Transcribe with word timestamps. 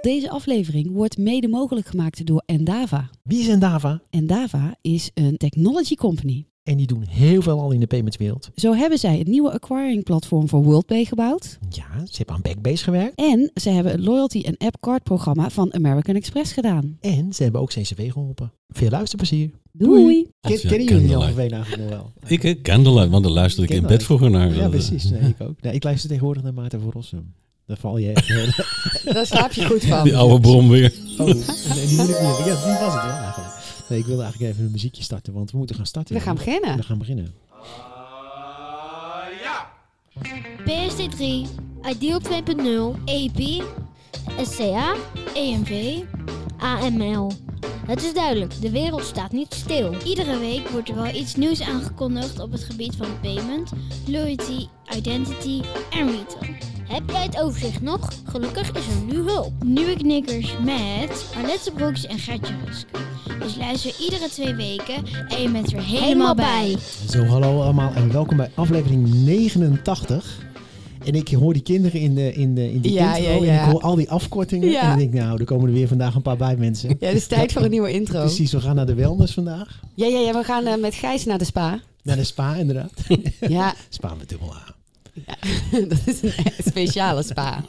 Deze 0.00 0.30
aflevering 0.30 0.92
wordt 0.92 1.18
mede 1.18 1.48
mogelijk 1.48 1.86
gemaakt 1.86 2.26
door 2.26 2.42
Endava. 2.46 3.10
Wie 3.22 3.40
is 3.40 3.48
Endava? 3.48 4.02
Endava 4.10 4.76
is 4.80 5.10
een 5.14 5.36
technology 5.36 5.94
company. 5.94 6.46
En 6.62 6.76
die 6.76 6.86
doen 6.86 7.04
heel 7.08 7.42
veel 7.42 7.60
al 7.60 7.70
in 7.70 7.80
de 7.80 7.86
paymentswereld. 7.86 8.50
Zo 8.54 8.74
hebben 8.74 8.98
zij 8.98 9.18
het 9.18 9.26
nieuwe 9.26 9.52
acquiring 9.52 10.04
platform 10.04 10.48
voor 10.48 10.62
WorldPay 10.62 11.04
gebouwd. 11.04 11.58
Ja, 11.68 12.06
ze 12.06 12.16
hebben 12.16 12.34
aan 12.34 12.42
Backbase 12.42 12.84
gewerkt. 12.84 13.14
En 13.14 13.50
ze 13.54 13.70
hebben 13.70 13.92
het 13.92 14.00
loyalty 14.00 14.40
en 14.40 14.56
app 14.56 14.80
card 14.80 15.02
programma 15.02 15.50
van 15.50 15.74
American 15.74 16.14
Express 16.14 16.52
gedaan. 16.52 16.96
En 17.00 17.32
ze 17.32 17.42
hebben 17.42 17.60
ook 17.60 17.68
CCV 17.68 18.12
geholpen. 18.12 18.52
Veel 18.68 18.90
luisterplezier. 18.90 19.50
Doei! 19.72 20.26
Ken, 20.40 20.60
kennen 20.60 20.84
jullie 20.84 21.34
Veen 21.34 21.50
eigenlijk 21.50 21.82
nog 21.82 21.90
wel? 21.90 22.12
Ik 22.36 22.44
eh, 22.44 22.62
Candlelight, 22.62 23.10
want 23.10 23.24
daar 23.24 23.32
luisterde 23.32 23.74
ik 23.74 23.80
in 23.80 23.86
bed 23.86 24.02
vroeger 24.02 24.30
naar. 24.30 24.54
Ja, 24.54 24.64
eh, 24.64 24.68
precies. 24.68 25.10
Nee, 25.10 25.20
ik 25.20 25.40
ook. 25.48 25.60
Nee, 25.60 25.74
ik 25.74 25.84
luister 25.84 26.08
tegenwoordig 26.08 26.42
naar 26.42 26.54
Maarten 26.54 26.80
van 26.80 26.90
Rossum. 26.90 27.34
Daar 27.68 27.76
val 27.76 27.96
je 27.96 28.12
echt 28.12 28.26
heel... 28.26 28.46
Daar 29.14 29.26
slaap 29.26 29.52
je 29.52 29.64
goed 29.64 29.84
van. 29.84 30.04
Die 30.04 30.16
oude 30.16 30.40
brom 30.40 30.68
weer. 30.68 30.92
Oh, 31.18 31.26
nee, 31.26 31.34
die 31.86 31.96
moet 31.96 32.08
ik 32.08 32.20
niet. 32.20 32.38
Ja, 32.38 32.44
die 32.44 32.78
was 32.80 32.94
het 32.94 33.02
wel 33.02 33.12
eigenlijk. 33.12 33.54
Nee, 33.88 33.98
ik 33.98 34.06
wilde 34.06 34.22
eigenlijk 34.22 34.52
even 34.52 34.64
een 34.64 34.70
muziekje 34.70 35.02
starten, 35.02 35.32
want 35.32 35.50
we 35.50 35.56
moeten 35.56 35.76
gaan 35.76 35.86
starten. 35.86 36.14
We 36.14 36.20
gaan 36.20 36.34
beginnen. 36.34 36.76
We 36.76 36.82
gaan 36.82 36.98
beginnen. 36.98 37.34
PSD3, 40.68 41.48
Ideal 41.88 42.20
2.0, 42.20 43.04
EP, 43.04 43.64
SCA, 44.42 44.94
EMV, 45.34 46.02
AML. 46.58 47.32
Het 47.86 48.02
is 48.02 48.14
duidelijk, 48.14 48.60
de 48.60 48.70
wereld 48.70 49.04
staat 49.04 49.32
niet 49.32 49.54
stil. 49.54 49.94
Iedere 50.04 50.38
week 50.38 50.68
wordt 50.68 50.88
er 50.88 50.94
wel 50.94 51.14
iets 51.14 51.34
nieuws 51.34 51.60
aangekondigd 51.60 52.38
op 52.40 52.52
het 52.52 52.64
gebied 52.64 52.96
van 52.96 53.20
payment, 53.20 53.70
loyalty, 54.06 54.66
identity 54.96 55.62
en 55.90 56.06
retail. 56.06 56.77
Heb 56.88 57.10
jij 57.10 57.22
het 57.22 57.40
overzicht 57.40 57.80
nog? 57.80 58.08
Gelukkig 58.24 58.72
is 58.72 58.86
er 58.86 59.14
nu 59.14 59.14
hulp. 59.14 59.52
Nieuwe 59.64 59.96
knikkers 59.96 60.54
met 60.64 61.26
Arlette 61.36 61.72
Broeks 61.72 62.06
en 62.06 62.18
Gertje 62.18 62.54
Rusk. 62.64 62.86
Dus 63.40 63.56
luister 63.56 63.94
iedere 64.00 64.28
twee 64.28 64.54
weken 64.54 64.94
en 65.28 65.42
je 65.42 65.50
bent 65.50 65.72
er 65.72 65.82
helemaal 65.82 66.34
bij. 66.34 66.76
Zo, 67.08 67.24
hallo 67.24 67.62
allemaal 67.62 67.92
en 67.94 68.12
welkom 68.12 68.36
bij 68.36 68.50
aflevering 68.54 69.08
89. 69.08 70.46
En 71.04 71.14
ik 71.14 71.28
hoor 71.28 71.52
die 71.52 71.62
kinderen 71.62 72.00
in 72.00 72.14
de, 72.14 72.32
in 72.32 72.54
de, 72.54 72.72
in 72.72 72.80
de 72.80 72.92
Ja, 72.92 73.16
intro 73.16 73.32
ja, 73.32 73.38
en 73.38 73.44
ja. 73.44 73.64
ik 73.64 73.70
hoor 73.70 73.82
al 73.82 73.94
die 73.94 74.10
afkortingen. 74.10 74.68
Ja. 74.68 74.80
En 74.80 74.88
dan 74.88 74.98
denk 74.98 75.14
ik, 75.14 75.20
nou, 75.20 75.38
er 75.38 75.44
komen 75.44 75.68
er 75.68 75.74
weer 75.74 75.88
vandaag 75.88 76.14
een 76.14 76.22
paar 76.22 76.36
bij 76.36 76.56
mensen. 76.56 76.88
Ja, 76.88 77.06
het 77.06 77.16
is 77.16 77.26
tijd 77.26 77.52
voor 77.52 77.62
een 77.62 77.70
nieuwe 77.70 77.92
intro. 77.92 78.20
Precies, 78.20 78.52
we 78.52 78.60
gaan 78.60 78.74
naar 78.74 78.86
de 78.86 78.94
wellness 78.94 79.34
vandaag. 79.34 79.80
Ja, 79.94 80.06
ja, 80.06 80.18
ja, 80.18 80.32
we 80.32 80.44
gaan 80.44 80.66
eh, 80.66 80.80
met 80.80 80.94
Gijs 80.94 81.24
naar 81.24 81.38
de 81.38 81.44
spa. 81.44 81.80
Naar 82.02 82.16
de 82.16 82.24
spa 82.24 82.54
inderdaad. 82.54 82.92
Ja, 83.40 83.74
Spa 83.88 84.14
met 84.14 84.28
dubbel 84.28 84.54
A. 84.54 84.76
dat 85.88 85.98
is 86.06 86.22
een 86.22 86.52
speciale 86.58 87.22
spa. 87.22 87.64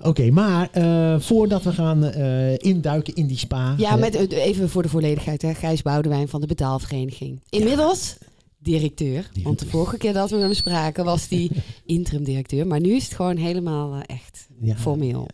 Oké, 0.00 0.30
maar 0.30 0.70
eh, 0.70 1.20
voordat 1.20 1.62
we 1.62 1.72
gaan 1.72 2.04
eh, 2.04 2.58
induiken 2.58 3.14
in 3.14 3.26
die 3.26 3.38
spa. 3.38 3.74
Ja, 3.76 3.92
eh, 3.92 4.00
met, 4.00 4.14
even 4.32 4.68
voor 4.68 4.82
de 4.82 4.88
volledigheid. 4.88 5.42
Hè. 5.42 5.54
Gijs 5.54 5.82
Boudewijn 5.82 6.28
van 6.28 6.40
de 6.40 6.46
betaalvereniging. 6.46 7.40
Inmiddels 7.50 8.16
directeur. 8.58 9.30
Want 9.42 9.58
de 9.58 9.66
vorige 9.66 9.96
keer 9.96 10.12
dat 10.12 10.30
we 10.30 10.36
hem 10.36 10.54
spraken 10.54 11.04
was 11.04 11.28
die 11.28 11.50
interim 11.86 12.24
directeur. 12.24 12.66
Maar 12.66 12.80
nu 12.80 12.94
is 12.94 13.04
het 13.04 13.14
gewoon 13.14 13.36
helemaal 13.36 14.00
echt 14.00 14.48
ja. 14.60 14.76
formeel. 14.76 15.28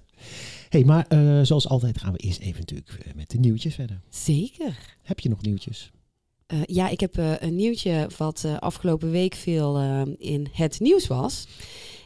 hey, 0.69 0.85
maar 0.85 1.07
zoals 1.43 1.69
altijd 1.69 1.99
gaan 1.99 2.13
we 2.13 2.19
eerst 2.19 2.41
even 2.41 2.59
natuurlijk 2.59 3.15
met 3.15 3.31
de 3.31 3.39
nieuwtjes 3.39 3.75
verder. 3.75 4.01
Zeker. 4.09 4.79
Heb 5.03 5.21
je 5.21 5.29
nog 5.29 5.43
nieuwtjes? 5.43 5.91
Eh, 6.47 6.59
ja, 6.65 6.89
ik 6.89 7.01
heb 7.01 7.19
eh, 7.19 7.33
een 7.39 7.57
nieuwtje 7.57 8.09
wat 8.17 8.45
eh, 8.45 8.59
afgelopen 8.59 9.11
week 9.11 9.35
veel 9.35 9.79
in 10.19 10.49
het 10.53 10.81
nieuws 10.81 11.07
was. 11.07 11.47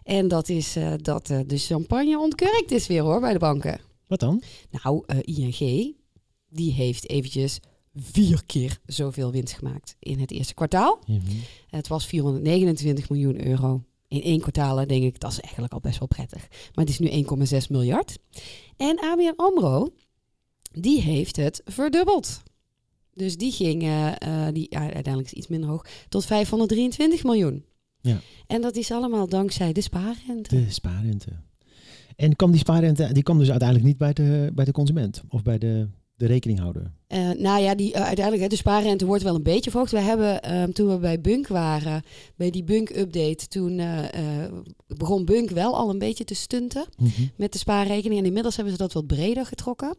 En 0.05 0.29
dat 0.29 0.49
is 0.49 0.77
dat 0.97 1.27
de 1.27 1.59
champagne 1.59 2.19
ontkurkt 2.19 2.71
is 2.71 2.87
weer 2.87 3.03
hoor 3.03 3.21
bij 3.21 3.33
de 3.33 3.39
banken. 3.39 3.81
Wat 4.07 4.21
dan? 4.21 4.43
Nou, 4.71 5.03
ING, 5.21 5.95
die 6.49 6.73
heeft 6.73 7.09
eventjes 7.09 7.61
vier 7.95 8.43
keer 8.47 8.79
zoveel 8.87 9.33
winst 9.33 9.55
gemaakt 9.55 9.97
in 9.99 10.19
het 10.19 10.31
eerste 10.31 10.55
kwartaal. 10.55 10.99
Het 11.69 11.89
was 11.89 12.07
429 12.07 13.09
miljoen 13.09 13.47
euro. 13.47 13.83
In 14.09 14.23
één 14.23 14.41
kwartaal 14.41 14.87
denk 14.87 15.05
ik, 15.05 15.21
dat 15.21 15.31
is 15.31 15.41
eigenlijk 15.41 15.73
al 15.73 15.81
best 15.81 15.99
wel 15.99 16.09
prettig. 16.09 16.49
Maar 16.75 16.85
het 16.85 16.89
is 16.89 16.99
nu 16.99 17.09
1,6 17.63 17.67
miljard. 17.69 18.19
En 18.77 19.01
ABN 19.01 19.35
AMRO, 19.37 19.89
die 20.73 21.01
heeft 21.01 21.37
het 21.37 21.63
verdubbeld. 21.65 22.43
Dus 23.19 23.37
die 23.37 23.53
ging, 23.53 23.83
eh, 23.83 24.47
die, 24.53 24.67
ja, 24.71 24.81
uiteindelijk 24.81 25.27
is 25.27 25.33
iets 25.33 25.49
minder 25.49 25.69
hoog, 25.69 25.87
tot 26.09 26.25
523 26.25 27.25
miljoen. 27.25 27.65
Ja. 28.01 28.21
En 28.47 28.61
dat 28.61 28.77
is 28.77 28.91
allemaal 28.91 29.29
dankzij 29.29 29.73
de 29.73 29.81
spaarrente. 29.81 30.57
De 30.57 30.71
spaarrente. 30.71 31.31
En 32.17 32.37
kwam 32.37 32.51
die 32.51 32.61
spaarrente, 32.61 33.13
die 33.13 33.23
kwam 33.23 33.39
dus 33.39 33.51
uiteindelijk 33.51 33.89
niet 33.89 33.99
bij 33.99 34.13
de, 34.13 34.51
bij 34.55 34.65
de 34.65 34.73
consument 34.73 35.23
of 35.29 35.43
bij 35.43 35.59
de, 35.59 35.89
de 36.19 36.27
rekeninghouder. 36.27 36.93
Eh, 37.07 37.31
nou 37.31 37.63
ja, 37.63 37.75
die, 37.75 37.93
eh, 37.93 38.03
uiteindelijk, 38.03 38.51
de 38.51 38.57
spaarrente 38.57 39.07
wordt 39.07 39.23
wel 39.23 39.35
een 39.35 39.43
beetje 39.43 39.71
verhoogd. 39.71 39.93
We 39.93 39.99
hebben, 39.99 40.43
ehm, 40.43 40.71
toen 40.71 40.89
we 40.89 40.99
bij 40.99 41.21
Bunk 41.21 41.47
waren, 41.47 42.03
bij 42.37 42.51
die 42.51 42.65
Bunk-update, 42.65 43.47
toen 43.49 43.79
eh, 43.79 44.45
begon 44.87 45.25
Bunk 45.25 45.51
wel 45.51 45.77
al 45.77 45.91
een 45.91 45.99
beetje 45.99 46.25
te 46.25 46.35
stunten 46.35 46.87
met 47.37 47.53
de 47.53 47.59
spaarrekening. 47.59 48.21
En 48.21 48.27
inmiddels 48.27 48.57
hebben 48.57 48.75
ze 48.75 48.81
dat 48.81 48.93
wat 48.93 49.07
breder 49.07 49.47
getrokken. 49.47 49.97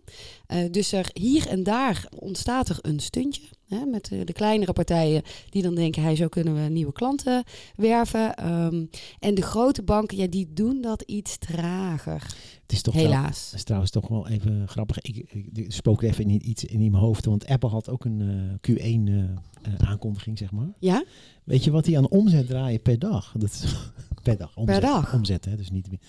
Dus 0.71 0.91
er 0.91 1.09
hier 1.13 1.47
en 1.47 1.63
daar 1.63 2.07
ontstaat 2.15 2.69
er 2.69 2.77
een 2.81 2.99
stuntje. 2.99 3.47
Hè, 3.69 3.85
met 3.85 4.05
de 4.25 4.33
kleinere 4.33 4.73
partijen 4.73 5.21
die 5.49 5.61
dan 5.61 5.75
denken, 5.75 6.03
hey, 6.03 6.15
zo 6.15 6.27
kunnen 6.27 6.63
we 6.63 6.69
nieuwe 6.69 6.91
klanten 6.91 7.43
werven. 7.75 8.35
Ehm, 8.35 8.85
en 9.19 9.35
de 9.35 9.41
grote 9.41 9.83
banken, 9.83 10.17
ja, 10.17 10.27
die 10.27 10.53
doen 10.53 10.81
dat 10.81 11.01
iets 11.01 11.37
trager. 11.37 12.21
Het 12.61 12.71
is 12.71 12.81
toch 12.81 12.93
wel- 12.93 13.03
Helaas. 13.03 13.45
Dat 13.49 13.53
is 13.59 13.63
trouwens 13.63 13.91
toch 13.91 14.07
wel 14.07 14.27
even 14.27 14.67
grappig. 14.67 14.99
Ik, 15.01 15.15
ik, 15.15 15.47
ik 15.53 15.71
spook 15.71 16.01
even 16.01 16.29
in 16.29 16.49
iets 16.49 16.63
in 16.65 16.79
mijn 16.79 16.93
hoofd. 16.93 17.25
Want 17.25 17.45
Apple 17.47 17.69
had 17.69 17.89
ook 17.89 18.05
een 18.05 18.21
eh, 18.21 18.71
Q1 18.71 19.07
eh, 19.07 19.23
eh, 19.23 19.89
aankondiging, 19.89 20.37
zeg 20.37 20.51
maar. 20.51 20.69
Ja? 20.79 21.03
Weet 21.43 21.63
je 21.63 21.71
wat 21.71 21.85
die 21.85 21.97
aan 21.97 22.09
omzet 22.09 22.47
draaien 22.47 22.81
per 22.81 22.99
dag? 22.99 23.33
Dat 23.37 23.49
is 23.51 23.75
per 24.23 24.37
dag. 24.37 24.57
Omzet, 24.57 24.81
dag? 24.81 25.13
Omzet, 25.13 25.45
hè? 25.45 25.55
Dus 25.55 25.71
niet 25.71 25.89
meer- 25.89 25.99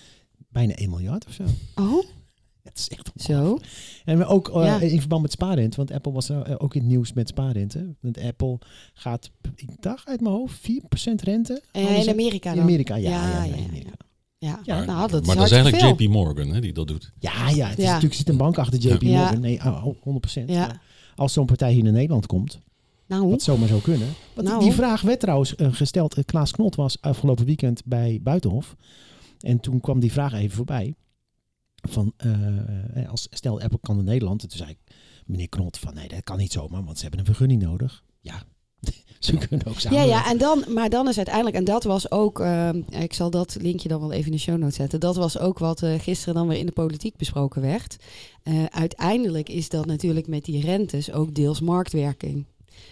bijna 0.49 0.73
1 0.75 0.89
miljard 0.89 1.25
of 1.27 1.33
zo. 1.33 1.43
Oh, 1.75 2.03
Het 2.63 2.77
is 2.77 2.89
echt 2.89 3.11
zo. 3.15 3.57
En 4.05 4.17
we 4.17 4.25
ook 4.25 4.49
eh, 4.49 4.63
Ja. 4.65 4.79
in 4.79 4.99
verband 4.99 5.21
met 5.21 5.31
spaarrente, 5.31 5.77
want 5.77 5.91
Apple 5.91 6.11
was 6.11 6.29
eh, 6.29 6.39
ook 6.57 6.75
in 6.75 6.81
het 6.81 6.89
nieuws 6.89 7.13
met 7.13 7.27
spaarrente. 7.27 7.95
Want 7.99 8.19
Apple 8.21 8.59
gaat, 8.93 9.31
ik 9.55 9.69
dacht 9.79 10.07
uit 10.07 10.21
mijn 10.21 10.33
hoofd, 10.33 10.59
4% 10.59 11.21
rente. 11.23 11.61
Hadden 11.71 11.95
in 12.03 12.09
Amerika 12.09 12.51
In? 12.51 12.59
Amerika, 12.59 12.95
ja. 12.95 13.09
ja, 13.09 13.29
ja, 13.29 13.43
ja, 13.43 13.55
ja, 13.55 13.63
Amerika. 13.67 13.91
Ja, 14.37 14.59
Ja, 14.63 14.83
nou, 14.85 15.11
dat 15.11 15.21
is 15.21 15.27
maar 15.27 15.35
dat 15.35 15.45
is 15.45 15.51
hartstikke 15.51 15.55
eigenlijk 15.61 15.97
veel. 15.99 16.05
JP 16.07 16.13
Morgan 16.13 16.53
hè, 16.53 16.61
die 16.61 16.73
dat 16.73 16.87
doet. 16.87 17.11
Ja, 17.19 17.49
ja, 17.49 17.67
het 17.67 17.77
is 17.77 17.83
Ja. 17.83 17.89
natuurlijk 17.89 18.13
zit 18.19 18.29
een 18.29 18.37
bank 18.37 18.57
achter 18.57 18.79
JP 18.79 19.01
Ja. 19.01 19.19
Morgan. 19.21 19.39
Nee, 19.39 19.59
oh, 19.59 19.85
100%. 19.85 20.49
Ja. 20.49 20.67
Maar 20.67 20.81
Als 21.15 21.33
zo'n 21.33 21.45
partij 21.45 21.73
hier 21.73 21.85
in 21.85 21.93
Nederland 21.93 22.25
komt, 22.25 22.59
Nou, 23.07 23.29
wat 23.29 23.41
zomaar 23.41 23.67
zou 23.67 23.81
kunnen. 23.81 24.07
Want 24.33 24.47
Nou. 24.47 24.63
Die 24.63 24.71
vraag 24.71 25.01
werd 25.01 25.19
trouwens 25.19 25.55
eh, 25.55 25.67
gesteld. 25.73 26.25
Klaas 26.25 26.51
Knot 26.51 26.75
was 26.75 27.01
afgelopen 27.01 27.45
weekend 27.45 27.81
bij 27.85 28.19
Buitenhof. 28.23 28.75
En 29.39 29.59
toen 29.59 29.81
kwam 29.81 29.99
die 29.99 30.11
vraag 30.11 30.33
even 30.33 30.55
voorbij. 30.55 30.95
Van, 31.81 32.13
eh, 32.17 32.57
eh, 33.03 33.09
als, 33.09 33.27
stel 33.29 33.61
Apple 33.61 33.79
kan 33.81 33.97
in 33.99 34.03
Nederland. 34.03 34.41
En 34.41 34.49
toen 34.49 34.57
zei 34.57 34.69
ik, 34.69 34.95
meneer 35.25 35.49
Knot, 35.49 35.77
van 35.77 35.93
nee, 35.93 36.07
dat 36.07 36.23
kan 36.23 36.37
niet 36.37 36.51
zomaar. 36.51 36.83
Want 36.83 36.95
ze 36.95 37.01
hebben 37.01 37.19
een 37.19 37.25
vergunning 37.25 37.61
nodig. 37.61 38.03
Ja, 38.19 38.43
ze 39.19 39.37
kunnen 39.37 39.67
ook 39.67 39.73
ja, 39.73 39.79
samen. 39.79 40.07
ja, 40.07 40.29
en 40.29 40.37
dan, 40.37 40.63
maar 40.67 40.89
dan 40.89 41.07
is 41.07 41.17
uiteindelijk, 41.17 41.55
en 41.55 41.63
dat 41.63 41.83
was 41.83 42.11
ook, 42.11 42.39
ehm, 42.39 42.81
ik 42.89 43.13
zal 43.13 43.29
dat 43.29 43.57
linkje 43.61 43.87
dan 43.87 43.99
wel 43.99 44.11
even 44.11 44.25
in 44.25 44.31
de 44.31 44.37
show 44.37 44.57
notes 44.57 44.75
zetten. 44.75 44.99
Dat 44.99 45.15
was 45.15 45.37
ook 45.37 45.59
wat 45.59 45.83
eh, 45.83 45.99
gisteren 45.99 46.33
dan 46.33 46.47
weer 46.47 46.57
in 46.57 46.65
de 46.65 46.71
politiek 46.71 47.17
besproken 47.17 47.61
werd. 47.61 47.97
Eh, 48.43 48.65
uiteindelijk 48.65 49.49
is 49.49 49.69
dat 49.69 49.85
natuurlijk 49.85 50.27
met 50.27 50.45
die 50.45 50.61
rentes 50.61 51.11
ook 51.11 51.35
deels 51.35 51.61
marktwerking. 51.61 52.45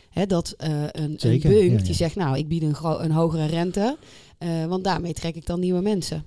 Hè, 0.09 0.25
dat 0.25 0.53
eh, 0.57 0.69
een, 0.71 0.91
een 0.91 1.19
Zeker, 1.19 1.49
bunk 1.49 1.71
ja, 1.71 1.77
ja. 1.77 1.83
die 1.83 1.93
zegt, 1.93 2.15
nou, 2.15 2.37
ik 2.37 2.47
bied 2.47 2.61
een, 2.61 2.75
een 2.81 3.11
hogere 3.11 3.45
rente, 3.45 3.97
eh, 4.37 4.65
want 4.65 4.83
daarmee 4.83 5.13
trek 5.13 5.35
ik 5.35 5.45
dan 5.45 5.59
nieuwe 5.59 5.81
mensen. 5.81 6.25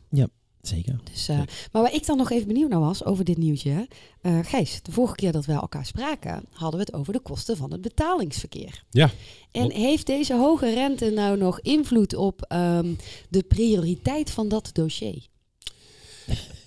Zeker. 0.63 1.01
Dus, 1.13 1.29
eh, 1.29 1.37
maar 1.73 1.83
waar 1.83 1.95
ik 1.95 2.07
dan 2.07 2.17
nog 2.17 2.31
even 2.31 2.47
benieuwd 2.47 2.71
naar 2.71 2.81
was 2.81 3.05
over 3.05 3.25
dit 3.25 3.39
nieuwtje. 3.39 3.89
eh 4.21 4.39
Gijs, 4.43 4.81
de 4.83 4.93
vorige 4.93 5.15
keer 5.15 5.33
dat 5.33 5.45
wij 5.45 5.57
elkaar 5.57 5.87
spraken, 5.87 6.45
hadden 6.53 6.81
we 6.81 6.87
het 6.87 6.95
over 6.95 7.13
de 7.13 7.21
kosten 7.21 7.57
van 7.57 7.73
het 7.73 7.81
betalingsverkeer. 7.81 8.85
Ja. 8.91 9.11
En 9.53 9.71
heeft 9.73 10.07
deze 10.07 10.35
hoge 10.35 10.75
rente 10.75 11.11
nou 11.11 11.39
nog 11.39 11.61
invloed 11.61 12.15
op 12.15 12.43
ehm, 12.49 12.95
de 13.29 13.43
prioriteit 13.43 14.31
van 14.31 14.49
dat 14.49 14.71
dossier? 14.73 15.27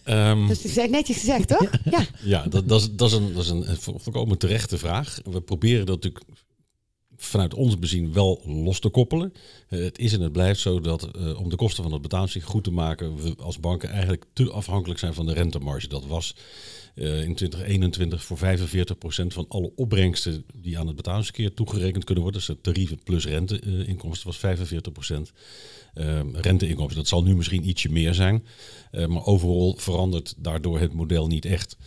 Ehm, 0.04 0.48
Dat 0.48 0.64
is 0.64 0.76
netjes 0.76 1.18
gezegd, 1.18 1.48
toch? 1.48 1.70
Ja. 1.92 2.06
ja, 2.24 2.44
dat, 2.48 2.68
dat, 2.70 2.82
is, 2.82 2.92
dat, 2.92 3.10
is 3.10 3.16
een, 3.18 3.34
dat 3.34 3.44
is 3.44 3.50
een 3.50 3.64
vo- 3.78 3.98
volkomen 3.98 4.38
terechte 4.38 4.78
vraag. 4.78 5.20
We 5.24 5.42
proberen 5.42 5.86
dat 5.86 5.96
natuurlijk 6.04 6.26
vanuit 7.18 7.54
ons 7.54 7.80
bezien 7.80 8.14
wel 8.14 8.42
los 8.46 8.80
te 8.80 8.90
koppelen. 8.90 9.34
Eh, 9.68 9.80
het 9.80 9.98
is 10.00 10.14
en 10.14 10.22
het 10.22 10.32
blijft 10.32 10.60
zo 10.60 10.80
dat 10.80 11.04
eh, 11.04 11.40
om 11.40 11.50
de 11.50 11.56
kosten 11.56 11.84
van 11.84 11.92
het 11.92 12.02
betalingsverkeer 12.02 12.52
goed 12.52 12.64
te 12.64 12.72
maken, 12.72 13.16
we 13.16 13.36
als 13.40 13.60
banken 13.60 13.90
eigenlijk 13.90 14.26
te 14.34 14.52
afhankelijk 14.52 15.00
zijn 15.00 15.14
van 15.14 15.26
de 15.26 15.34
rentemarge. 15.34 15.88
Dat 15.88 16.06
was 16.06 16.36
eh, 16.96 17.24
in 17.24 17.36
2021 17.36 18.24
voor 18.24 18.38
45% 18.38 18.42
van 19.28 19.46
alle 19.48 19.72
opbrengsten 19.76 20.46
die 20.56 20.80
aan 20.80 20.88
het 20.88 20.96
betalingsverkeer 20.96 21.54
toegerekend 21.54 22.04
kunnen 22.04 22.24
worden. 22.24 22.42
Dus 22.42 22.56
de 22.56 22.62
tarieven 22.62 23.00
plus 23.04 23.26
renteinkomsten 23.26 24.28
was 24.28 24.38
45%. 24.38 25.32
Uh, 25.96 26.20
renteinkomsten, 26.34 26.98
dat 26.98 27.08
zal 27.08 27.24
nu 27.24 27.36
misschien 27.36 27.68
ietsje 27.68 27.90
meer 27.90 28.14
zijn. 28.14 28.46
Maar 28.92 29.26
overal 29.26 29.76
verandert 29.78 30.34
daardoor 30.38 30.80
het 30.80 30.94
model 30.94 31.28
niet 31.28 31.46
echt. 31.46 31.78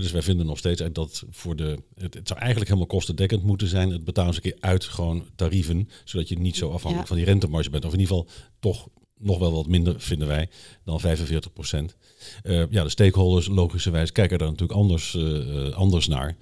Dus 0.00 0.12
wij 0.12 0.22
vinden 0.22 0.46
nog 0.46 0.58
steeds 0.58 0.82
dat 0.92 1.24
voor 1.30 1.56
de. 1.56 1.78
Het, 1.94 2.14
het, 2.14 2.28
zou 2.28 2.40
eigenlijk 2.40 2.68
helemaal 2.70 2.90
kostendekkend 2.90 3.42
moeten 3.42 3.68
zijn. 3.68 3.90
Het 3.90 4.04
betalingsverkeer 4.04 4.56
uit 4.60 4.84
gewoon 4.84 5.24
tarieven. 5.36 5.88
Zodat 6.04 6.28
je 6.28 6.38
niet 6.38 6.56
zo 6.56 6.66
afhankelijk 6.66 7.00
ja. 7.00 7.06
van 7.06 7.16
die 7.16 7.24
rentemarge 7.24 7.70
bent. 7.70 7.84
Of 7.84 7.92
in 7.92 8.00
ieder 8.00 8.16
geval 8.16 8.30
toch 8.60 8.88
nog 9.18 9.38
wel 9.38 9.52
wat 9.52 9.66
minder, 9.66 10.00
vinden 10.00 10.28
wij, 10.28 10.48
dan 10.84 11.00
45 11.00 11.52
procent. 11.52 11.96
Uh, 12.44 12.62
ja, 12.70 12.82
de 12.82 12.88
stakeholders 12.88 13.46
logischerwijs 13.46 14.12
kijken 14.12 14.38
daar 14.38 14.48
natuurlijk 14.48 14.78
anders, 14.78 15.14
uh, 15.14 15.70
anders 15.70 16.06
naar. 16.06 16.36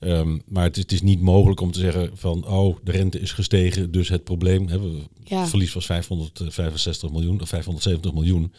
Um, 0.00 0.42
maar 0.46 0.64
het 0.64 0.76
is, 0.76 0.82
het 0.82 0.92
is, 0.92 1.02
niet 1.02 1.20
mogelijk 1.20 1.60
om 1.60 1.70
te 1.72 1.78
zeggen 1.78 2.10
van, 2.16 2.46
oh, 2.46 2.76
de 2.84 2.90
rente 2.90 3.20
is 3.20 3.32
gestegen, 3.32 3.90
dus 3.90 4.08
het 4.08 4.24
probleem, 4.24 4.68
hè, 4.68 4.78
ja. 5.24 5.46
verlies 5.46 5.72
was 5.72 5.86
565 5.86 7.10
miljoen 7.10 7.40
of 7.40 7.48
570 7.48 8.12
miljoen. 8.12 8.52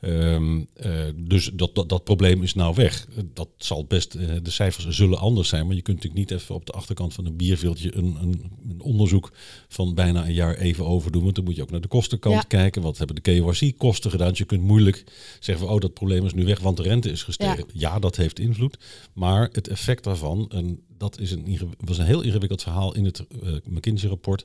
Um, 0.00 0.68
uh, 0.86 1.04
dus 1.14 1.50
dat, 1.54 1.74
dat, 1.74 1.88
dat 1.88 2.04
probleem 2.04 2.42
is 2.42 2.54
nou 2.54 2.74
weg. 2.74 3.06
Dat 3.34 3.48
zal 3.56 3.84
best, 3.84 4.14
uh, 4.14 4.30
de 4.42 4.50
cijfers 4.50 4.88
zullen 4.88 5.18
anders 5.18 5.48
zijn, 5.48 5.66
maar 5.66 5.74
je 5.74 5.82
kunt 5.82 5.96
natuurlijk 5.96 6.30
niet 6.30 6.40
even 6.40 6.54
op 6.54 6.66
de 6.66 6.72
achterkant 6.72 7.14
van 7.14 7.26
een 7.26 7.36
bierveeltje 7.36 7.96
een, 7.96 8.16
een, 8.20 8.50
een, 8.68 8.80
onderzoek 8.80 9.32
van 9.68 9.94
bijna 9.94 10.26
een 10.26 10.34
jaar 10.34 10.54
even 10.54 10.86
overdoen. 10.86 11.22
Want 11.22 11.34
dan 11.34 11.44
moet 11.44 11.56
je 11.56 11.62
ook 11.62 11.70
naar 11.70 11.80
de 11.80 11.88
kostenkant 11.88 12.34
ja. 12.34 12.42
kijken. 12.42 12.82
Wat 12.82 12.98
hebben 12.98 13.16
de 13.16 13.22
KYC-kosten 13.22 14.10
gedaan? 14.10 14.28
Dus 14.28 14.38
je 14.38 14.44
kunt 14.44 14.62
moeilijk 14.62 15.04
zeggen 15.40 15.66
van, 15.66 15.74
oh, 15.74 15.80
dat 15.80 15.94
probleem 15.94 16.24
is 16.24 16.34
nu 16.34 16.44
weg, 16.44 16.60
want 16.60 16.76
de 16.76 16.82
rente 16.82 17.10
is 17.10 17.22
gestegen. 17.22 17.64
Ja, 17.72 17.90
ja 17.92 17.98
dat 17.98 18.16
heeft 18.16 18.38
invloed. 18.38 18.78
Maar 19.12 19.48
het 19.52 19.68
effect 19.68 20.04
daarvan, 20.04 20.50
en 20.50 20.80
dat 20.98 21.20
is 21.20 21.30
een, 21.30 21.58
was 21.78 21.98
een 21.98 22.04
heel 22.04 22.22
ingewikkeld 22.22 22.62
verhaal 22.62 22.94
in 22.94 23.04
het 23.04 23.24
uh, 23.42 23.52
McKinsey-rapport 23.64 24.44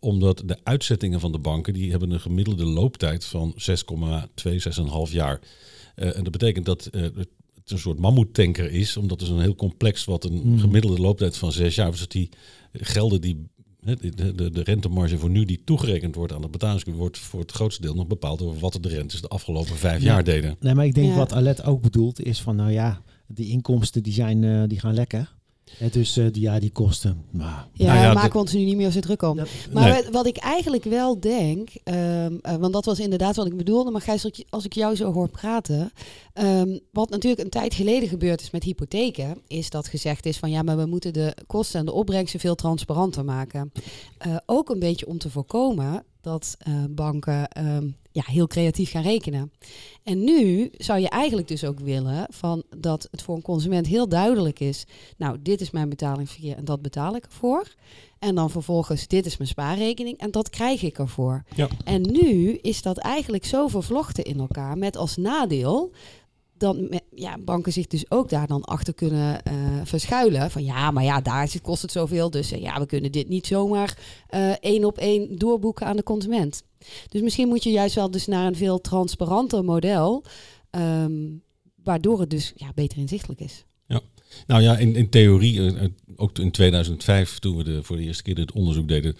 omdat 0.00 0.42
de 0.46 0.58
uitzettingen 0.62 1.20
van 1.20 1.32
de 1.32 1.38
banken, 1.38 1.72
die 1.72 1.90
hebben 1.90 2.10
een 2.10 2.20
gemiddelde 2.20 2.64
looptijd 2.64 3.24
van 3.24 3.54
6,2, 3.54 4.50
6,5 5.08 5.12
jaar. 5.12 5.40
Uh, 5.96 6.16
en 6.16 6.22
dat 6.22 6.32
betekent 6.32 6.66
dat 6.66 6.88
uh, 6.92 7.02
het 7.02 7.28
een 7.66 7.78
soort 7.78 7.98
mammoetanker 7.98 8.70
is, 8.70 8.96
omdat 8.96 9.20
het 9.20 9.30
een 9.30 9.40
heel 9.40 9.54
complex 9.54 10.04
wat 10.04 10.24
een 10.24 10.40
mm. 10.44 10.58
gemiddelde 10.58 11.00
looptijd 11.00 11.36
van 11.36 11.52
6 11.52 11.74
jaar. 11.74 11.90
Dus 11.90 12.08
die 12.08 12.28
gelden 12.72 13.20
die 13.20 13.46
de, 13.80 14.34
de, 14.34 14.50
de 14.50 14.62
rentemarge 14.62 15.18
voor 15.18 15.30
nu 15.30 15.44
die 15.44 15.62
toegerekend 15.64 16.14
wordt 16.14 16.32
aan 16.32 16.42
het 16.42 16.50
betalingsverkeer 16.50 17.00
wordt 17.00 17.18
voor 17.18 17.40
het 17.40 17.52
grootste 17.52 17.82
deel 17.82 17.94
nog 17.94 18.06
bepaald 18.06 18.38
door 18.38 18.58
wat 18.58 18.78
de 18.80 18.88
rentes 18.88 19.20
de 19.20 19.28
afgelopen 19.28 19.76
vijf 19.76 20.02
ja. 20.02 20.06
jaar 20.06 20.24
deden. 20.24 20.56
Nee, 20.60 20.74
maar 20.74 20.86
ik 20.86 20.94
denk 20.94 21.08
ja. 21.08 21.16
wat 21.16 21.32
Alet 21.32 21.62
ook 21.64 21.82
bedoelt 21.82 22.24
is 22.24 22.40
van 22.40 22.56
nou 22.56 22.70
ja, 22.70 23.02
die 23.26 23.48
inkomsten 23.48 24.02
die 24.02 24.12
zijn 24.12 24.42
uh, 24.42 24.62
die 24.66 24.80
gaan 24.80 24.94
lekker. 24.94 25.36
Het 25.76 25.92
dus 25.92 26.16
uh, 26.16 26.32
die, 26.32 26.42
ja, 26.42 26.58
die 26.58 26.70
kosten. 26.70 27.24
Maar, 27.30 27.68
ja, 27.72 27.86
nou 27.86 27.98
ja, 27.98 28.12
maken 28.12 28.32
we 28.32 28.38
ons 28.38 28.52
nu 28.52 28.64
niet 28.64 28.76
meer 28.76 28.90
zo 28.90 29.00
druk 29.00 29.22
om. 29.22 29.36
Dat, 29.36 29.48
maar 29.72 29.90
nee. 29.90 30.10
wat 30.10 30.26
ik 30.26 30.36
eigenlijk 30.36 30.84
wel 30.84 31.20
denk, 31.20 31.70
um, 31.84 31.94
uh, 32.42 32.56
want 32.56 32.72
dat 32.72 32.84
was 32.84 33.00
inderdaad 33.00 33.36
wat 33.36 33.46
ik 33.46 33.56
bedoelde, 33.56 33.90
maar 33.90 34.00
Gijs, 34.00 34.44
als 34.48 34.64
ik 34.64 34.72
jou 34.72 34.96
zo 34.96 35.12
hoor 35.12 35.28
praten, 35.28 35.92
um, 36.34 36.80
wat 36.92 37.10
natuurlijk 37.10 37.42
een 37.42 37.50
tijd 37.50 37.74
geleden 37.74 38.08
gebeurd 38.08 38.40
is 38.40 38.50
met 38.50 38.64
hypotheken, 38.64 39.40
is 39.46 39.70
dat 39.70 39.88
gezegd 39.88 40.26
is 40.26 40.38
van 40.38 40.50
ja, 40.50 40.62
maar 40.62 40.76
we 40.76 40.86
moeten 40.86 41.12
de 41.12 41.34
kosten 41.46 41.80
en 41.80 41.86
de 41.86 41.92
opbrengsten 41.92 42.40
veel 42.40 42.54
transparanter 42.54 43.24
maken. 43.24 43.72
Uh, 44.26 44.36
ook 44.46 44.68
een 44.68 44.78
beetje 44.78 45.06
om 45.06 45.18
te 45.18 45.30
voorkomen 45.30 46.04
dat 46.20 46.56
banken 46.90 47.66
um, 47.66 47.96
ja, 48.18 48.32
heel 48.32 48.46
creatief 48.46 48.90
gaan 48.90 49.02
rekenen. 49.02 49.52
En 50.02 50.24
nu 50.24 50.70
zou 50.76 51.00
je 51.00 51.08
eigenlijk 51.08 51.48
dus 51.48 51.64
ook 51.64 51.80
willen 51.80 52.26
van 52.30 52.62
dat 52.76 53.08
het 53.10 53.22
voor 53.22 53.36
een 53.36 53.42
consument 53.42 53.86
heel 53.86 54.08
duidelijk 54.08 54.60
is. 54.60 54.84
Nou, 55.16 55.36
dit 55.42 55.60
is 55.60 55.70
mijn 55.70 55.88
betalingsverkeer 55.88 56.56
en 56.56 56.64
dat 56.64 56.82
betaal 56.82 57.16
ik 57.16 57.24
ervoor. 57.24 57.74
En 58.18 58.34
dan 58.34 58.50
vervolgens, 58.50 59.06
dit 59.06 59.26
is 59.26 59.36
mijn 59.36 59.50
spaarrekening 59.50 60.18
en 60.18 60.30
dat 60.30 60.50
krijg 60.50 60.82
ik 60.82 60.98
ervoor. 60.98 61.44
Ja. 61.54 61.68
En 61.84 62.02
nu 62.02 62.52
is 62.52 62.82
dat 62.82 62.98
eigenlijk 62.98 63.44
zo 63.44 63.68
vervlochten 63.68 64.24
in 64.24 64.38
elkaar 64.38 64.78
met 64.78 64.96
als 64.96 65.16
nadeel 65.16 65.92
dan 66.58 67.00
ja, 67.14 67.38
banken 67.38 67.72
zich 67.72 67.86
dus 67.86 68.10
ook 68.10 68.28
daar 68.28 68.46
dan 68.46 68.64
achter 68.64 68.94
kunnen 68.94 69.40
uh, 69.52 69.80
verschuilen. 69.84 70.50
Van 70.50 70.64
ja, 70.64 70.90
maar 70.90 71.04
ja, 71.04 71.20
daar 71.20 71.50
kost 71.62 71.82
het 71.82 71.92
zoveel. 71.92 72.30
Dus 72.30 72.52
uh, 72.52 72.60
ja, 72.60 72.78
we 72.78 72.86
kunnen 72.86 73.12
dit 73.12 73.28
niet 73.28 73.46
zomaar 73.46 73.98
uh, 74.30 74.50
één 74.60 74.84
op 74.84 74.98
één 74.98 75.38
doorboeken 75.38 75.86
aan 75.86 75.96
de 75.96 76.02
consument. 76.02 76.62
Dus 77.08 77.20
misschien 77.20 77.48
moet 77.48 77.62
je 77.62 77.70
juist 77.70 77.94
wel 77.94 78.10
dus 78.10 78.26
naar 78.26 78.46
een 78.46 78.56
veel 78.56 78.80
transparanter 78.80 79.64
model. 79.64 80.24
Um, 80.70 81.42
waardoor 81.84 82.20
het 82.20 82.30
dus 82.30 82.52
ja, 82.56 82.72
beter 82.74 82.98
inzichtelijk 82.98 83.40
is. 83.40 83.64
Ja, 83.86 84.00
nou 84.46 84.62
ja, 84.62 84.76
in, 84.76 84.96
in 84.96 85.08
theorie, 85.08 85.92
ook 86.16 86.38
in 86.38 86.50
2005 86.50 87.38
toen 87.38 87.56
we 87.56 87.64
de, 87.64 87.82
voor 87.82 87.96
de 87.96 88.02
eerste 88.02 88.22
keer 88.22 88.34
dit 88.34 88.52
onderzoek 88.52 88.88
deden, 88.88 89.16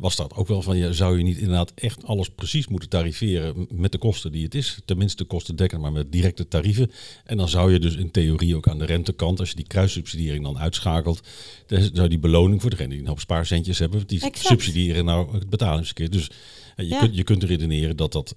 was 0.00 0.16
dat 0.16 0.34
ook 0.34 0.48
wel 0.48 0.62
van, 0.62 0.76
ja, 0.76 0.92
zou 0.92 1.18
je 1.18 1.24
niet 1.24 1.36
inderdaad 1.36 1.72
echt 1.74 2.04
alles 2.04 2.28
precies 2.28 2.68
moeten 2.68 2.88
tariveren 2.88 3.66
met 3.70 3.92
de 3.92 3.98
kosten 3.98 4.32
die 4.32 4.44
het 4.44 4.54
is. 4.54 4.78
Tenminste 4.84 5.24
kosten 5.24 5.56
dekken, 5.56 5.80
maar 5.80 5.92
met 5.92 6.12
directe 6.12 6.48
tarieven. 6.48 6.90
En 7.24 7.36
dan 7.36 7.48
zou 7.48 7.72
je 7.72 7.78
dus 7.78 7.96
in 7.96 8.10
theorie 8.10 8.56
ook 8.56 8.68
aan 8.68 8.78
de 8.78 8.84
rentekant, 8.84 9.40
als 9.40 9.48
je 9.48 9.56
die 9.56 9.66
kruissubsidiering 9.66 10.44
dan 10.44 10.58
uitschakelt, 10.58 11.20
dan 11.66 11.90
zou 11.92 12.08
die 12.08 12.18
beloning 12.18 12.60
voor 12.60 12.70
degene 12.70 12.88
die 12.88 13.00
een 13.00 13.06
hoop 13.06 13.20
spaarcentjes 13.20 13.78
hebben, 13.78 14.06
die 14.06 14.20
exact. 14.20 14.46
subsidiëren 14.46 15.04
nou 15.04 15.32
het 15.32 15.50
betalingsverkeer. 15.50 16.10
Dus 16.10 16.30
je, 16.76 16.86
ja. 16.86 16.98
kunt, 16.98 17.16
je 17.16 17.24
kunt 17.24 17.42
redeneren 17.42 17.96
dat 17.96 18.12
dat 18.12 18.36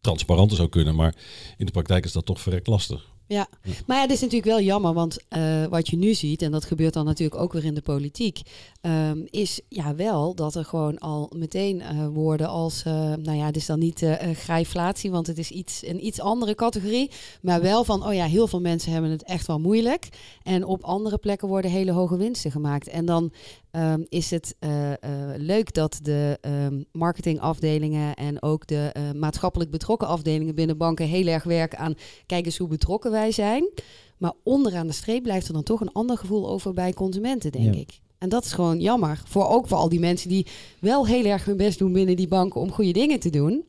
transparanter 0.00 0.56
zou 0.56 0.68
kunnen, 0.68 0.94
maar 0.94 1.14
in 1.56 1.66
de 1.66 1.72
praktijk 1.72 2.04
is 2.04 2.12
dat 2.12 2.26
toch 2.26 2.40
verrekt 2.40 2.66
lastig. 2.66 3.09
Ja, 3.32 3.48
maar 3.86 3.96
ja, 3.96 4.02
het 4.02 4.12
is 4.12 4.20
natuurlijk 4.20 4.50
wel 4.50 4.60
jammer, 4.60 4.92
want 4.92 5.18
uh, 5.36 5.66
wat 5.66 5.88
je 5.88 5.96
nu 5.96 6.14
ziet, 6.14 6.42
en 6.42 6.50
dat 6.50 6.64
gebeurt 6.64 6.92
dan 6.92 7.04
natuurlijk 7.04 7.40
ook 7.40 7.52
weer 7.52 7.64
in 7.64 7.74
de 7.74 7.82
politiek, 7.82 8.40
um, 8.82 9.26
is 9.30 9.60
ja 9.68 9.94
wel 9.94 10.34
dat 10.34 10.54
er 10.54 10.64
gewoon 10.64 10.98
al 10.98 11.32
meteen 11.36 11.80
uh, 11.80 12.06
woorden 12.06 12.48
als, 12.48 12.84
uh, 12.86 12.92
nou 12.94 13.32
ja, 13.32 13.46
het 13.46 13.56
is 13.56 13.66
dan 13.66 13.78
niet 13.78 14.06
grijflatie, 14.34 15.10
want 15.10 15.26
het 15.26 15.38
is 15.38 15.50
iets, 15.50 15.86
een 15.86 16.06
iets 16.06 16.20
andere 16.20 16.54
categorie, 16.54 17.10
maar 17.42 17.60
wel 17.62 17.84
van, 17.84 18.06
oh 18.06 18.14
ja, 18.14 18.24
heel 18.24 18.46
veel 18.46 18.60
mensen 18.60 18.92
hebben 18.92 19.10
het 19.10 19.24
echt 19.24 19.46
wel 19.46 19.58
moeilijk. 19.58 20.08
En 20.42 20.64
op 20.64 20.84
andere 20.84 21.18
plekken 21.18 21.48
worden 21.48 21.70
hele 21.70 21.92
hoge 21.92 22.16
winsten 22.16 22.50
gemaakt. 22.50 22.88
En 22.88 23.04
dan 23.04 23.32
um, 23.72 24.06
is 24.08 24.30
het 24.30 24.56
uh, 24.60 24.90
uh, 24.90 24.94
leuk 25.36 25.74
dat 25.74 25.98
de 26.02 26.38
um, 26.40 26.84
marketingafdelingen 26.92 28.14
en 28.14 28.42
ook 28.42 28.66
de 28.66 28.94
uh, 28.96 29.20
maatschappelijk 29.20 29.70
betrokken 29.70 30.08
afdelingen 30.08 30.54
binnen 30.54 30.76
banken 30.76 31.06
heel 31.06 31.26
erg 31.26 31.44
werken 31.44 31.78
aan 31.78 31.94
kijk 32.26 32.46
eens 32.46 32.58
hoe 32.58 32.68
betrokken 32.68 33.10
wij 33.10 33.32
zijn. 33.32 33.70
Maar 34.18 34.32
onderaan 34.42 34.86
de 34.86 34.92
streep 34.92 35.22
blijft 35.22 35.46
er 35.46 35.52
dan 35.52 35.62
toch 35.62 35.80
een 35.80 35.92
ander 35.92 36.18
gevoel 36.18 36.48
over 36.48 36.72
bij 36.72 36.92
consumenten, 36.92 37.52
denk 37.52 37.74
ja. 37.74 37.80
ik. 37.80 38.00
En 38.18 38.28
dat 38.28 38.44
is 38.44 38.52
gewoon 38.52 38.80
jammer. 38.80 39.22
Voor 39.26 39.48
ook 39.48 39.68
voor 39.68 39.78
al 39.78 39.88
die 39.88 40.00
mensen 40.00 40.28
die 40.28 40.46
wel 40.80 41.06
heel 41.06 41.24
erg 41.24 41.44
hun 41.44 41.56
best 41.56 41.78
doen 41.78 41.92
binnen 41.92 42.16
die 42.16 42.28
banken 42.28 42.60
om 42.60 42.72
goede 42.72 42.92
dingen 42.92 43.20
te 43.20 43.30
doen. 43.30 43.64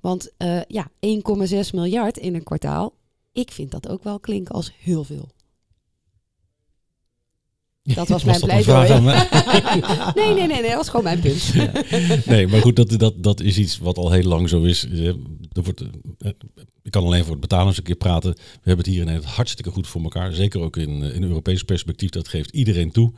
Want 0.00 0.32
ja, 0.68 0.90
1,6 1.06 1.70
miljard 1.72 2.16
in 2.16 2.34
een 2.34 2.42
kwartaal. 2.42 2.92
Ik 3.32 3.50
vind 3.50 3.70
dat 3.70 3.88
ook 3.88 4.02
wel 4.02 4.20
klinken 4.20 4.54
als 4.54 4.72
heel 4.78 5.04
veel. 5.04 5.28
Dat 7.94 8.08
was 8.08 8.24
mijn 8.30 8.40
pleidooi. 8.40 8.88
nee, 10.14 10.34
nee, 10.34 10.34
nee, 10.34 10.46
nee, 10.46 10.62
dat 10.62 10.74
was 10.74 10.88
gewoon 10.88 11.04
mijn 11.04 11.20
punt. 11.20 11.42
Ja. 11.42 11.72
Nee, 12.26 12.46
maar 12.46 12.60
goed, 12.60 12.76
dat, 12.76 12.98
dat, 12.98 13.22
dat 13.22 13.40
is 13.40 13.58
iets 13.58 13.78
wat 13.78 13.98
al 13.98 14.10
heel 14.10 14.22
lang 14.22 14.48
zo 14.48 14.62
is. 14.62 14.84
Er 15.52 15.62
wordt, 15.62 15.82
ik 16.82 16.90
kan 16.90 17.04
alleen 17.04 17.22
voor 17.22 17.32
het 17.32 17.40
betalen 17.40 17.66
eens 17.66 17.76
een 17.76 17.82
keer 17.82 17.94
praten. 17.94 18.32
We 18.32 18.40
hebben 18.62 18.84
het 18.84 18.94
hier 18.94 19.06
in 19.06 19.08
het 19.08 19.24
hartstikke 19.24 19.70
goed 19.70 19.86
voor 19.86 20.02
elkaar. 20.02 20.32
Zeker 20.32 20.60
ook 20.60 20.76
in, 20.76 21.02
in 21.02 21.22
Europees 21.22 21.62
perspectief. 21.62 22.10
Dat 22.10 22.28
geeft 22.28 22.50
iedereen 22.50 22.92
toe. 22.92 23.12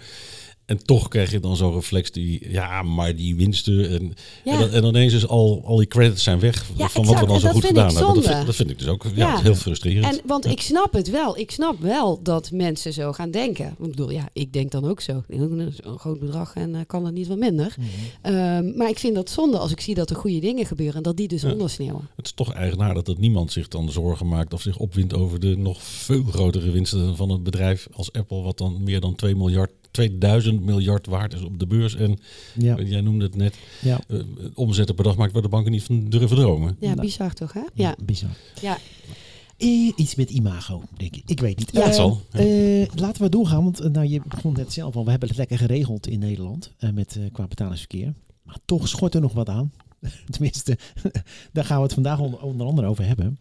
En 0.68 0.84
toch 0.84 1.08
krijg 1.08 1.30
je 1.30 1.40
dan 1.40 1.56
zo'n 1.56 1.74
reflex 1.74 2.10
die, 2.10 2.50
ja, 2.50 2.82
maar 2.82 3.16
die 3.16 3.36
winsten. 3.36 3.90
En, 3.90 4.14
ja. 4.44 4.52
en, 4.52 4.58
dan, 4.58 4.70
en 4.70 4.84
ineens 4.84 5.12
is 5.12 5.26
al, 5.26 5.62
al 5.64 5.76
die 5.76 5.86
credits 5.86 6.22
zijn 6.22 6.40
weg 6.40 6.66
ja, 6.76 6.88
van 6.88 7.02
exact. 7.02 7.06
wat 7.06 7.20
we 7.20 7.26
dan 7.26 7.40
zo 7.40 7.48
goed 7.48 7.64
gedaan 7.64 7.94
hebben. 7.94 8.14
Dat 8.14 8.24
vind, 8.24 8.46
dat 8.46 8.54
vind, 8.54 8.70
ik 8.70 8.78
dus 8.78 8.88
ook 8.88 9.04
ja, 9.14 9.40
heel 9.40 9.54
frustrerend. 9.54 10.04
En, 10.04 10.20
want 10.26 10.46
ik 10.46 10.60
snap 10.60 10.92
het 10.92 11.10
wel. 11.10 11.38
Ik 11.38 11.50
snap 11.50 11.80
wel 11.80 12.22
dat 12.22 12.50
mensen 12.50 12.92
zo 12.92 13.12
gaan 13.12 13.30
denken. 13.30 13.66
Ik 13.66 13.90
bedoel, 13.90 14.10
ja, 14.10 14.28
ik 14.32 14.52
denk 14.52 14.70
dan 14.70 14.84
ook 14.84 15.00
zo. 15.00 15.22
Een 15.28 15.72
groot 15.96 16.18
bedrag 16.18 16.54
en 16.54 16.74
uh, 16.74 16.80
kan 16.86 17.04
dat 17.04 17.12
niet 17.12 17.26
wat 17.26 17.38
minder. 17.38 17.74
Mm 17.78 17.84
-hmm. 18.22 18.34
um, 18.34 18.76
maar 18.76 18.88
ik 18.88 18.98
vind 18.98 19.14
dat 19.14 19.30
zonde 19.30 19.58
als 19.58 19.70
ik 19.70 19.80
zie 19.80 19.94
dat 19.94 20.10
er 20.10 20.16
goede 20.16 20.40
dingen 20.40 20.66
gebeuren 20.66 20.96
en 20.96 21.02
dat 21.02 21.16
die 21.16 21.28
dus 21.28 21.44
ondersneeuwen. 21.44 22.08
Het 22.16 22.26
is 22.26 22.32
toch 22.32 22.52
eigenaardig 22.52 23.02
dat 23.02 23.18
niemand 23.18 23.52
zich 23.52 23.68
dan 23.68 23.90
zorgen 23.90 24.28
maakt 24.28 24.52
of 24.52 24.62
zich 24.62 24.78
opwindt 24.78 25.14
over 25.14 25.40
de 25.40 25.56
nog 25.56 25.82
veel 25.82 26.24
grotere 26.24 26.70
winsten 26.70 27.16
van 27.16 27.30
het 27.30 27.42
bedrijf 27.42 27.88
als 27.92 28.12
Apple, 28.12 28.42
wat 28.42 28.58
dan 28.58 28.82
meer 28.82 29.00
dan 29.00 29.14
2 29.14 29.36
miljard 29.36 29.70
2000 29.98 30.64
miljard 30.64 31.06
waard 31.06 31.34
is 31.34 31.42
op 31.42 31.58
de 31.58 31.66
beurs. 31.66 31.96
En 31.96 32.18
ja. 32.54 32.80
jij 32.80 33.00
noemde 33.00 33.24
het 33.24 33.36
net, 33.36 33.58
ja. 33.80 34.00
uh, 34.08 34.22
omzetten 34.54 34.94
per 34.94 35.04
dag 35.04 35.16
maakt 35.16 35.32
waar 35.32 35.42
de 35.42 35.48
banken 35.48 35.72
niet 35.72 35.82
van 35.82 36.08
durven 36.08 36.36
dromen. 36.36 36.76
Ja, 36.80 36.94
bizar 36.94 37.32
toch 37.32 37.52
hè? 37.52 37.60
Ja, 37.60 37.68
ja 37.74 37.96
bizar. 38.04 38.30
Ja. 38.60 38.78
Uh, 39.58 39.92
iets 39.96 40.14
met 40.14 40.30
imago, 40.30 40.82
denk 40.96 41.16
ik. 41.16 41.22
Ik 41.26 41.40
weet 41.40 41.58
niet. 41.58 41.72
Ja, 41.72 41.86
uh, 41.86 41.92
zal. 41.92 42.20
Uh, 42.36 42.86
laten 42.94 43.22
we 43.22 43.28
doorgaan, 43.28 43.64
want 43.64 43.92
nou, 43.92 44.06
je 44.06 44.20
begon 44.28 44.52
net 44.52 44.72
zelf 44.72 44.96
al. 44.96 45.04
We 45.04 45.10
hebben 45.10 45.28
het 45.28 45.38
lekker 45.38 45.58
geregeld 45.58 46.06
in 46.06 46.18
Nederland 46.18 46.72
met, 46.94 47.18
qua 47.32 47.46
betalingsverkeer. 47.46 48.14
Maar 48.42 48.58
toch 48.64 48.88
schort 48.88 49.14
er 49.14 49.20
nog 49.20 49.32
wat 49.32 49.48
aan. 49.48 49.72
Tenminste, 50.30 50.78
daar 51.52 51.64
gaan 51.64 51.76
we 51.76 51.82
het 51.82 51.94
vandaag 51.94 52.18
onder, 52.20 52.40
onder 52.40 52.66
andere 52.66 52.88
over 52.88 53.06
hebben. 53.06 53.38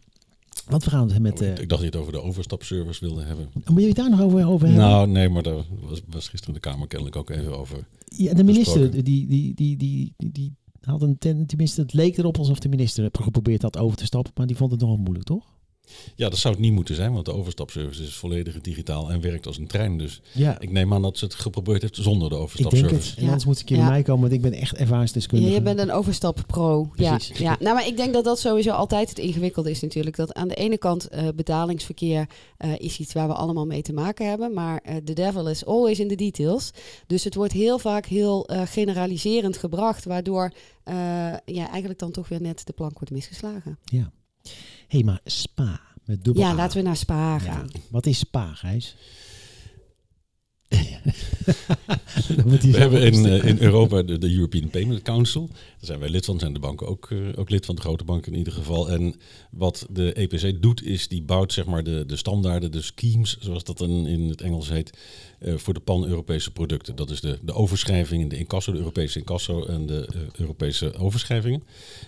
Want 0.69 0.83
we 0.83 0.89
gaan 0.89 1.09
het 1.09 1.19
met... 1.19 1.41
Oh, 1.41 1.47
eh 1.47 1.51
ik, 1.51 1.57
dacht 1.57 1.69
dat 1.69 1.79
je 1.79 1.85
het 1.85 1.95
over 1.95 2.11
de 2.11 2.21
overstapservice 2.21 3.05
wilde 3.05 3.23
hebben. 3.23 3.49
moet 3.65 3.81
je 3.81 3.87
het 3.87 3.95
daar 3.95 4.09
nog 4.09 4.21
over, 4.21 4.47
over 4.47 4.67
hebben? 4.67 4.85
Nou, 4.85 5.07
nee, 5.07 5.29
maar 5.29 5.43
daar 5.43 5.63
was, 5.81 6.01
was 6.07 6.27
gisteren 6.27 6.53
de 6.53 6.59
Kamer 6.59 6.87
kennelijk 6.87 7.15
ook 7.15 7.29
even 7.29 7.57
over. 7.57 7.87
ja, 8.05 8.33
de 8.33 8.43
minister, 8.43 8.91
die, 8.91 9.03
die, 9.03 9.27
die, 9.27 9.77
die, 9.77 10.13
die, 10.17 10.31
die 10.31 10.55
had 10.81 11.01
een 11.01 11.17
ten, 11.17 11.45
tenminste, 11.45 11.81
het 11.81 11.93
leek 11.93 12.17
erop 12.17 12.37
alsof 12.37 12.59
de 12.59 12.69
minister 12.69 13.09
geprobeerd 13.11 13.61
had 13.61 13.77
over 13.77 13.97
te 13.97 14.05
stappen, 14.05 14.31
maar 14.35 14.47
die 14.47 14.55
vond 14.55 14.71
het 14.71 14.79
nogal 14.79 14.97
moeilijk, 14.97 15.25
toch? 15.25 15.56
Ja, 16.15 16.29
dat 16.29 16.37
zou 16.39 16.53
het 16.53 16.63
niet 16.63 16.71
moeten 16.73 16.95
zijn, 16.95 17.13
want 17.13 17.25
de 17.25 17.33
overstapservice 17.33 18.03
is 18.03 18.15
volledig 18.15 18.61
digitaal 18.61 19.11
en 19.11 19.21
werkt 19.21 19.47
als 19.47 19.57
een 19.57 19.67
trein. 19.67 19.97
Dus 19.97 20.21
Ja, 20.31 20.59
ik 20.59 20.71
neem 20.71 20.93
aan 20.93 21.01
dat 21.01 21.17
ze 21.17 21.25
het 21.25 21.33
geprobeerd 21.33 21.81
heeft 21.81 21.95
zonder 21.95 22.29
de 22.29 22.35
ik 22.35 22.41
denk 22.41 22.41
overstapservice. 22.43 23.09
het. 23.09 23.17
En 23.19 23.25
anders 23.25 23.45
moet 23.45 23.53
ik 23.55 23.59
een 23.61 23.65
keer 23.65 23.77
Ja. 23.77 23.83
bij 23.83 23.91
mij 23.91 24.01
komen, 24.03 24.21
want 24.21 24.33
ik 24.33 24.41
ben 24.41 24.53
echt 24.53 24.71
Ja, 24.75 24.81
ervaringsdeskundige. 24.81 25.53
je 25.53 25.61
bent 25.61 25.79
een 25.79 25.91
overstappro. 25.91 26.91
Ja, 26.95 27.19
ja. 27.33 27.57
Nou, 27.59 27.75
maar 27.75 27.87
ik 27.87 27.97
denk 27.97 28.13
dat 28.13 28.23
dat 28.23 28.39
sowieso 28.39 28.71
altijd 28.71 29.09
het 29.09 29.19
ingewikkelde 29.19 29.69
is 29.69 29.81
natuurlijk. 29.81 30.15
Dat 30.15 30.33
aan 30.33 30.47
de 30.47 30.55
ene 30.55 30.77
kant 30.77 31.07
eh, 31.07 31.27
betalingsverkeer 31.35 32.27
eh, 32.57 32.71
is 32.77 32.99
iets 32.99 33.13
waar 33.13 33.27
we 33.27 33.33
allemaal 33.33 33.65
mee 33.65 33.81
te 33.81 33.93
maken 33.93 34.29
hebben. 34.29 34.53
Maar 34.53 34.79
eh, 34.83 34.95
the 34.95 35.13
devil 35.13 35.49
is 35.49 35.65
always 35.65 35.99
in 35.99 36.07
the 36.07 36.15
details. 36.15 36.71
Dus 37.07 37.23
het 37.23 37.35
wordt 37.35 37.53
heel 37.53 37.79
vaak 37.79 38.05
heel 38.05 38.47
eh, 38.47 38.61
generaliserend 38.65 39.57
gebracht. 39.57 40.05
Waardoor 40.05 40.51
eh, 40.83 40.95
ja, 41.45 41.69
eigenlijk 41.69 41.99
dan 41.99 42.11
toch 42.11 42.27
weer 42.29 42.41
net 42.41 42.65
de 42.65 42.73
plank 42.73 42.93
wordt 42.93 43.11
misgeslagen. 43.11 43.77
Ja. 43.83 44.11
Hé, 44.87 44.99
maar 45.03 45.19
Spa, 45.25 45.79
met 46.05 46.23
dubbel 46.23 46.43
Ja, 46.43 46.49
A. 46.49 46.53
laten 46.53 46.77
we 46.77 46.83
naar 46.83 46.97
Spa 46.97 47.33
Ja, 47.33 47.39
gaan. 47.39 47.69
wat 47.89 48.05
is 48.05 48.17
Spa, 48.19 48.53
Gijs? 48.53 48.95
We 52.45 52.77
hebben 52.77 53.01
in, 53.01 53.25
eh, 53.25 53.45
in 53.45 53.57
Europa 53.59 54.01
de, 54.01 54.17
de 54.17 54.33
European 54.33 54.69
Payment 54.69 55.01
Council. 55.01 55.47
Daar 55.47 55.57
zijn 55.79 55.99
wij 55.99 56.09
lid 56.09 56.25
van, 56.25 56.39
zijn 56.39 56.53
de 56.53 56.59
banken 56.59 56.87
ook, 56.87 57.11
eh, 57.11 57.17
ook 57.35 57.49
lid 57.49 57.65
van, 57.65 57.75
de 57.75 57.81
grote 57.81 58.03
banken 58.03 58.31
in 58.31 58.37
ieder 58.37 58.53
geval. 58.53 58.89
En 58.89 59.15
wat 59.51 59.87
de 59.89 60.13
EPC 60.13 60.61
doet, 60.61 60.83
is 60.83 61.07
die 61.07 61.21
bouwt 61.21 61.53
zeg 61.53 61.65
maar 61.65 61.83
de, 61.83 62.03
de 62.05 62.15
standaarden, 62.15 62.71
de 62.71 62.81
schemes, 62.81 63.37
zoals 63.39 63.63
dat 63.63 63.77
dan 63.77 64.07
in 64.07 64.29
het 64.29 64.41
Engels 64.41 64.69
heet, 64.69 64.97
eh, 65.39 65.53
voor 65.55 65.73
de 65.73 65.79
pan-Europese 65.79 66.51
producten. 66.51 66.95
Dat 66.95 67.09
is 67.09 67.21
de, 67.21 67.39
de 67.41 67.53
overschrijvingen, 67.53 68.27
de 68.27 68.37
incasso, 68.37 68.71
de 68.71 68.77
Europese 68.77 69.19
incasso 69.19 69.65
en 69.65 69.85
de 69.85 70.07
Europese 70.35 70.93
overschrijvingen. 70.93 71.63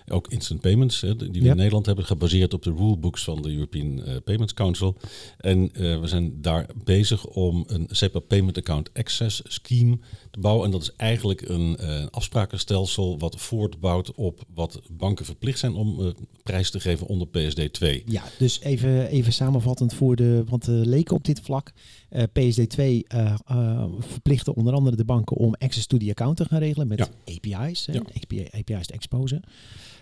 Ook 0.08 0.28
instant 0.28 0.62
payments, 0.62 1.02
hè, 1.02 1.16
die 1.16 1.30
we 1.32 1.44
Ja. 1.44 1.52
in 1.52 1.58
Nederland 1.58 1.86
hebben, 1.86 2.06
gebaseerd 2.06 2.54
op 2.54 2.64
de 2.64 2.74
rulebooks 2.78 3.24
van 3.24 3.42
de 3.42 3.52
European 3.54 4.04
Payments 4.24 4.54
Council. 4.54 4.96
En 5.38 5.72
we 5.74 6.08
zijn 6.08 6.42
daar 6.42 6.66
bezig 6.84 7.26
om 7.26 7.64
een 7.68 7.88
SEPA 7.90 8.20
Payment 8.20 8.49
Account 8.58 8.90
Access 8.94 9.42
Scheme 9.44 9.98
te 10.32 10.40
bouwen. 10.40 10.66
En 10.66 10.72
dat 10.72 10.82
is 10.82 10.92
eigenlijk 10.96 11.42
een 11.42 11.78
eh, 11.78 12.06
afsprakenstelsel 12.12 13.20
wat 13.20 13.42
voortbouwt 13.42 14.14
op 14.16 14.44
wat 14.54 14.82
banken 14.92 15.26
verplicht 15.26 15.60
zijn 15.60 15.74
om 15.74 16.00
eh, 16.00 16.08
prijs 16.44 16.72
te 16.72 16.80
geven 16.80 17.08
onder 17.08 17.28
PSD 17.28 17.74
2. 17.74 18.04
Ja, 18.06 18.24
dus 18.38 18.60
even, 18.60 19.08
even 19.08 19.34
samenvattend 19.34 19.94
voor 19.94 20.16
de, 20.16 20.44
want 20.48 20.66
de 20.66 20.72
leken 20.72 21.16
op 21.16 21.24
dit 21.26 21.40
vlak. 21.42 21.72
eh, 22.10 22.24
PSD2 22.24 22.78
eh 23.08 23.34
eh, 23.46 23.86
verplichten 24.00 24.56
onder 24.56 24.74
andere 24.74 24.96
de 24.96 25.06
banken 25.06 25.36
om 25.38 25.54
access 25.58 25.88
to 25.88 25.98
the 25.98 26.10
account 26.10 26.38
te 26.38 26.46
gaan 26.46 26.60
regelen 26.60 26.88
met 26.88 26.98
Ja. 27.00 27.08
API's. 27.36 27.86
Ja. 27.92 28.02
API, 28.22 28.48
API's 28.52 28.88
te 28.88 28.94
exposen. 28.94 29.42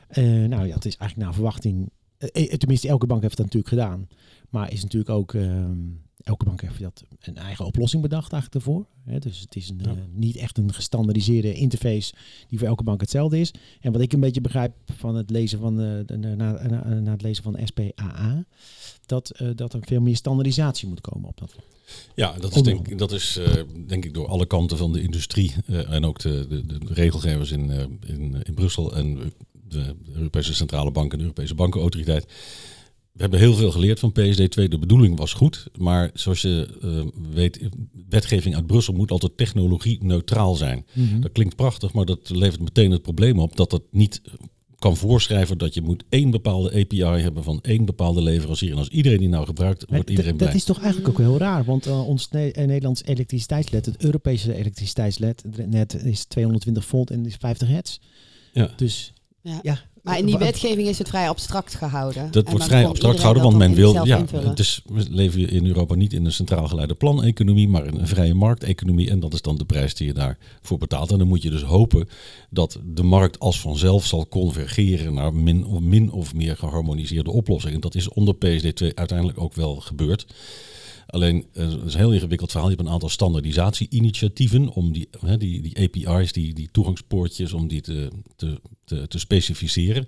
Eh, 0.07 0.23
nou 0.23 0.67
ja, 0.67 0.73
het 0.73 0.85
is 0.85 0.95
eigenlijk 0.97 1.15
naar 1.17 1.33
verwachting. 1.33 1.89
eh, 2.17 2.43
eh, 2.51 2.57
tenminste, 2.57 2.87
elke 2.87 3.05
bank 3.07 3.21
heeft 3.21 3.37
dat 3.37 3.45
natuurlijk 3.45 3.73
gedaan. 3.73 4.07
Maar 4.49 4.71
is 4.71 4.81
natuurlijk 4.83 5.09
ook. 5.11 5.33
ehm, 5.33 5.77
elke 6.27 6.45
bank 6.45 6.61
heeft 6.61 6.79
dat 6.81 7.03
een 7.19 7.37
eigen 7.37 7.65
oplossing 7.65 8.01
bedacht 8.01 8.33
eigenlijk. 8.33 8.85
Hè, 9.05 9.19
dus 9.19 9.39
het 9.39 9.55
is 9.55 9.69
een, 9.69 9.79
Ja. 9.83 9.89
eh, 9.89 9.95
niet 10.13 10.35
echt 10.35 10.57
een 10.57 10.73
gestandardiseerde 10.73 11.53
interface 11.53 12.13
die 12.47 12.59
voor 12.59 12.67
elke 12.67 12.83
bank 12.83 13.01
hetzelfde 13.01 13.39
is. 13.39 13.51
En 13.81 13.91
wat 13.91 14.01
ik 14.01 14.13
een 14.13 14.19
beetje 14.19 14.41
begrijp 14.41 14.73
van 14.97 15.15
het 15.15 15.29
lezen 15.29 15.59
van 15.59 15.75
de, 15.77 16.03
de- 16.05 16.17
na, 16.17 16.35
na, 16.35 16.99
na 16.99 17.11
het 17.11 17.21
lezen 17.21 17.43
van 17.43 17.57
SPAA, 17.63 18.45
dat, 19.05 19.29
eh, 19.29 19.47
dat 19.55 19.73
er 19.73 19.79
veel 19.85 20.01
meer 20.01 20.15
standaardisatie 20.15 20.87
moet 20.87 21.01
komen 21.01 21.29
op 21.29 21.37
dat 21.37 21.51
vlak. 21.51 21.65
Ja, 22.15 22.31
dat 22.39 22.55
is, 22.55 22.61
denk, 22.61 22.97
dat 22.97 23.11
is 23.11 23.37
eh, 23.37 23.53
denk 23.87 24.05
ik 24.05 24.13
door 24.13 24.27
alle 24.27 24.45
kanten 24.45 24.77
van 24.77 24.93
de 24.93 25.01
industrie 25.01 25.53
eh, 25.65 25.91
en 25.93 26.05
ook 26.05 26.19
de, 26.19 26.45
de, 26.49 26.65
de 26.65 26.79
regelgevers 26.93 27.51
in, 27.51 27.71
eh, 27.71 27.79
in, 28.05 28.35
in 28.43 28.53
Brussel 28.53 28.95
en 28.95 29.33
de 29.67 29.95
Europese 30.13 30.53
Centrale 30.53 30.91
Bank 30.91 31.11
en 31.11 31.17
de 31.17 31.23
Europese 31.23 31.55
Bankenautoriteit. 31.55 32.25
We 33.17 33.23
hebben 33.23 33.39
heel 33.39 33.53
veel 33.53 33.71
geleerd 33.71 33.99
van 33.99 34.11
PSD2. 34.19 34.67
De 34.67 34.77
bedoeling 34.79 35.17
was 35.17 35.33
goed, 35.33 35.67
maar 35.77 36.09
zoals 36.13 36.41
je 36.41 36.77
eh, 36.81 37.21
weet, 37.33 37.59
wetgeving 38.09 38.55
uit 38.55 38.67
Brussel 38.67 38.93
moet 38.93 39.11
altijd 39.11 39.37
technologie 39.37 39.97
neutraal 40.03 40.55
zijn. 40.55 40.85
Dat 41.19 41.31
klinkt 41.31 41.55
prachtig, 41.55 41.93
maar 41.93 42.05
dat 42.05 42.29
levert 42.29 42.61
meteen 42.61 42.91
het 42.91 43.01
probleem 43.01 43.39
op 43.39 43.55
dat 43.55 43.71
het 43.71 43.81
niet 43.91 44.21
kan 44.79 44.97
voorschrijven 44.97 45.57
dat 45.57 45.73
je 45.73 45.81
moet 45.81 46.03
één 46.09 46.29
bepaalde 46.31 46.69
API 46.81 47.03
hebben 47.03 47.43
van 47.43 47.59
één 47.61 47.85
bepaalde 47.85 48.21
leverancier. 48.21 48.71
En 48.71 48.77
als 48.77 48.89
iedereen 48.89 49.19
die 49.19 49.29
nou 49.29 49.45
gebruikt, 49.45 49.81
Maar 49.81 49.95
wordt 49.95 50.09
iedereen 50.09 50.35
blij. 50.35 50.47
dat 50.47 50.57
is 50.57 50.63
toch 50.63 50.79
eigenlijk 50.79 51.09
ook 51.09 51.17
heel 51.17 51.37
raar, 51.37 51.63
want 51.65 51.85
eh, 51.85 52.07
ons 52.07 52.29
Ne- 52.29 52.51
eh, 52.51 52.65
Nederlands 52.65 53.03
elektriciteitsnet, 53.03 53.85
het 53.85 54.03
Europese 54.03 54.53
elektriciteitsnet 54.55 55.43
net 55.67 56.03
is 56.03 56.25
220 56.25 56.85
volt 56.85 57.11
en 57.11 57.25
is 57.25 57.35
50 57.35 57.67
hertz. 57.67 57.97
Ja. 58.53 58.73
Dus 58.75 59.13
Ja. 59.41 59.59
ja. 59.61 59.79
Maar 60.07 60.17
in 60.17 60.25
die 60.25 60.37
wetgeving 60.37 60.87
is 60.87 60.97
het 60.97 61.07
vrij 61.07 61.29
abstract 61.29 61.75
gehouden. 61.75 62.23
En 62.23 62.31
Dat 62.31 62.49
wordt 62.49 62.65
vrij 62.65 62.87
abstract 62.87 63.17
gehouden, 63.17 63.43
want 63.43 63.57
men 63.57 63.73
wil. 63.73 64.05
Ja, 64.05 64.17
invullen. 64.17 64.55
dus 64.55 64.81
we 64.85 65.05
leven 65.09 65.49
in 65.49 65.65
Europa 65.65 65.95
niet 65.95 66.13
in 66.13 66.25
een 66.25 66.31
centraal 66.31 66.67
geleide 66.67 66.95
planeconomie, 66.95 67.67
maar 67.67 67.85
in 67.85 67.95
een 67.99 68.07
vrije 68.07 68.33
markteconomie. 68.33 69.09
En 69.09 69.19
dat 69.19 69.33
is 69.33 69.41
dan 69.41 69.57
de 69.57 69.65
prijs 69.65 69.93
die 69.93 70.07
je 70.07 70.13
daarvoor 70.13 70.77
betaalt. 70.77 71.11
En 71.11 71.17
dan 71.17 71.27
moet 71.27 71.41
je 71.41 71.49
dus 71.49 71.63
hopen 71.63 72.09
dat 72.49 72.79
de 72.85 73.03
markt 73.03 73.39
als 73.39 73.59
vanzelf 73.59 74.05
zal 74.05 74.27
convergeren 74.27 75.13
naar 75.13 75.33
min 75.33 75.65
of, 75.65 75.79
min 75.79 76.11
of 76.11 76.33
meer 76.33 76.57
geharmoniseerde 76.57 77.31
oplossingen. 77.31 77.81
Dat 77.81 77.95
is 77.95 78.09
onder 78.09 78.35
PSD2 78.35 78.93
uiteindelijk 78.93 79.41
ook 79.41 79.53
wel 79.53 79.75
gebeurd. 79.75 80.25
Alleen, 81.07 81.45
eh, 81.53 81.69
het 81.69 81.83
is 81.85 81.93
een 81.93 81.99
heel 81.99 82.13
ingewikkeld 82.13 82.51
verhaal. 82.51 82.69
Je 82.69 82.75
hebt 82.75 82.87
een 82.87 82.93
aantal 82.93 83.09
standaardisatie-initiatieven 83.09 84.69
om 84.69 84.91
die, 84.93 85.09
hè, 85.19 85.37
die, 85.37 85.61
die 85.61 85.77
API's, 85.79 86.31
die, 86.31 86.53
die 86.53 86.69
toegangspoortjes, 86.71 87.53
om 87.53 87.67
die 87.67 87.81
te, 87.81 88.09
te, 88.35 88.61
te, 88.85 89.07
te 89.07 89.19
specificeren. 89.19 90.07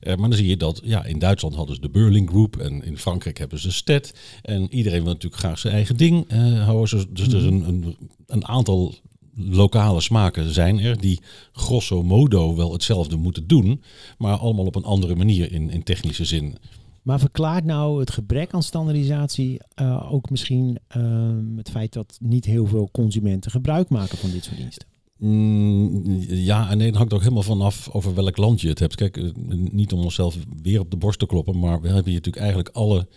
Eh, 0.00 0.16
maar 0.16 0.28
dan 0.28 0.38
zie 0.38 0.48
je 0.48 0.56
dat, 0.56 0.80
ja, 0.84 1.04
in 1.04 1.18
Duitsland 1.18 1.54
hadden 1.54 1.74
ze 1.74 1.80
de 1.80 1.90
Burling 1.90 2.28
Group 2.28 2.56
en 2.56 2.84
in 2.84 2.98
Frankrijk 2.98 3.38
hebben 3.38 3.58
ze 3.58 3.72
STED. 3.72 4.14
En 4.42 4.74
iedereen 4.74 5.02
wil 5.02 5.12
natuurlijk 5.12 5.42
graag 5.42 5.58
zijn 5.58 5.74
eigen 5.74 5.96
ding 5.96 6.28
eh, 6.28 6.64
houden. 6.64 6.96
Dus, 6.96 7.06
dus 7.08 7.26
er 7.34 7.38
is 7.38 7.44
een, 7.44 7.68
een, 7.68 7.96
een 8.26 8.46
aantal 8.46 8.94
lokale 9.36 10.00
smaken 10.00 10.52
zijn 10.52 10.78
er 10.80 11.00
die 11.00 11.20
grosso 11.52 12.02
modo 12.02 12.56
wel 12.56 12.72
hetzelfde 12.72 13.16
moeten 13.16 13.46
doen, 13.46 13.82
maar 14.18 14.36
allemaal 14.36 14.66
op 14.66 14.74
een 14.74 14.84
andere 14.84 15.14
manier 15.14 15.52
in, 15.52 15.70
in 15.70 15.82
technische 15.82 16.24
zin. 16.24 16.56
Maar 17.04 17.20
verklaart 17.20 17.64
nou 17.64 18.00
het 18.00 18.10
gebrek 18.10 18.52
aan 18.52 18.62
standaardisatie 18.62 19.60
eh, 19.74 20.12
ook 20.12 20.30
misschien 20.30 20.78
ehm, 20.88 21.56
het 21.56 21.70
feit 21.70 21.92
dat 21.92 22.18
niet 22.20 22.44
heel 22.44 22.66
veel 22.66 22.88
consumenten 22.92 23.50
gebruik 23.50 23.88
maken 23.88 24.18
van 24.18 24.30
dit 24.30 24.44
soort 24.44 24.56
diensten? 24.56 24.88
Mm, 25.18 26.16
ja, 26.28 26.70
en 26.70 26.78
nee, 26.78 26.88
dat 26.88 26.96
hangt 26.96 27.12
ook 27.12 27.22
helemaal 27.22 27.42
vanaf 27.42 27.88
over 27.90 28.14
welk 28.14 28.36
land 28.36 28.60
je 28.60 28.68
het 28.68 28.78
hebt. 28.78 28.94
Kijk, 28.94 29.16
eh, 29.16 29.30
niet 29.70 29.92
om 29.92 30.00
onszelf 30.00 30.36
weer 30.62 30.80
op 30.80 30.90
de 30.90 30.96
borst 30.96 31.18
te 31.18 31.26
kloppen, 31.26 31.58
maar 31.58 31.80
we 31.80 31.86
hebben 31.86 32.04
hier 32.04 32.14
natuurlijk 32.14 32.44
eigenlijk 32.44 32.76
alle 32.76 33.08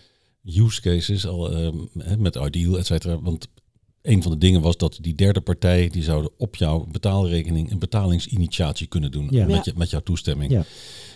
use 0.43 0.81
cases 0.81 1.27
al 1.27 1.51
hè, 1.97 2.17
met 2.17 2.35
Ideal, 2.35 2.77
et 2.77 2.85
cetera. 2.85 3.21
Want 3.21 3.47
een 4.07 4.21
van 4.21 4.31
de 4.31 4.37
dingen 4.37 4.61
was 4.61 4.77
dat 4.77 4.97
die 5.01 5.15
derde 5.15 5.41
partij, 5.41 5.89
die 5.89 6.03
zouden 6.03 6.31
op 6.37 6.55
jouw 6.55 6.85
betaalrekening 6.91 7.71
een 7.71 7.79
betalingsinitiatie 7.79 8.87
kunnen 8.87 9.11
doen 9.11 9.27
Ja. 9.31 9.45
met, 9.45 9.65
je, 9.65 9.73
met 9.75 9.89
jouw 9.89 9.99
toestemming. 10.01 10.51
Ja. 10.51 10.65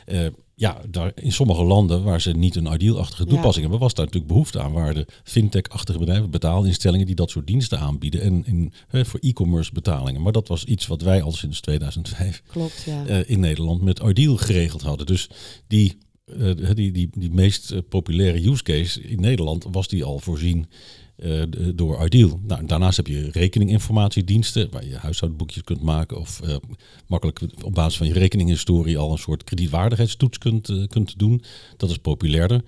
Eh, 0.06 0.26
ja, 0.56 0.82
daar, 0.90 1.12
in 1.16 1.32
sommige 1.32 1.64
landen 1.64 2.04
waar 2.04 2.22
ze 2.22 2.32
niet 2.32 2.56
een 2.56 2.74
ideal-achtige 2.74 3.24
Ja. 3.24 3.30
toepassing 3.30 3.62
hebben, 3.62 3.80
was 3.80 3.94
daar 3.94 4.06
natuurlijk 4.06 4.32
behoefte 4.32 4.60
aan. 4.62 4.72
Waar 4.72 4.94
de 4.94 5.06
fintech-achtige 5.24 6.00
bedrijven, 6.00 6.30
betaalinstellingen 6.32 7.06
die 7.06 7.16
dat 7.16 7.30
soort 7.30 7.48
diensten 7.48 7.80
aanbieden. 7.80 8.22
En 8.22 8.46
in, 8.46 8.74
hè, 8.88 9.06
voor 9.06 9.20
e-commerce 9.20 9.72
betalingen. 9.74 10.22
Maar 10.22 10.32
dat 10.32 10.48
was 10.48 10.64
iets 10.64 10.88
wat 10.88 11.02
wij 11.02 11.22
al 11.22 11.32
sinds 11.32 11.62
2005 11.62 12.42
Klopt, 12.48 12.84
ja. 12.86 13.06
eh, 13.06 13.30
in 13.30 13.40
Nederland 13.40 13.82
met 13.82 14.00
Ideal 14.00 14.38
geregeld 14.38 14.82
hadden. 14.82 15.06
Dus 15.06 15.30
die, 15.68 15.98
eh, 16.26 16.52
die, 16.74 16.92
die, 16.92 17.10
die 17.18 17.32
meest 17.32 17.90
populaire 17.90 18.50
use 18.50 18.64
case 18.64 19.02
in 19.02 19.20
Nederland 19.22 19.66
was 19.72 19.88
die 19.88 20.04
al 20.04 20.20
voorzien 20.20 20.68
eh, 21.22 21.42
door 21.76 22.06
Ideal. 22.06 22.40
Nou, 22.44 22.66
daarnaast 22.66 22.98
heb 22.98 23.08
je 23.08 23.30
rekeninginformatiediensten 23.32 24.68
waar 24.72 24.86
je 24.86 24.96
huishoudboekjes 24.96 25.64
kunt 25.64 25.82
maken 25.82 26.20
of 26.20 26.42
eh, 26.42 26.56
makkelijk 27.08 27.42
op 27.64 27.74
basis 27.74 27.98
van 27.98 28.08
je 28.08 28.14
rekeninghistorie 28.14 28.98
al 28.98 29.12
een 29.12 29.18
soort 29.18 29.44
kredietwaardigheidstoets 29.44 30.38
kunt, 30.38 30.70
eh, 30.70 30.88
kunt 30.88 31.20
doen. 31.20 31.44
Dat 31.78 31.90
is 31.90 31.98
populairder. 31.98 32.64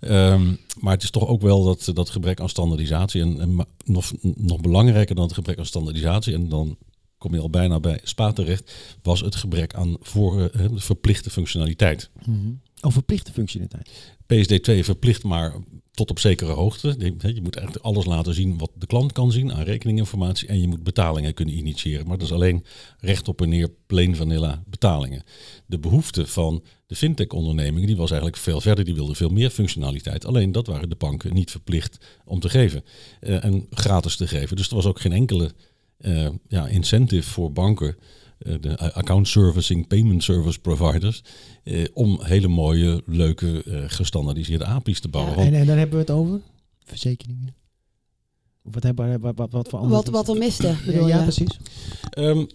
Ehm, 0.00 0.54
maar 0.80 0.92
het 0.92 1.02
is 1.02 1.10
toch 1.10 1.26
ook 1.26 1.42
wel 1.42 1.64
dat, 1.64 1.90
dat 1.94 2.10
gebrek 2.10 2.40
aan 2.40 2.48
standaardisatie 2.48 3.22
en, 3.22 3.40
en 3.40 3.66
nog, 3.84 4.12
nog 4.20 4.60
belangrijker 4.60 5.14
dan 5.14 5.24
het 5.24 5.34
gebrek 5.34 5.58
aan 5.58 5.66
standaardisatie 5.66 6.34
en 6.34 6.48
dan 6.48 6.76
kom 7.18 7.34
je 7.34 7.40
al 7.40 7.50
bijna 7.50 7.80
bij 7.80 8.00
SPA 8.02 8.32
terecht, 8.32 8.74
was 9.02 9.20
het 9.20 9.34
gebrek 9.34 9.74
aan 9.74 9.96
voor, 10.00 10.50
verplichte 10.74 11.30
functionaliteit. 11.30 12.10
Of 12.80 12.92
verplichte 12.92 13.32
functionaliteit. 13.32 13.90
PSD2 14.22 14.84
verplicht 14.84 15.22
maar 15.22 15.54
tot 15.94 16.10
op 16.10 16.18
zekere 16.18 16.52
hoogte. 16.52 16.94
Je, 16.98 17.40
moet 17.42 17.56
eigenlijk 17.56 17.86
alles 17.86 18.04
laten 18.04 18.34
zien 18.34 18.58
wat 18.58 18.70
de 18.74 18.86
klant 18.86 19.12
kan 19.12 19.32
zien 19.32 19.52
aan 19.52 19.62
rekeninginformatie. 19.62 20.48
En 20.48 20.60
je 20.60 20.68
moet 20.68 20.82
betalingen 20.82 21.34
kunnen 21.34 21.56
initiëren. 21.56 22.06
Maar 22.06 22.18
dat 22.18 22.26
is 22.26 22.32
alleen 22.32 22.64
recht 22.98 23.28
op 23.28 23.42
en 23.42 23.48
neer 23.48 23.70
plain 23.86 24.16
vanilla 24.16 24.62
betalingen. 24.66 25.22
De 25.66 25.78
behoefte 25.78 26.26
van 26.26 26.64
de 26.86 26.94
fintech-ondernemingen 26.94 27.86
die 27.86 27.96
was 27.96 28.10
eigenlijk 28.10 28.40
veel 28.40 28.60
verder. 28.60 28.84
Die 28.84 28.94
wilden 28.94 29.16
veel 29.16 29.28
meer 29.28 29.50
functionaliteit. 29.50 30.24
Alleen 30.24 30.52
dat 30.52 30.66
waren 30.66 30.88
de 30.88 30.96
banken 30.96 31.34
niet 31.34 31.50
verplicht 31.50 31.98
om 32.24 32.40
te 32.40 32.48
geven. 32.48 32.84
Uh, 33.20 33.44
en 33.44 33.66
gratis 33.70 34.16
te 34.16 34.26
geven. 34.26 34.56
Dus 34.56 34.68
er 34.68 34.74
was 34.74 34.86
ook 34.86 35.00
geen 35.00 35.12
enkele 35.12 35.52
uh, 36.00 36.28
ja, 36.48 36.66
incentive 36.66 37.30
voor 37.30 37.52
banken 37.52 37.88
eh, 37.88 37.96
de 38.60 38.92
account 38.92 39.28
servicing, 39.28 39.86
payment 39.86 40.22
service 40.22 40.60
providers, 40.60 41.22
eh, 41.62 41.84
om 41.92 42.18
hele 42.22 42.48
mooie, 42.48 43.02
leuke, 43.06 43.62
eh, 43.62 43.84
gestandardiseerde 43.86 44.64
API's 44.64 45.00
te 45.00 45.08
bouwen. 45.08 45.38
Ja, 45.38 45.44
en, 45.44 45.54
en 45.54 45.66
daar 45.66 45.78
hebben 45.78 45.94
we 45.94 46.00
het 46.00 46.10
over? 46.10 46.40
Verzekeringen? 46.84 47.54
Wat, 48.62 48.82
hebben, 48.82 49.20
wat, 49.20 49.36
wat, 49.36 49.50
wat 49.50 49.68
voor 49.68 49.78
andere... 49.78 49.94
Wat, 49.94 50.08
wat 50.08 50.28
er 50.28 50.36
miste, 50.36 50.76
bedoel 50.86 51.08
ja, 51.08 51.22
precies. 51.22 51.58
Um, 52.18 52.46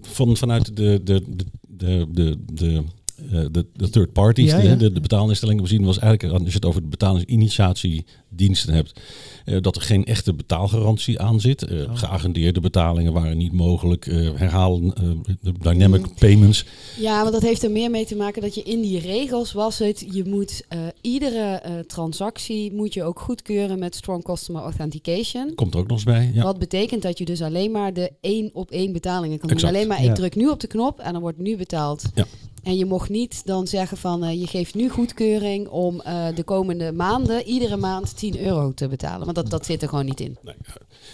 van, 0.00 0.36
vanuit 0.36 0.76
de, 0.76 1.00
de, 1.04 1.22
de, 1.28 1.46
de, 1.68 2.06
de, 2.10 2.38
de 2.44 2.84
de, 3.30 3.66
de 3.76 3.90
third 3.90 4.12
parties, 4.12 4.50
Ja, 4.50 4.58
ja. 4.58 4.74
de, 4.74 4.92
de 4.92 5.00
betaalinstellingen 5.00 5.60
voorzien, 5.60 5.84
was 5.84 5.98
eigenlijk, 5.98 6.34
als 6.34 6.48
je 6.48 6.54
het 6.54 6.64
over 6.64 6.80
de 6.82 6.88
betalingsinitiatiediensten 6.88 8.74
hebt, 8.74 9.00
eh, 9.44 9.56
dat 9.60 9.76
er 9.76 9.82
geen 9.82 10.04
echte 10.04 10.34
betaalgarantie 10.34 11.20
aan 11.20 11.40
zit. 11.40 11.62
Eh, 11.62 11.80
Oh. 11.82 11.98
Geagendeerde 11.98 12.60
betalingen 12.60 13.12
waren 13.12 13.36
niet 13.36 13.52
mogelijk. 13.52 14.06
eh 14.06 14.30
herhalen, 14.34 14.94
eh, 14.94 15.02
de 15.40 15.52
dynamic 15.58 16.00
Mm. 16.00 16.14
payments. 16.18 16.64
Ja, 16.98 17.20
want 17.20 17.32
dat 17.32 17.42
heeft 17.42 17.62
er 17.62 17.70
meer 17.70 17.90
mee 17.90 18.06
te 18.06 18.16
maken 18.16 18.42
dat 18.42 18.54
je 18.54 18.62
in 18.62 18.80
die 18.80 18.98
regels 19.00 19.52
was 19.52 19.78
het, 19.78 20.04
je 20.10 20.24
moet 20.24 20.62
eh, 20.68 20.78
iedere 21.00 21.54
eh, 21.54 21.72
transactie 21.86 22.72
moet 22.72 22.94
je 22.94 23.02
ook 23.04 23.20
goedkeuren 23.20 23.78
met 23.78 23.94
Strong 23.94 24.24
Customer 24.24 24.62
Authentication. 24.62 25.54
Komt 25.54 25.74
er 25.74 25.80
ook 25.80 25.86
nog 25.88 25.96
eens 25.96 26.04
bij. 26.06 26.30
Ja. 26.34 26.42
Wat 26.42 26.58
betekent 26.58 27.02
dat 27.02 27.18
je 27.18 27.24
dus 27.24 27.42
alleen 27.42 27.70
maar 27.70 27.92
de 27.92 28.10
één 28.20 28.50
op 28.52 28.70
één 28.70 28.92
betalingen 28.92 29.38
kan 29.38 29.50
Exact. 29.50 29.60
doen. 29.72 29.74
Alleen 29.74 29.88
maar 29.88 30.02
Ja. 30.04 30.08
ik 30.10 30.14
druk 30.16 30.34
nu 30.36 30.48
op 30.48 30.60
de 30.60 30.66
knop 30.66 30.98
en 31.00 31.12
dan 31.12 31.22
wordt 31.22 31.38
nu 31.38 31.56
betaald. 31.56 32.04
Ja. 32.14 32.24
En 32.62 32.76
je 32.76 32.84
mocht 32.84 33.08
niet 33.08 33.46
dan 33.46 33.66
zeggen 33.66 33.96
van 33.96 34.24
eh, 34.24 34.40
je 34.40 34.46
geeft 34.46 34.74
nu 34.74 34.88
goedkeuring 34.88 35.68
om 35.68 36.00
eh, 36.00 36.34
de 36.34 36.42
komende 36.44 36.92
maanden 36.92 37.44
iedere 37.44 37.76
maand 37.76 38.16
10 38.16 38.38
euro 38.38 38.72
te 38.74 38.88
betalen. 38.88 39.24
Want 39.24 39.36
dat, 39.36 39.50
dat 39.50 39.66
zit 39.66 39.82
er 39.82 39.88
gewoon 39.88 40.04
niet 40.04 40.20
in. 40.20 40.38
Nee, 40.42 40.54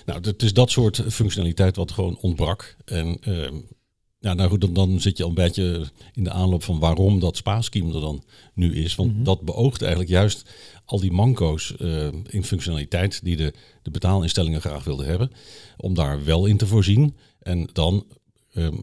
nou, 0.07 0.21
het 0.21 0.43
is 0.43 0.53
dat 0.53 0.71
soort 0.71 1.03
functionaliteit 1.09 1.77
wat 1.77 1.93
gewoon 1.93 2.19
ontbrak. 2.21 2.77
En 2.85 3.19
ehm, 3.21 3.55
ja, 4.19 4.35
nou 4.35 4.49
goed, 4.51 4.61
dan, 4.61 4.73
dan 4.73 5.01
zit 5.01 5.17
je 5.17 5.23
al 5.23 5.29
een 5.29 5.35
beetje 5.35 5.87
in 6.13 6.25
de 6.25 6.31
aanloop 6.31 6.63
van 6.63 6.79
waarom 6.79 7.21
dat 7.21 7.37
spaarscheme 7.37 7.95
er 7.95 8.01
dan 8.01 8.23
nu 8.55 8.75
is. 8.75 8.95
Want 8.95 9.13
Mhm. 9.15 9.23
dat 9.25 9.41
beoogt 9.41 9.81
eigenlijk 9.81 10.11
juist 10.11 10.51
al 10.85 11.01
die 11.01 11.13
manco's 11.13 11.77
eh, 11.77 12.07
in 12.27 12.45
functionaliteit 12.45 13.25
die 13.25 13.37
de, 13.37 13.53
de 13.83 13.91
betaalinstellingen 13.91 14.61
graag 14.61 14.85
wilden 14.85 15.07
hebben. 15.07 15.31
Om 15.77 15.95
daar 15.95 16.25
wel 16.25 16.47
in 16.47 16.57
te 16.57 16.67
voorzien. 16.67 17.17
En 17.39 17.69
dan 17.73 18.07
ehm, 18.53 18.77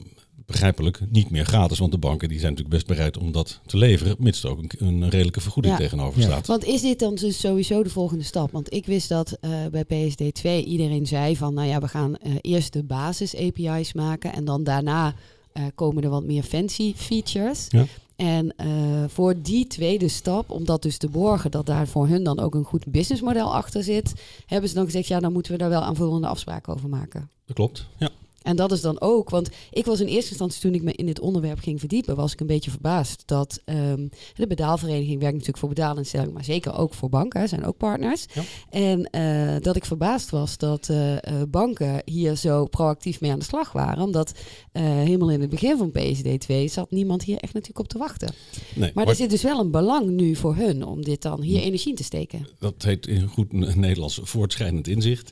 begrijpelijk 0.46 1.00
niet 1.10 1.30
meer 1.30 1.46
gratis. 1.46 1.80
Want 1.80 1.92
de 1.92 1.98
banken 1.98 2.30
die 2.30 2.40
zijn 2.40 2.52
natuurlijk 2.52 2.76
best 2.84 2.98
bereid 2.98 3.18
om 3.18 3.32
dat 3.32 3.60
te 3.66 3.78
leveren. 3.78 4.16
Mits 4.20 4.44
er 4.44 4.50
ook 4.50 4.60
een, 4.60 4.72
een 4.78 5.10
redelijke 5.10 5.42
vergoeding 5.42 5.74
Ja. 5.78 5.80
tegenover 5.84 6.20
Ja. 6.20 6.26
staat. 6.26 6.48
Want 6.48 6.66
is 6.66 6.82
dit 6.82 7.00
dan 7.00 7.16
dus 7.16 7.40
sowieso 7.40 7.84
de 7.84 7.90
volgende 7.90 8.24
stap? 8.24 8.52
Want 8.52 8.74
ik 8.74 8.86
wist 8.86 9.10
dat 9.10 9.38
eh, 9.42 9.50
bij 9.72 9.84
PSD2 9.86 10.66
iedereen 10.66 11.08
zei 11.08 11.38
van, 11.38 11.54
nou 11.54 11.68
ja, 11.68 11.80
we 11.80 11.88
gaan 11.88 12.16
eh, 12.18 12.32
eerst 12.42 12.74
de 12.74 12.84
basis 12.84 13.36
API's 13.36 13.94
maken 13.94 14.34
en 14.34 14.46
dan 14.46 14.64
daarna 14.64 15.14
eh, 15.52 15.64
komen 15.76 16.04
er 16.04 16.10
wat 16.10 16.24
meer 16.24 16.44
fancy 16.44 16.94
features. 16.96 17.68
Ja. 17.70 17.86
En 18.16 18.54
eh, 18.58 18.68
voor 19.08 19.42
die 19.42 19.68
tweede 19.68 20.08
stap, 20.08 20.50
om 20.50 20.66
dat 20.66 20.82
dus 20.82 20.98
te 20.98 21.10
borgen 21.10 21.52
dat 21.52 21.66
daar 21.66 21.88
voor 21.88 22.08
hun 22.08 22.24
dan 22.24 22.40
ook 22.40 22.56
een 22.56 22.64
goed 22.64 22.86
businessmodel 22.88 23.54
achter 23.54 23.84
zit, 23.84 24.14
hebben 24.46 24.70
ze 24.70 24.76
dan 24.76 24.86
gezegd, 24.86 25.08
ja, 25.08 25.20
dan 25.20 25.34
moeten 25.34 25.52
we 25.52 25.58
daar 25.58 25.70
wel 25.70 25.82
aanvullende 25.82 26.28
afspraken 26.28 26.74
over 26.74 26.90
maken. 26.90 27.30
Dat 27.46 27.56
klopt, 27.56 27.88
ja. 27.98 28.10
En 28.46 28.56
dat 28.56 28.72
is 28.72 28.82
dan 28.82 29.02
ook, 29.02 29.30
want 29.30 29.50
ik 29.72 29.86
was 29.86 30.00
in 30.00 30.08
eerste 30.08 30.30
instantie 30.30 30.62
toen 30.62 30.74
ik 30.74 30.84
me 30.84 30.94
in 30.94 31.06
dit 31.06 31.20
onderwerp 31.20 31.60
ging 31.60 31.80
verdiepen, 31.80 32.16
was 32.16 32.34
ik 32.34 32.40
een 32.40 32.48
beetje 32.48 32.72
verbaasd 32.72 33.24
dat 33.26 33.62
ehm, 33.66 34.08
de 34.36 34.48
betaalvereniging 34.48 35.20
werkt 35.20 35.32
natuurlijk 35.32 35.58
voor 35.58 35.70
betaalinstellingen, 35.70 36.34
maar 36.34 36.44
zeker 36.44 36.78
ook 36.78 36.94
voor 36.94 37.10
banken, 37.10 37.48
zijn 37.50 37.66
ook 37.66 37.78
partners. 37.78 38.26
Ja. 38.34 38.42
En 38.70 39.10
eh, 39.10 39.62
dat 39.62 39.76
ik 39.76 39.86
verbaasd 39.86 40.30
was 40.30 40.58
dat 40.58 40.90
eh, 40.90 41.14
eh, 41.14 41.22
banken 41.50 42.02
hier 42.06 42.36
zo 42.36 42.66
proactief 42.66 43.22
mee 43.22 43.32
aan 43.32 43.40
de 43.40 43.46
slag 43.46 43.72
waren, 43.72 44.04
omdat 44.04 44.34
helemaal 44.72 45.32
in 45.32 45.42
het 45.42 45.50
begin 45.50 45.78
van 45.78 45.92
PSD2 45.92 46.64
zat 46.66 46.92
niemand 46.92 47.24
hier 47.24 47.38
echt 47.38 47.54
natuurlijk 47.54 47.80
op 47.80 47.88
te 47.88 47.98
wachten. 47.98 48.34
Nee, 48.76 48.92
Maar 48.94 49.08
er 49.08 49.16
zit 49.16 49.30
dus 49.30 49.42
wel 49.42 49.60
een 49.60 49.72
belang 49.72 50.10
nu 50.10 50.36
voor 50.36 50.56
hun 50.56 50.86
om 50.86 51.04
dit 51.04 51.22
dan 51.22 51.42
hier 51.42 51.62
energie 51.62 51.90
in 51.90 51.96
te 51.96 52.04
steken. 52.04 52.48
Dat 52.60 52.84
heet 52.84 53.08
in 53.08 53.28
goed 53.28 53.52
Nederlands 53.76 54.20
voortschrijdend 54.24 54.88
inzicht. 54.88 55.32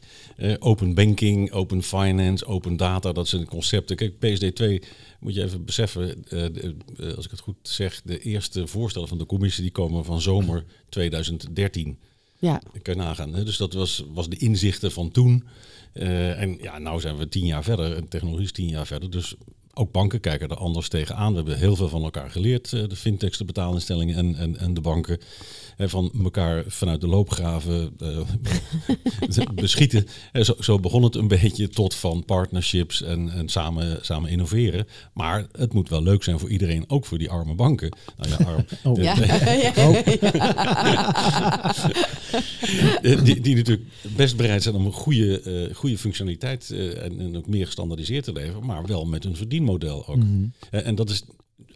Open 0.60 0.94
banking, 0.94 1.52
open 1.52 1.84
finance, 1.84 2.46
open 2.46 2.78
data, 2.78 3.03
dat 3.12 3.28
zijn 3.28 3.46
concepten. 3.46 3.96
Kijk, 3.96 4.14
PSD2 4.14 4.86
moet 5.20 5.34
je 5.34 5.44
even 5.44 5.66
beseffen, 5.66 6.26
eh, 6.30 6.46
eh, 6.46 7.16
als 7.16 7.26
ik 7.26 7.32
het 7.32 7.40
goed 7.40 7.56
zeg, 7.62 8.02
de 8.04 8.20
eerste 8.20 8.68
voorstellen 8.68 9.08
van 9.08 9.18
de 9.18 9.26
commissie 9.26 9.64
die 9.64 9.72
komen 9.72 10.06
van 10.06 10.22
zomer 10.22 10.66
2013. 10.90 11.98
Ja, 12.40 12.62
Kan 12.82 12.94
je 12.94 13.00
nagaan. 13.00 13.34
Hè? 13.34 13.44
Dus 13.44 13.58
dat 13.58 13.74
was, 13.74 14.04
was 14.14 14.30
de 14.30 14.38
inzichten 14.38 14.92
van 14.92 15.12
toen. 15.12 15.44
Eh, 15.94 16.42
en 16.42 16.58
ja, 16.62 16.78
nou 16.78 17.00
zijn 17.00 17.18
we 17.18 17.30
tien 17.30 17.46
jaar 17.46 17.64
verder. 17.64 17.96
En 17.96 18.08
technologie 18.08 18.46
is 18.46 18.52
tien 18.52 18.70
jaar 18.70 18.88
verder. 18.88 19.10
Dus 19.10 19.36
ook 19.74 19.92
banken 19.92 20.20
kijken 20.20 20.50
er 20.50 20.56
anders 20.58 20.88
tegenaan. 20.88 21.30
We 21.30 21.36
hebben 21.36 21.58
heel 21.58 21.76
veel 21.76 21.90
van 21.90 22.04
elkaar 22.04 22.30
geleerd. 22.32 22.74
eh, 22.74 22.84
de 22.88 22.96
fintechs, 22.96 23.38
de 23.38 23.46
betaalinstellingen 23.46 24.16
en, 24.16 24.36
en, 24.36 24.58
en 24.58 24.74
de 24.74 24.82
banken. 24.82 25.20
En 25.78 25.90
van 25.90 26.12
elkaar 26.24 26.64
vanuit 26.68 27.02
de 27.02 27.08
loopgraven 27.08 27.94
eh, 28.00 28.20
beschieten. 29.56 30.08
En 30.32 30.46
zo, 30.46 30.54
zo 30.60 30.80
begon 30.80 31.04
het 31.04 31.16
een 31.16 31.28
beetje 31.28 31.70
tot 31.70 31.96
van 31.96 32.26
partnerships 32.26 33.02
en, 33.02 33.30
en 33.30 33.50
samen, 33.50 33.98
samen 34.02 34.30
innoveren. 34.30 34.88
Maar 35.14 35.48
het 35.52 35.74
moet 35.74 35.90
wel 35.90 36.04
leuk 36.04 36.24
zijn 36.24 36.40
voor 36.40 36.50
iedereen. 36.50 36.90
Ook 36.90 37.06
voor 37.06 37.18
die 37.18 37.30
arme 37.30 37.56
banken. 37.56 37.98
Nou 38.18 38.30
ja, 38.30 38.46
arm. 38.46 38.66
Oh. 38.84 39.02
Ja. 39.02 39.16
Eh, 43.02 43.24
die, 43.24 43.42
die 43.42 43.56
natuurlijk 43.56 43.90
best 44.16 44.36
bereid 44.38 44.64
zijn 44.64 44.76
om 44.76 44.86
een 44.86 44.92
goede, 44.92 45.42
eh, 45.42 45.76
goede 45.76 45.98
functionaliteit 45.98 46.72
eh, 46.72 47.04
en, 47.04 47.20
en 47.20 47.38
ook 47.38 47.48
meer 47.48 47.66
gestandardiseerd 47.66 48.24
te 48.24 48.34
leveren, 48.34 48.66
maar 48.66 48.86
wel 48.86 49.06
met 49.06 49.26
een 49.26 49.36
verdienmodel 49.68 50.08
ook. 50.08 50.18
Mhm. 50.24 50.46
Eh, 50.72 50.88
en 50.88 50.96
dat 50.96 51.10
is 51.10 51.24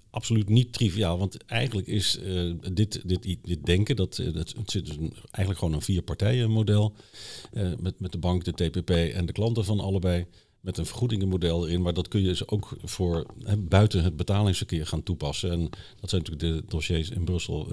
absoluut 0.09 0.49
niet 0.49 0.73
triviaal, 0.73 1.17
want 1.17 1.37
eigenlijk 1.45 1.87
is 1.87 2.19
eh, 2.19 2.51
dit, 2.73 3.01
dit, 3.05 3.37
dit 3.43 3.65
denken, 3.65 3.95
dat, 3.95 4.17
eh, 4.17 4.33
dat 4.33 4.53
het 4.57 4.71
zit 4.71 4.85
dus 4.85 4.95
een- 4.95 5.13
eigenlijk 5.31 5.59
gewoon 5.59 5.73
een 5.73 5.81
vier 5.81 6.01
partijen 6.01 6.49
model 6.51 6.93
eh, 7.53 7.69
met, 7.79 7.99
met 7.99 8.11
de 8.11 8.17
bank, 8.17 8.43
de 8.43 8.51
TPP 8.69 8.89
en 8.89 9.25
de 9.25 9.31
klanten 9.33 9.65
van 9.65 9.79
allebei. 9.79 10.25
Met 10.61 10.77
een 10.77 10.85
vergoedingenmodel 10.85 11.67
erin, 11.67 11.81
maar 11.81 11.93
dat 11.93 12.07
kun 12.07 12.21
je 12.21 12.27
dus 12.27 12.47
ook 12.47 12.77
voor 12.83 13.25
hè, 13.43 13.57
buiten 13.57 14.03
het 14.03 14.17
betalingsverkeer 14.17 14.85
gaan 14.87 15.03
toepassen. 15.03 15.51
En 15.51 15.69
dat 15.99 16.09
zijn 16.09 16.21
natuurlijk 16.23 16.39
de 16.61 16.63
dossiers 16.67 17.09
in 17.09 17.23
Brussel 17.23 17.67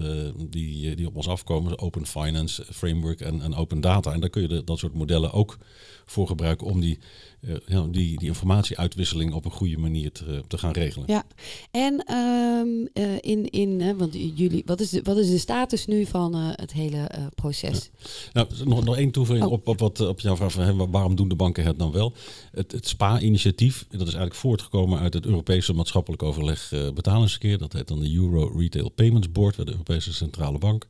die, 0.48 0.96
die 0.96 1.06
op 1.06 1.16
ons 1.16 1.28
afkomen. 1.28 1.78
Open 1.78 2.06
Finance 2.06 2.64
Framework 2.72 3.20
en, 3.20 3.40
en 3.42 3.54
Open 3.54 3.80
Data. 3.80 4.12
En 4.12 4.20
daar 4.20 4.30
kun 4.30 4.42
je 4.42 4.48
de, 4.48 4.64
dat 4.64 4.78
soort 4.78 4.94
modellen 4.94 5.32
ook 5.32 5.58
voor 6.06 6.26
gebruiken 6.26 6.66
om 6.66 6.80
die, 6.80 6.98
eh, 7.40 7.82
die, 7.90 8.18
die 8.18 8.28
informatieuitwisseling 8.28 9.32
op 9.32 9.44
een 9.44 9.50
goede 9.50 9.78
manier 9.78 10.12
te, 10.12 10.42
te 10.48 10.58
gaan 10.58 10.72
regelen. 10.72 11.06
Ja, 11.08 11.24
en 11.70 12.04
ehm, 12.06 12.86
eh, 12.92 13.16
in, 13.20 13.50
in 13.50 13.80
hè, 13.80 13.96
want 13.96 14.14
jullie, 14.34 14.62
wat 14.66 14.80
is, 14.80 14.90
de, 14.90 15.00
wat 15.02 15.16
is 15.16 15.30
de 15.30 15.38
status 15.38 15.86
nu 15.86 16.06
van 16.06 16.34
eh, 16.34 16.48
het 16.50 16.72
hele 16.72 16.96
eh, 16.96 17.26
proces? 17.34 17.90
Nou, 18.32 18.48
nog, 18.64 18.84
nog 18.84 18.96
één 18.96 19.10
toevoeging 19.10 19.42
Oh. 19.44 19.52
op, 19.52 19.68
op, 19.68 19.78
wat, 19.78 20.00
op 20.00 20.20
jouw 20.20 20.36
vraag 20.36 20.52
van 20.52 20.64
hè, 20.64 20.90
waarom 20.90 21.16
doen 21.16 21.28
de 21.28 21.34
banken 21.34 21.64
het 21.64 21.78
dan 21.78 21.92
wel? 21.92 22.12
Het, 22.52 22.72
het 22.72 22.88
SPA-initiatief, 22.88 23.86
dat 23.88 24.00
is 24.00 24.06
eigenlijk 24.06 24.34
voortgekomen 24.34 24.98
uit 24.98 25.14
het 25.14 25.26
Europese 25.26 25.72
maatschappelijk 25.72 26.22
overleg 26.22 26.72
eh, 26.72 26.90
betalingsverkeer. 26.92 27.58
Dat 27.58 27.72
heet 27.72 27.88
dan 27.88 28.00
de 28.00 28.14
Euro 28.14 28.52
Retail 28.58 28.88
Payments 28.88 29.32
Board, 29.32 29.56
waar 29.56 29.66
de 29.66 29.72
Europese 29.72 30.12
Centrale 30.12 30.58
Bank 30.58 30.86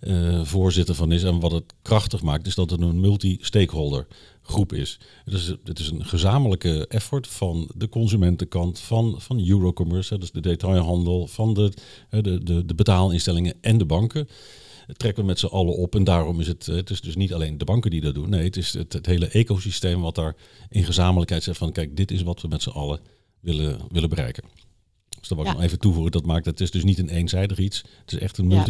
eh, 0.00 0.44
voorzitter 0.44 0.94
van 0.94 1.12
is. 1.12 1.22
En 1.22 1.40
wat 1.40 1.52
het 1.52 1.74
krachtig 1.82 2.22
maakt, 2.22 2.46
is 2.46 2.54
dat 2.54 2.70
het 2.70 2.80
een 2.80 3.00
multi-stakeholder 3.00 4.06
groep 4.50 4.72
is. 4.72 4.98
Het 5.24 5.34
is, 5.34 5.46
het 5.64 5.78
is 5.78 5.90
een 5.90 6.04
gezamenlijke 6.04 6.86
effort 6.86 7.26
van 7.26 7.70
de 7.76 7.88
consumentenkant, 7.88 8.78
van, 8.78 9.14
van 9.18 9.48
Eurocommerce, 9.48 10.18
dus 10.18 10.30
de 10.30 10.40
detailhandel, 10.40 11.26
van 11.26 11.54
de, 11.54 11.72
de, 12.10 12.42
de, 12.42 12.64
de 12.64 12.74
betaalinstellingen 12.74 13.54
en 13.60 13.78
de 13.78 13.84
banken 13.84 14.28
trekken 14.96 15.22
we 15.22 15.28
met 15.28 15.38
z'n 15.38 15.46
allen 15.46 15.76
op. 15.76 15.94
En 15.94 16.04
daarom 16.04 16.40
is 16.40 16.46
het, 16.46 16.66
het 16.66 16.90
is 16.90 17.00
dus 17.00 17.16
niet 17.16 17.32
alleen 17.34 17.58
de 17.58 17.64
banken 17.64 17.90
die 17.90 18.00
dat 18.00 18.14
doen. 18.14 18.28
Nee, 18.30 18.44
het 18.44 18.56
is 18.56 18.72
het, 18.72 18.92
het 18.92 19.06
hele 19.06 19.26
ecosysteem 19.28 20.00
wat 20.00 20.14
daar 20.14 20.36
in 20.68 20.84
gezamenlijkheid 20.84 21.42
zegt 21.42 21.58
van 21.58 21.72
kijk, 21.72 21.96
dit 21.96 22.10
is 22.10 22.22
wat 22.22 22.40
we 22.40 22.48
met 22.48 22.62
z'n 22.62 22.68
allen 22.70 23.00
willen, 23.40 23.78
willen 23.90 24.08
bereiken. 24.08 24.44
Dus 25.20 25.28
dat 25.28 25.38
wil 25.38 25.46
ik 25.46 25.46
Ja. 25.46 25.56
nog 25.56 25.62
even 25.66 25.78
toevoegen. 25.78 26.12
Dat 26.12 26.24
maakt 26.26 26.44
het 26.44 26.60
is 26.60 26.70
dus 26.70 26.84
niet 26.84 26.98
een 26.98 27.08
eenzijdig 27.08 27.58
iets. 27.58 27.82
Het 28.00 28.12
is 28.12 28.18
echt 28.18 28.38
een 28.38 28.50
Ja, 28.50 28.64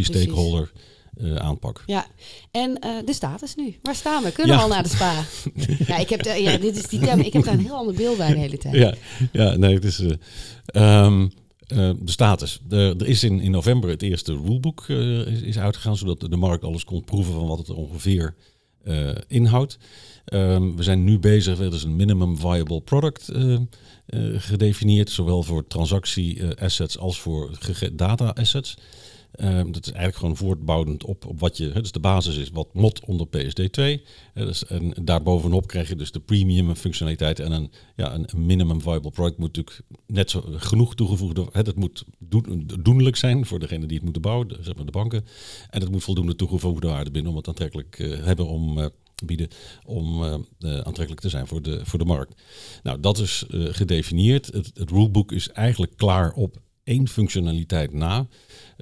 eh, 1.23 1.35
aanpak. 1.35 1.83
Ja, 1.87 2.07
en 2.51 2.79
eh, 2.79 2.91
de 3.05 3.13
status 3.13 3.55
nu. 3.55 3.77
Waar 3.83 3.95
staan 3.95 4.23
we? 4.23 4.33
Kunnen 4.33 4.53
Ja. 4.53 4.59
we 4.59 4.65
al 4.65 4.75
naar 4.75 4.83
de 4.83 4.89
spa? 4.89 5.25
ja, 5.95 5.97
ik 5.97 6.09
heb, 6.09 6.25
ja, 6.25 6.57
dit 6.57 6.77
is 6.77 6.89
die 6.89 7.01
term. 7.01 7.21
Ik 7.21 7.33
heb 7.33 7.45
daar 7.45 7.55
een 7.55 7.61
heel 7.61 7.75
ander 7.77 7.95
beeld 7.95 8.17
bij 8.17 8.33
de 8.33 8.39
hele 8.39 8.59
tijd. 8.59 8.75
Ja, 8.75 8.95
ja 9.33 9.57
nee, 9.57 9.75
het 9.75 9.85
is. 9.85 10.03
ehm, 10.67 11.29
de 11.69 11.97
status. 12.05 12.61
Er 12.69 13.07
is 13.07 13.25
in, 13.25 13.41
in 13.41 13.51
november 13.51 13.91
het 13.91 14.03
eerste 14.03 14.33
rulebook 14.33 14.85
uh, 14.89 15.27
is, 15.27 15.41
is, 15.41 15.59
uitgegaan, 15.59 15.97
zodat 15.97 16.21
de 16.21 16.37
markt 16.37 16.65
alles 16.65 16.85
kon 16.85 17.05
proeven 17.05 17.35
van 17.35 17.47
wat 17.47 17.59
het 17.59 17.69
er 17.69 17.77
ongeveer 17.77 18.35
uh, 18.85 19.11
inhoudt. 19.29 19.79
Um, 20.33 20.77
we 20.77 20.83
zijn 20.83 21.05
nu 21.05 21.19
bezig, 21.19 21.59
er 21.59 21.75
is 21.75 21.83
een 21.83 21.97
minimum 21.97 22.39
viable 22.39 22.81
product 22.81 23.31
uh, 23.33 23.59
gedefinieerd, 24.37 25.11
zowel 25.11 25.43
voor 25.43 25.67
transactie 25.67 26.45
assets 26.59 26.99
als 26.99 27.21
voor 27.21 27.51
data 27.93 28.35
Um, 29.39 29.73
dat 29.73 29.87
is 29.87 29.93
eigenlijk 29.93 30.17
gewoon 30.17 30.37
voortbouwend 30.37 31.05
op, 31.05 31.27
op 31.27 31.41
wat 31.41 31.57
je, 31.57 31.69
dus 31.69 31.93
de 31.93 32.01
basis 32.01 32.37
is 32.37 32.51
wat 32.51 32.75
MOD 32.75 33.05
onder 33.05 33.27
PSD2. 33.27 34.03
dus, 34.35 34.67
en 34.67 34.95
daarbovenop 35.03 35.67
krijg 35.67 35.89
je 35.89 35.97
dus 35.97 36.13
de 36.13 36.21
premium 36.21 36.75
functionaliteit 36.75 37.39
en 37.39 37.53
een, 37.53 37.71
ja, 37.97 38.15
een 38.15 38.29
minimum 38.37 38.81
viable 38.81 39.11
product 39.11 39.39
moet 39.39 39.57
natuurlijk 39.57 39.81
net 40.07 40.31
zo 40.31 40.45
genoeg 40.47 40.95
toegevoegde, 40.95 41.47
hè, 41.53 41.63
dat 41.63 41.77
moet 41.77 42.05
doen, 42.19 42.71
doenlijk 42.83 43.17
zijn 43.17 43.47
voor 43.47 43.59
degene 43.59 43.87
die 43.87 43.95
het 43.95 44.05
moeten 44.05 44.23
bouwen, 44.23 44.49
de, 44.49 44.59
zeg 44.61 44.77
maar 44.77 44.85
de 44.85 44.91
banken. 44.91 45.25
En 45.71 45.81
het 45.81 45.91
moet 45.91 46.05
voldoende 46.05 46.37
toegevoegde 46.37 46.89
waarde 46.89 47.11
binnen 47.11 47.31
om 47.31 47.37
het 47.37 47.49
aantrekkelijk 47.49 47.99
uh, 47.99 48.25
hebben 48.25 48.47
om 48.47 48.79
uh, 48.79 48.87
bieden 49.25 49.49
om 49.85 50.23
uh, 50.23 50.35
aantrekkelijk 50.61 51.21
te 51.21 51.29
zijn 51.29 51.47
voor 51.47 51.63
de, 51.63 51.81
voor 51.85 51.99
de 51.99 52.05
markt. 52.05 52.43
Nou, 52.83 53.01
dat 53.01 53.19
is 53.19 53.45
gedefinieerd. 53.49 54.47
Het, 54.47 54.71
het 54.75 54.91
rulebook 54.91 55.33
is 55.33 55.49
eigenlijk 55.51 55.97
klaar 55.97 56.33
op 56.33 56.57
één 56.85 57.09
functionaliteit 57.09 57.93
na. 57.93 58.27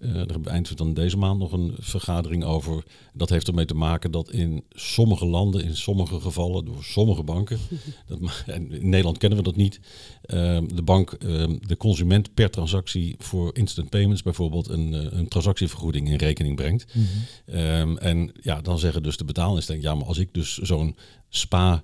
Hebben 0.00 0.42
we 0.42 0.50
eind 0.50 0.68
van 0.68 0.94
deze 0.94 1.16
maand 1.16 1.38
nog 1.38 1.52
een 1.52 1.74
vergadering 1.78 2.44
over. 2.44 2.84
Dat 3.12 3.28
heeft 3.28 3.48
ermee 3.48 3.64
te 3.64 3.74
maken 3.74 4.10
dat 4.10 4.30
in 4.30 4.64
sommige 4.70 5.26
landen, 5.26 5.64
in 5.64 5.76
sommige 5.76 6.20
gevallen, 6.20 6.64
door 6.64 6.84
sommige 6.84 7.22
banken, 7.22 7.58
dat, 8.08 8.18
in 8.46 8.88
Nederland 8.88 9.18
kennen 9.18 9.38
we 9.38 9.44
dat 9.44 9.56
niet, 9.56 9.80
uh, 10.26 10.60
de 10.74 10.82
bank 10.82 11.16
uh, 11.18 11.46
de 11.66 11.76
consument 11.76 12.34
per 12.34 12.50
transactie 12.50 13.14
voor 13.18 13.56
instant 13.56 13.90
payments 13.90 14.22
bijvoorbeeld 14.22 14.68
een, 14.68 14.94
eh, 14.94 15.18
een 15.18 15.28
transactievergoeding 15.28 16.08
in 16.08 16.16
rekening 16.16 16.56
brengt. 16.56 16.86
Mm 16.94 17.06
-hmm. 17.46 17.98
en 17.98 18.32
ja, 18.40 18.60
dan 18.60 18.78
zeggen 18.78 19.02
dus 19.02 19.16
de 19.16 19.24
betaalinstellingen, 19.24 19.88
ja, 19.88 19.94
maar 19.94 20.06
als 20.06 20.18
ik 20.18 20.34
dus 20.34 20.58
zo'n 20.58 20.96
spa 21.28 21.82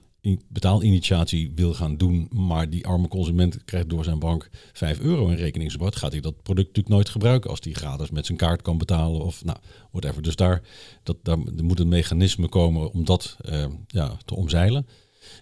betaalinitiatie 0.48 1.52
wil 1.54 1.74
gaan 1.74 1.96
doen, 1.96 2.28
maar 2.30 2.70
die 2.70 2.86
arme 2.86 3.08
consument 3.08 3.64
krijgt 3.64 3.88
door 3.88 4.04
zijn 4.04 4.18
bank 4.18 4.48
5 4.72 5.00
euro 5.00 5.28
in 5.28 5.36
rekeningsbord, 5.36 5.96
gaat 5.96 6.12
hij 6.12 6.20
dat 6.20 6.42
product 6.42 6.66
natuurlijk 6.66 6.94
nooit 6.94 7.08
gebruiken 7.08 7.50
als 7.50 7.58
hij 7.62 7.72
gratis 7.72 8.10
met 8.10 8.26
zijn 8.26 8.38
kaart 8.38 8.62
kan 8.62 8.78
betalen 8.78 9.20
of 9.20 9.44
nou, 9.44 9.58
whatever. 9.90 10.22
Dus 10.22 10.36
daar, 10.36 10.62
dat, 11.02 11.16
daar 11.22 11.38
moet 11.38 11.80
een 11.80 11.88
mechanisme 11.88 12.48
komen 12.48 12.92
om 12.92 13.04
dat 13.04 13.36
uh, 13.48 13.64
ja, 13.86 14.16
te 14.24 14.34
omzeilen. 14.34 14.86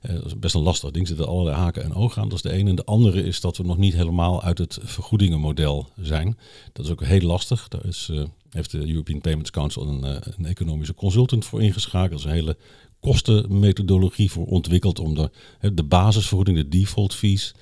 Uh, 0.03 0.12
dat 0.12 0.27
is 0.27 0.38
best 0.38 0.55
een 0.55 0.62
lastig 0.62 0.90
ding, 0.90 1.09
er 1.09 1.14
zitten 1.14 1.33
allerlei 1.33 1.57
haken 1.57 1.83
en 1.83 1.95
ogen 1.95 2.23
aan. 2.23 2.29
Dat 2.29 2.37
is 2.37 2.51
de 2.51 2.57
ene. 2.57 2.71
En 2.71 2.77
de 2.77 2.85
andere 2.85 3.23
is 3.23 3.40
dat 3.40 3.57
we 3.57 3.64
nog 3.64 3.77
niet 3.77 3.95
helemaal 3.95 4.42
uit 4.42 4.59
het 4.59 4.79
vergoedingenmodel 4.83 5.88
zijn. 6.01 6.38
Dat 6.73 6.85
is 6.85 6.90
ook 6.90 7.05
heel 7.05 7.21
lastig. 7.21 7.68
Daar 7.68 7.87
is, 7.87 8.09
uh, 8.11 8.25
heeft 8.51 8.71
de 8.71 8.88
European 8.88 9.21
Payments 9.21 9.51
Council 9.51 9.88
een, 9.88 10.05
een 10.37 10.47
economische 10.47 10.95
consultant 10.95 11.45
voor 11.45 11.62
ingeschakeld. 11.62 12.11
Dat 12.11 12.18
is 12.18 12.25
een 12.25 12.45
hele 12.45 12.57
kostenmethodologie 13.03 14.31
voor 14.31 14.47
ontwikkeld 14.47 14.99
om 14.99 15.15
de, 15.15 15.31
de 15.75 15.83
basisvergoeding, 15.83 16.57
de 16.57 16.69
default 16.69 17.15
fees, 17.15 17.55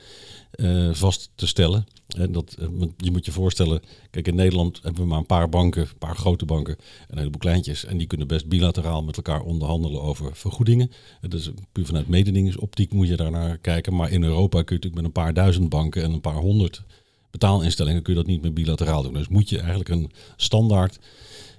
uh, 0.55 0.95
vast 0.95 1.31
te 1.35 1.47
stellen. 1.47 1.87
En 2.09 2.33
dat, 2.33 2.57
uh, 2.61 2.69
je 2.97 3.11
moet 3.11 3.25
je 3.25 3.33
voorstellen, 3.33 3.81
kijk 4.11 4.29
in 4.29 4.35
Nederland 4.35 4.81
hebben 4.83 5.03
we 5.03 5.09
maar 5.09 5.19
een 5.19 5.27
paar 5.27 5.49
banken, 5.49 5.83
een 5.83 5.99
paar 5.99 6.17
grote 6.17 6.45
banken 6.45 6.77
en 6.77 7.07
een 7.09 7.19
heleboel 7.19 7.41
kleintjes. 7.41 7.85
En 7.85 7.99
die 7.99 8.07
kunnen 8.07 8.27
best 8.27 8.49
bilateraal 8.49 9.03
met 9.03 9.17
elkaar 9.17 9.43
onderhandelen 9.43 10.03
over 10.03 10.37
vergoedingen. 10.37 10.91
Dus 11.29 11.51
puur 11.73 11.87
vanuit 11.87 12.09
mededingingsoptiek 12.09 12.93
moet 12.93 13.09
je 13.09 13.17
daarnaar 13.17 13.59
kijken. 13.59 13.95
Maar 13.95 14.11
in 14.11 14.23
Europa 14.23 14.63
kun 14.63 14.77
je 14.77 14.83
natuurlijk 14.83 14.95
met 14.95 15.05
een 15.05 15.23
paar 15.23 15.35
duizend 15.35 15.69
banken 15.69 16.03
en 16.03 16.13
een 16.13 16.21
paar 16.21 16.35
honderd 16.35 16.83
betaalinstellingen 17.31 18.03
kun 18.03 18.13
je 18.13 18.19
dat 18.19 18.29
niet 18.29 18.43
meer 18.43 18.53
bilateraal 18.53 19.03
doen. 19.03 19.13
Dus 19.13 19.29
moet 19.29 19.49
je 19.49 19.59
eigenlijk 19.59 19.89
een 19.89 20.11
standaard 20.37 20.99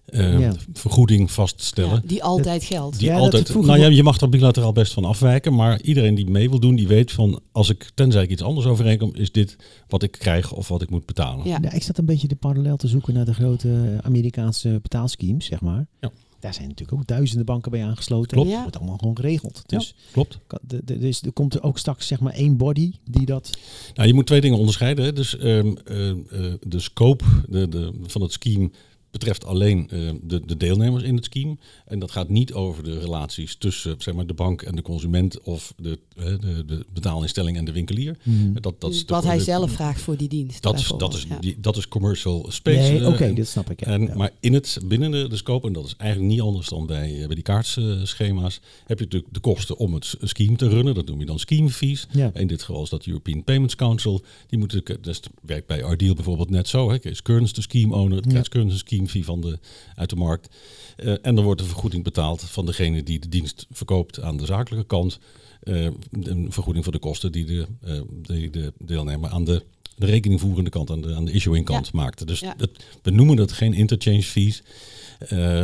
uh, 0.10 0.40
ja. 0.40 0.54
vergoeding 0.74 1.32
vaststellen. 1.32 1.94
Ja, 1.94 2.02
die 2.04 2.24
altijd 2.24 2.64
geldt. 2.64 3.00
Die 3.00 3.08
ja, 3.08 3.18
altijd, 3.18 3.54
nou 3.54 3.80
ja, 3.80 3.88
je 3.88 4.04
mag 4.04 4.22
er 4.22 4.30
bilateraal 4.30 4.72
best 4.72 4.94
van 4.94 5.06
afwijken, 5.06 5.56
maar 5.56 5.82
iedereen 5.82 6.16
die 6.16 6.30
mee 6.30 6.50
wil 6.50 6.60
doen, 6.60 6.76
die 6.76 6.88
weet 6.88 7.12
van 7.12 7.42
als 7.52 7.70
ik 7.70 7.92
tenzij 7.94 8.24
ik 8.24 8.30
iets 8.30 8.42
anders 8.42 8.68
overeenkom, 8.68 9.16
is 9.16 9.32
dit 9.32 9.56
wat 9.88 10.04
ik 10.04 10.12
krijg 10.12 10.54
of 10.54 10.68
wat 10.68 10.82
ik 10.82 10.90
moet 10.90 11.06
betalen. 11.06 11.48
Ja. 11.48 11.72
ik 11.72 11.84
zat 11.84 11.98
een 11.98 12.06
beetje 12.06 12.28
de 12.28 12.36
parallel 12.36 12.78
te 12.78 12.88
zoeken 12.88 13.14
naar 13.14 13.26
de 13.26 13.34
grote 13.34 14.00
Amerikaanse 14.02 14.80
betaalschemes, 14.82 15.46
zeg 15.46 15.62
maar. 15.62 15.88
Ja. 16.00 16.12
Daar 16.42 16.54
zijn 16.54 16.68
natuurlijk 16.68 16.98
ook 17.00 17.08
duizenden 17.08 17.46
banken 17.46 17.72
bij 17.72 17.84
aangesloten. 17.84 18.32
Klopt. 18.32 18.50
Dat 18.50 18.62
wordt 18.62 18.78
allemaal 18.78 18.98
gewoon 18.98 19.16
geregeld. 19.16 19.64
Dus, 19.66 19.96
klopt. 20.12 20.38
Dus 20.84 21.22
er 21.22 21.32
komt 21.32 21.54
er 21.54 21.64
ook 21.64 21.78
straks 21.78 22.08
zeg 22.08 22.20
maar 22.20 22.34
één 22.34 22.58
body 22.58 22.92
die 23.10 23.26
dat... 23.26 23.50
Nou, 23.94 24.08
je 24.08 24.14
moet 24.14 24.26
twee 24.26 24.42
dingen 24.42 24.58
onderscheiden. 24.58 25.06
Hè. 25.06 25.14
Dus 25.14 25.44
um, 25.44 25.78
uh, 25.92 26.08
uh, 26.08 26.16
de 26.60 26.80
scope 26.80 27.24
de, 27.50 27.70
de, 27.70 27.94
van 28.02 28.22
het 28.22 28.32
scheme 28.32 28.72
betreft 29.12 29.46
alleen 29.46 29.90
uh, 29.94 30.12
de, 30.22 30.46
de, 30.46 30.58
deelnemers 30.58 31.04
in 31.04 31.16
het 31.16 31.26
scheme. 31.26 31.58
En 31.86 32.00
dat 32.00 32.12
gaat 32.12 32.30
niet 32.30 32.54
over 32.54 32.84
de 32.84 33.00
relaties 33.00 33.56
tussen 33.56 33.96
zeg 33.98 34.14
maar, 34.14 34.26
de 34.26 34.34
bank 34.34 34.62
en 34.62 34.76
de 34.76 34.82
consument 34.82 35.42
of 35.42 35.74
de, 35.78 36.00
uh, 36.18 36.26
de, 36.26 36.66
de 36.66 36.86
betaalinstelling 36.94 37.58
en 37.58 37.66
de 37.66 37.72
winkelier. 37.72 38.18
Mm. 38.24 38.54
Dat, 38.62 38.82
dat 38.82 38.94
is 38.94 39.04
Wat 39.06 39.24
hij 39.24 39.40
zelf 39.40 39.72
vraagt 39.72 40.02
voor 40.02 40.18
die 40.18 40.28
dienst. 40.28 40.62
Dat, 40.62 40.80
is, 40.80 40.94
dat, 40.98 41.14
is, 41.14 41.26
ja. 41.30 41.40
die, 41.40 41.60
dat 41.60 41.78
is 41.78 41.88
commercial 41.88 42.46
space. 42.50 42.92
Nee, 42.92 43.00
Oké, 43.00 43.08
okay, 43.08 43.34
dit 43.34 43.48
snap 43.48 43.70
ik. 43.70 43.80
Ja. 43.80 43.86
En, 43.86 44.18
Maar 44.18 44.32
in 44.40 44.54
het, 44.54 44.80
binnen 44.86 45.12
de, 45.12 45.28
de 45.28 45.38
scope, 45.38 45.68
en 45.68 45.74
dat 45.74 45.86
is 45.86 45.96
eigenlijk 45.98 46.32
niet 46.32 46.42
anders 46.42 46.68
dan 46.68 46.86
bij, 46.86 47.24
bij 47.26 47.36
die 47.36 47.44
kaartschema's, 47.44 48.60
heb 48.86 48.98
je 48.98 49.04
natuurlijk 49.04 49.34
de 49.34 49.40
kosten 49.40 49.78
om 49.78 49.94
het 49.94 50.16
scheme 50.22 50.56
te 50.56 50.68
runnen. 50.68 50.94
Dat 50.94 51.06
noem 51.06 51.20
je 51.20 51.26
dan 51.26 51.40
scheme 51.40 51.70
fees. 51.70 52.08
Ja. 52.12 52.32
In 52.34 52.48
dit 52.48 52.64
geval 52.64 52.84
is 52.84 52.90
dat 52.90 53.06
European 53.06 53.44
Payments 53.44 53.76
Council. 53.76 54.22
Die 54.48 54.60
moeten, 54.60 54.84
dat 55.02 55.30
werkt 55.42 55.68
bij 55.68 55.84
Ardeal 55.84 56.16
bijvoorbeeld 56.16 56.50
net 56.50 56.68
zo. 56.68 56.92
Hè. 56.92 56.98
Is 57.02 57.22
Kearns 57.22 57.54
de 57.54 57.62
scheme 57.62 57.96
owner, 57.96 58.22
Kearns 58.22 58.74
een 58.74 58.78
scheme 58.78 59.01
fee 59.10 59.26
van 59.26 59.42
de, 59.42 59.60
uit 59.96 60.10
de 60.10 60.16
markt. 60.16 60.56
Uh, 60.98 61.16
en 61.22 61.36
dan 61.36 61.44
wordt 61.44 61.62
de 61.62 61.68
vergoeding 61.68 62.04
betaald 62.04 62.42
van 62.42 62.66
degene 62.66 63.04
die 63.04 63.20
de 63.20 63.30
dienst 63.30 63.68
verkoopt 63.72 64.22
aan 64.22 64.38
de 64.38 64.46
zakelijke 64.46 64.86
kant. 64.86 65.20
Uh, 65.64 65.88
een 66.12 66.52
vergoeding 66.52 66.84
voor 66.84 66.94
de 66.94 67.00
kosten 67.00 67.32
die 67.32 67.46
de, 67.46 67.68
uh, 67.86 68.02
de, 68.22 68.50
de 68.50 68.74
deelnemer 68.78 69.30
aan 69.30 69.44
de, 69.44 69.66
de 69.96 70.06
rekeningvoerende 70.06 70.70
kant, 70.70 70.90
aan 70.90 71.02
de, 71.02 71.16
aan 71.16 71.26
de 71.26 71.32
issuing 71.32 71.66
kant 71.66 71.86
ja. 71.86 71.92
maakte. 71.94 72.26
Dus 72.26 72.40
ja. 72.40 72.54
dat, 72.58 72.70
we 73.02 73.12
noemen 73.12 73.36
dat 73.36 73.52
geen 73.52 73.74
interchange 73.74 74.24
fees 74.24 74.64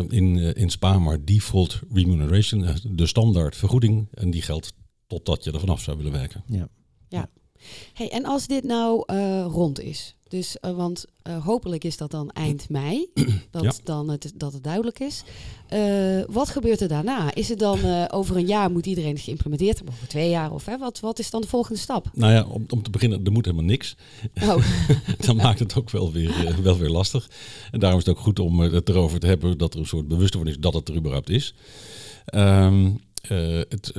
in, 0.09 0.55
in 0.55 0.69
Spa, 0.69 0.99
maar 0.99 1.25
default 1.25 1.79
remuneration, 1.93 2.67
de 2.83 3.07
standaard 3.07 3.55
vergoeding. 3.55 4.07
En 4.13 4.31
die 4.31 4.41
geldt 4.41 4.73
totdat 5.07 5.43
je 5.43 5.51
er 5.51 5.59
vanaf 5.59 5.81
zou 5.81 5.97
willen 5.97 6.11
werken. 6.11 6.43
Ja. 6.47 6.67
ja. 7.07 7.29
Hey, 7.93 8.09
en 8.09 8.25
als 8.25 8.47
dit 8.47 8.63
nou 8.63 9.13
rond 9.43 9.79
is, 9.79 10.16
dus, 10.29 10.57
uh, 10.61 10.75
want 10.75 11.05
uh, 11.27 11.45
hopelijk 11.45 11.83
is 11.83 11.97
dat 11.97 12.11
dan 12.11 12.29
eind 12.31 12.69
mei, 12.69 13.07
dat, 13.51 13.63
Ja. 13.63 13.71
dan 13.83 14.09
het, 14.09 14.31
dat 14.35 14.53
het 14.53 14.63
duidelijk 14.63 14.99
is. 14.99 15.23
Uh, 15.73 16.23
wat 16.27 16.49
gebeurt 16.49 16.81
er 16.81 16.87
daarna? 16.87 17.33
Is 17.33 17.49
het 17.49 17.59
dan 17.59 18.09
over 18.11 18.35
een 18.35 18.45
jaar 18.47 18.71
moet 18.71 18.85
iedereen 18.85 19.17
geïmplementeerd 19.17 19.75
hebben, 19.75 19.93
over 19.93 20.07
twee 20.07 20.29
jaar 20.29 20.51
of 20.51 20.65
hè? 20.65 20.77
Wat, 20.77 20.99
wat 20.99 21.19
is 21.19 21.29
dan 21.29 21.41
de 21.41 21.47
volgende 21.47 21.79
stap? 21.79 22.09
Nou 22.13 22.33
ja, 22.33 22.45
om, 22.45 22.65
om 22.69 22.83
te 22.83 22.89
beginnen, 22.89 23.25
er 23.25 23.31
moet 23.31 23.45
helemaal 23.45 23.65
niks. 23.65 23.95
Oh. 24.43 24.65
dan 25.25 25.35
maakt 25.35 25.59
het 25.59 25.75
ook 25.75 25.89
wel 25.89 26.11
weer, 26.11 26.55
wel 26.61 26.77
weer 26.77 26.89
lastig. 26.89 27.29
En 27.71 27.79
daarom 27.79 27.99
is 27.99 28.05
het 28.05 28.15
ook 28.17 28.23
goed 28.23 28.39
om 28.39 28.59
het 28.59 28.89
erover 28.89 29.19
te 29.19 29.27
hebben 29.27 29.57
dat 29.57 29.73
er 29.73 29.79
een 29.79 29.85
soort 29.85 30.07
bewustwording 30.07 30.55
is 30.55 30.61
dat 30.61 30.73
het 30.73 30.89
er 30.89 30.95
überhaupt 30.95 31.29
is. 31.29 31.53
Um, 32.35 32.99
het, 33.67 33.91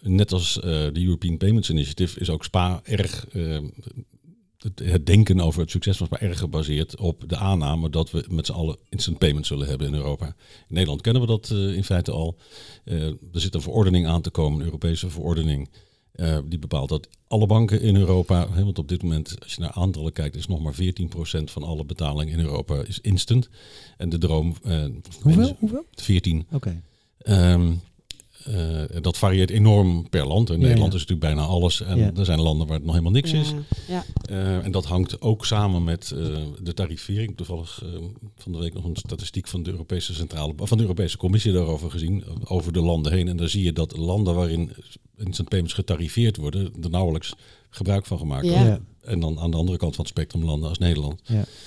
net 0.00 0.32
als 0.32 0.54
de 0.62 0.92
European 1.04 1.36
Payments 1.36 1.70
Initiative 1.70 2.20
is 2.20 2.30
ook 2.30 2.44
SPA 2.44 2.80
erg 2.84 3.26
het, 4.66 4.92
het, 4.92 5.06
denken 5.06 5.40
over 5.40 5.60
het 5.60 5.70
succes 5.70 5.98
was 5.98 6.08
maar 6.08 6.22
erg 6.22 6.38
gebaseerd 6.38 6.96
op 6.96 7.24
de 7.28 7.36
aanname 7.36 7.90
dat 7.90 8.10
we 8.10 8.24
met 8.28 8.46
z'n 8.46 8.52
allen 8.52 8.76
instant 8.88 9.18
payments 9.18 9.48
zullen 9.48 9.68
hebben 9.68 9.86
in 9.86 9.94
Europa. 9.94 10.26
In 10.26 10.34
Nederland 10.68 11.00
kennen 11.00 11.22
we 11.22 11.28
dat 11.28 11.50
uh, 11.52 11.76
in 11.76 11.84
feite 11.84 12.12
al. 12.12 12.36
Uh, 12.84 13.02
er 13.06 13.16
zit 13.32 13.54
een 13.54 13.60
verordening 13.60 14.06
aan 14.06 14.22
te 14.22 14.30
komen, 14.30 14.58
een 14.58 14.64
Europese 14.64 15.10
verordening. 15.10 15.68
Uh, 16.14 16.38
die 16.44 16.58
bepaalt 16.58 16.88
dat 16.88 17.08
alle 17.28 17.46
banken 17.46 17.80
in 17.80 17.96
Europa, 17.96 18.48
hè, 18.50 18.64
want 18.64 18.78
op 18.78 18.88
dit 18.88 19.02
moment, 19.02 19.36
als 19.42 19.54
je 19.54 19.60
naar 19.60 19.72
aantallen 19.72 20.12
kijkt, 20.12 20.36
is 20.36 20.46
nog 20.46 20.60
maar 20.60 20.74
14% 20.74 20.76
van 21.44 21.62
alle 21.62 21.84
betalingen 21.84 22.38
in 22.38 22.44
Europa 22.44 22.82
is 22.86 23.00
instant. 23.00 23.48
En 23.96 24.08
de 24.08 24.18
droom. 24.18 24.54
Hoeveel? 25.22 25.56
Hoeveel? 25.58 25.86
14. 25.94 26.46
Oké. 26.52 26.82
Okay. 27.20 27.52
Um, 27.52 27.80
uh, 28.48 28.82
dat 29.00 29.16
varieert 29.18 29.50
enorm 29.50 30.08
per 30.08 30.26
land. 30.26 30.50
In 30.50 30.60
Ja, 30.60 30.66
Nederland 30.66 30.92
ja. 30.92 30.98
is 30.98 31.06
natuurlijk 31.06 31.34
bijna 31.34 31.50
alles. 31.50 31.80
En 31.82 31.98
Ja. 31.98 32.10
er 32.16 32.24
zijn 32.24 32.40
landen 32.40 32.66
waar 32.66 32.76
het 32.76 32.84
nog 32.84 32.94
helemaal 32.94 33.14
niks 33.14 33.32
is. 33.32 33.52
Ja. 33.88 34.04
Uh, 34.30 34.64
en 34.64 34.70
dat 34.70 34.84
hangt 34.84 35.20
ook 35.20 35.46
samen 35.46 35.84
met 35.84 36.12
uh, 36.14 36.36
de 36.62 36.74
tarifering. 36.74 37.36
Toevallig 37.36 37.82
uh, 37.84 38.00
van 38.36 38.52
de 38.52 38.58
week 38.58 38.74
nog 38.74 38.84
een 38.84 38.96
statistiek 38.96 39.48
van 39.48 39.62
de 39.62 39.70
Europese 39.70 40.14
Centrale 40.14 40.52
van 40.56 40.76
de 40.76 40.82
Europese 40.82 41.16
Commissie 41.16 41.52
daarover 41.52 41.90
gezien, 41.90 42.24
over 42.44 42.72
de 42.72 42.80
landen 42.82 43.12
heen. 43.12 43.28
En 43.28 43.36
daar 43.36 43.48
zie 43.48 43.64
je 43.64 43.72
dat 43.72 43.96
landen 43.96 44.34
waarin 44.34 44.70
instant 45.18 45.48
payments 45.48 45.74
getarifeerd 45.74 46.36
worden, 46.36 46.72
er 46.82 46.90
nauwelijks 46.90 47.34
gebruik 47.76 48.06
van 48.06 48.18
gemaakt. 48.18 48.46
Ja. 48.46 48.64
Ja. 48.64 48.78
En 49.02 49.20
dan 49.20 49.38
aan 49.38 49.50
de 49.50 49.56
andere 49.56 49.78
kant 49.78 49.94
van 49.94 50.04
het 50.04 50.12
spectrum 50.12 50.44
landen 50.44 50.68
als 50.68 50.78
Nederland. 50.78 51.20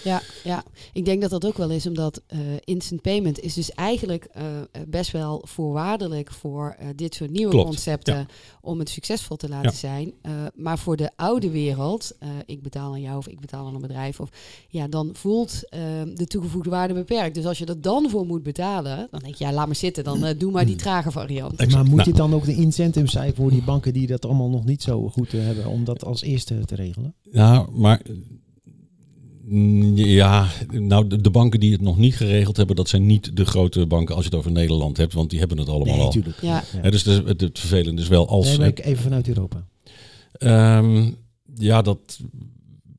Ja, 0.04 0.22
ja, 0.44 0.64
ik 0.94 1.06
denk 1.06 1.22
dat 1.22 1.30
dat 1.30 1.46
ook 1.46 1.58
wel 1.58 1.70
is, 1.70 1.88
omdat 1.88 2.22
eh, 2.28 2.40
instant 2.64 3.02
payment 3.02 3.40
is 3.40 3.54
dus 3.54 3.72
eigenlijk 3.72 4.24
eh, 4.32 4.44
best 4.88 5.12
wel 5.12 5.42
voorwaardelijk 5.46 6.32
voor 6.32 6.76
eh, 6.80 6.88
dit 6.96 7.16
soort 7.16 7.32
nieuwe 7.32 7.52
Klopt, 7.52 7.68
concepten 7.68 8.28
om 8.62 8.80
het 8.80 8.90
succesvol 8.90 9.36
te 9.36 9.50
laten 9.50 9.72
Ja. 9.72 9.78
zijn. 9.78 10.14
Eh, 10.22 10.32
maar 10.56 10.78
voor 10.80 10.96
de 10.98 11.10
oude 11.16 11.50
wereld, 11.50 12.12
eh, 12.20 12.30
ik 12.46 12.62
betaal 12.62 12.92
aan 12.92 13.02
jou 13.02 13.18
of 13.18 13.28
ik 13.28 13.40
betaal 13.40 13.68
aan 13.68 13.76
een 13.76 13.82
bedrijf, 13.82 14.20
of 14.20 14.30
ja, 14.70 14.88
dan 14.88 15.10
voelt 15.14 15.60
de 16.16 16.26
toegevoegde 16.28 16.70
waarde 16.70 16.94
beperkt. 16.94 17.36
Dus 17.36 17.46
als 17.46 17.58
je 17.58 17.66
er 17.66 17.82
dan 17.82 18.10
voor 18.10 18.26
moet 18.26 18.44
betalen, 18.44 19.08
dan 19.12 19.20
denk 19.20 19.36
je, 19.36 19.44
ja, 19.46 19.54
laat 19.54 19.66
maar 19.66 19.76
zitten, 19.76 20.04
dan 20.04 20.26
eh, 20.26 20.40
doe 20.40 20.52
maar 20.52 20.66
die 20.66 20.76
trage 20.76 21.12
variant. 21.12 21.52
Exact. 21.52 21.72
Maar 21.74 21.84
moet 21.84 21.94
Nou. 21.96 22.04
dit 22.04 22.16
dan 22.18 22.34
ook 22.34 22.46
de 22.46 22.56
incentive 22.56 23.08
zijn 23.08 23.36
voor 23.36 23.50
die 23.50 23.64
banken 23.64 23.94
die 23.94 24.08
dat 24.08 24.26
allemaal 24.26 24.50
nog 24.50 24.66
niet 24.66 24.82
zo 24.84 25.10
goed 25.10 25.32
hebben 25.32 25.66
om 25.66 25.84
dat 25.84 25.99
als 26.06 26.22
eerste 26.22 26.66
te 26.66 26.76
regelen? 26.76 27.14
Ja, 27.32 27.68
maar 27.72 28.02
mm, 29.46 29.96
ja, 29.98 30.48
nou 30.72 31.08
de, 31.22 31.30
banken 31.30 31.60
die 31.60 31.72
het 31.72 31.82
nog 31.82 31.98
niet 31.98 32.16
geregeld 32.16 32.58
hebben, 32.58 32.76
dat 32.76 32.90
zijn 32.90 33.06
niet 33.06 33.36
de 33.36 33.46
grote 33.46 33.86
banken 33.86 34.16
als 34.16 34.24
je 34.24 34.30
het 34.30 34.40
over 34.40 34.52
Nederland 34.52 34.98
hebt, 34.98 35.14
want 35.14 35.30
die 35.30 35.40
hebben 35.40 35.58
het 35.58 35.70
allemaal 35.70 35.86
Nee, 35.96 36.00
al. 36.00 36.06
natuurlijk. 36.06 36.42
Ja. 36.42 36.64
Hè, 36.78 36.92
dus 36.92 37.04
het, 37.04 37.42
het 37.42 37.60
vervelende 37.60 38.02
is 38.02 38.08
wel 38.08 38.28
als. 38.28 38.48
Nee, 38.48 38.58
maar 38.58 38.68
ik- 38.68 38.80
even 38.86 39.04
vanuit 39.04 39.28
Europa. 39.28 39.68
Ehm, 40.32 41.12
ja, 41.56 41.82
dat 41.82 42.20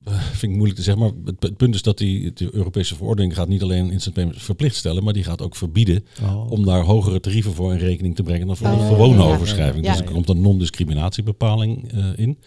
eh, 0.04 0.20
vind 0.22 0.42
ik 0.42 0.48
moeilijk 0.56 0.76
te 0.78 0.82
zeggen. 0.84 1.02
Maar 1.02 1.12
het, 1.24 1.42
het 1.42 1.56
punt 1.56 1.74
is 1.74 1.82
dat 1.82 1.98
die 1.98 2.32
de 2.32 2.48
Europese 2.54 2.94
verordening 2.96 3.34
gaat 3.34 3.48
niet 3.48 3.62
alleen 3.62 3.90
instant 3.90 4.14
payments 4.14 4.42
verplicht 4.42 4.76
stellen, 4.76 5.04
maar 5.04 5.12
die 5.12 5.24
gaat 5.24 5.42
ook 5.42 5.56
verbieden 5.56 6.04
Oh. 6.22 6.50
om 6.50 6.64
daar 6.64 6.82
hogere 6.82 7.20
tarieven 7.20 7.52
voor 7.52 7.72
in 7.72 7.78
rekening 7.78 8.16
te 8.16 8.22
brengen 8.22 8.46
dan 8.46 8.56
voor 8.56 8.66
Oh, 8.68 8.72
een 8.80 8.86
gewone 8.88 9.22
ja, 9.22 9.34
overschrijving. 9.34 9.84
Ja. 9.84 9.92
Dus 9.92 10.00
er 10.00 10.10
komt 10.12 10.28
een 10.28 10.40
non-discriminatiebepaling 10.40 11.92
eh, 11.92 12.06
in. 12.16 12.38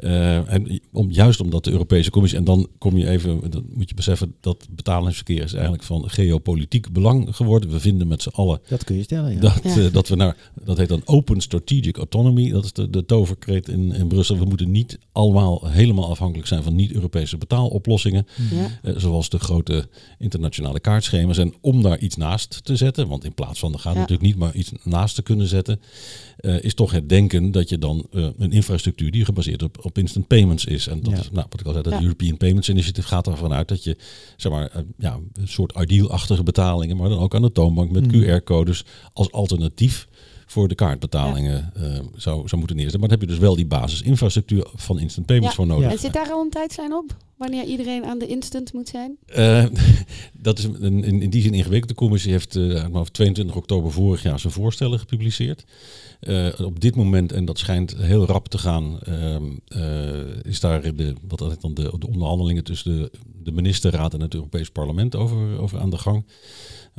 Eh, 0.00 0.52
en 0.52 0.80
om, 0.92 1.10
juist 1.10 1.40
omdat 1.40 1.64
de 1.64 1.70
Europese 1.70 2.10
Commissie, 2.10 2.38
en 2.38 2.44
dan 2.44 2.68
kom 2.78 2.96
je 2.96 3.08
even, 3.08 3.50
dan 3.50 3.64
moet 3.74 3.88
je 3.88 3.94
beseffen 3.94 4.34
dat 4.40 4.66
betalingsverkeer 4.70 5.42
is 5.42 5.52
eigenlijk 5.52 5.82
van 5.82 6.10
geopolitiek 6.10 6.92
belang 6.92 7.36
geworden. 7.36 7.70
We 7.70 7.80
vinden 7.80 8.08
met 8.08 8.22
z'n 8.22 8.28
allen 8.28 8.60
Dat 8.68 8.84
kun 8.84 8.96
je 8.96 9.02
stellen, 9.02 9.32
ja. 9.32 9.40
dat, 9.40 9.60
Ja. 9.62 9.76
eh, 9.76 9.92
dat 9.92 10.08
we 10.08 10.14
naar, 10.16 10.36
dat 10.64 10.76
heet 10.78 10.88
dan 10.88 11.02
Open 11.04 11.40
Strategic 11.40 11.96
Autonomy, 11.96 12.50
dat 12.50 12.64
is 12.64 12.72
de, 12.72 12.90
de 12.90 13.04
toverkreet 13.04 13.68
in, 13.68 13.92
in 13.92 14.08
Brussel. 14.08 14.38
We 14.38 14.44
moeten 14.44 14.70
niet 14.70 14.98
allemaal 15.12 15.66
helemaal 15.66 16.10
afhankelijk 16.10 16.48
zijn 16.48 16.62
van 16.62 16.74
niet-Europese 16.74 17.36
betaaloplossingen, 17.36 18.26
Ja. 18.50 18.78
eh, 18.82 18.94
zoals 18.96 19.28
de 19.28 19.38
grote 19.38 19.88
internationale 20.18 20.80
kaartschema's. 20.80 21.38
En 21.38 21.54
om 21.60 21.82
daar 21.82 21.98
iets 21.98 22.16
naast 22.16 22.64
te 22.64 22.76
zetten, 22.76 23.08
want 23.08 23.24
in 23.24 23.34
plaats 23.34 23.58
van, 23.58 23.72
dat 23.72 23.80
gaat 23.80 23.94
Ja. 23.94 24.00
natuurlijk 24.00 24.28
niet, 24.28 24.36
maar 24.38 24.54
iets 24.54 24.72
naast 24.84 25.14
te 25.14 25.22
kunnen 25.22 25.46
zetten, 25.46 25.80
eh, 26.40 26.62
is 26.62 26.74
toch 26.74 26.90
het 26.92 27.08
denken 27.08 27.50
dat 27.52 27.68
je 27.68 27.78
dan 27.78 28.06
eh, 28.12 28.28
een 28.38 28.52
infrastructuur 28.52 29.10
die 29.10 29.24
gebaseerd 29.24 29.62
op, 29.62 29.84
op 29.84 29.98
instant 29.98 30.26
payments 30.26 30.64
is. 30.64 30.86
En 30.86 31.00
dat 31.00 31.12
Ja. 31.12 31.18
is, 31.18 31.30
nou, 31.30 31.46
wat 31.50 31.60
ik 31.60 31.66
al 31.66 31.72
zei, 31.72 31.84
dat 31.84 31.92
Ja. 31.92 32.02
European 32.02 32.36
Payments 32.36 32.68
Initiative 32.68 33.06
gaat 33.08 33.26
ervan 33.26 33.52
uit 33.52 33.68
dat 33.68 33.84
je, 33.84 33.96
zeg 34.36 34.52
maar, 34.52 34.66
eh, 34.66 34.82
ja, 34.98 35.18
een 35.32 35.48
soort 35.48 35.72
ideal-achtige 35.80 36.42
betalingen, 36.42 36.96
maar 36.96 37.08
dan 37.08 37.18
ook 37.18 37.34
aan 37.34 37.42
de 37.42 37.52
toonbank 37.52 37.90
met 37.90 38.12
Mm. 38.12 38.22
QR-codes 38.22 38.84
als 39.12 39.32
alternatief 39.32 40.08
voor 40.50 40.68
de 40.68 40.74
kaartbetalingen 40.74 41.72
eh, 41.74 41.82
zou, 42.16 42.48
zou 42.48 42.56
moeten 42.56 42.76
neerzetten. 42.76 43.00
Maar 43.00 43.08
dan 43.08 43.18
heb 43.18 43.28
je 43.28 43.34
dus 43.34 43.44
wel 43.44 43.56
die 43.56 43.66
basisinfrastructuur 43.66 44.66
van 44.74 44.98
instant 44.98 45.26
payments 45.26 45.56
Ja. 45.56 45.62
voor 45.62 45.74
nodig. 45.74 45.90
En 45.90 45.98
zit 45.98 46.12
daar 46.12 46.30
al 46.30 46.40
een 46.40 46.50
tijdslijn 46.50 46.92
op? 46.92 47.16
Wanneer 47.36 47.64
iedereen 47.64 48.04
aan 48.04 48.18
de 48.18 48.26
instant 48.26 48.72
moet 48.72 48.88
zijn? 48.88 49.16
Eh, 49.26 49.64
dat 50.32 50.58
is 50.58 50.64
een, 50.64 51.04
in, 51.04 51.22
in 51.22 51.30
die 51.30 51.42
zin 51.42 51.54
ingewikkeld. 51.54 51.88
De 51.88 51.94
commissie 51.96 52.32
heeft 52.32 52.56
eh, 52.56 52.62
mijn 52.66 52.94
hoofd 52.94 53.12
22 53.12 53.56
oktober 53.56 53.92
vorig 53.92 54.22
jaar 54.22 54.40
zijn 54.40 54.52
voorstellen 54.52 54.98
gepubliceerd. 54.98 55.64
Eh, 56.20 56.48
op 56.64 56.80
dit 56.80 56.96
moment, 56.96 57.32
en 57.32 57.44
dat 57.44 57.58
schijnt 57.58 57.96
heel 57.96 58.26
rap 58.26 58.48
te 58.48 58.58
gaan, 58.58 59.00
ehm, 59.00 59.44
eh, 59.66 60.44
is 60.44 60.60
daar 60.60 60.94
de, 60.94 61.14
wat 61.28 61.38
dat 61.38 61.50
heet 61.50 61.60
dan 61.60 61.74
de, 61.74 61.92
de 61.98 62.06
onderhandelingen 62.06 62.64
tussen 62.64 62.96
de, 62.96 63.10
de 63.42 63.52
ministerraad 63.52 64.14
en 64.14 64.20
het 64.20 64.34
Europees 64.34 64.70
Parlement 64.70 65.16
over, 65.16 65.58
over 65.60 65.78
aan 65.80 65.90
de 65.90 65.98
gang. 65.98 66.24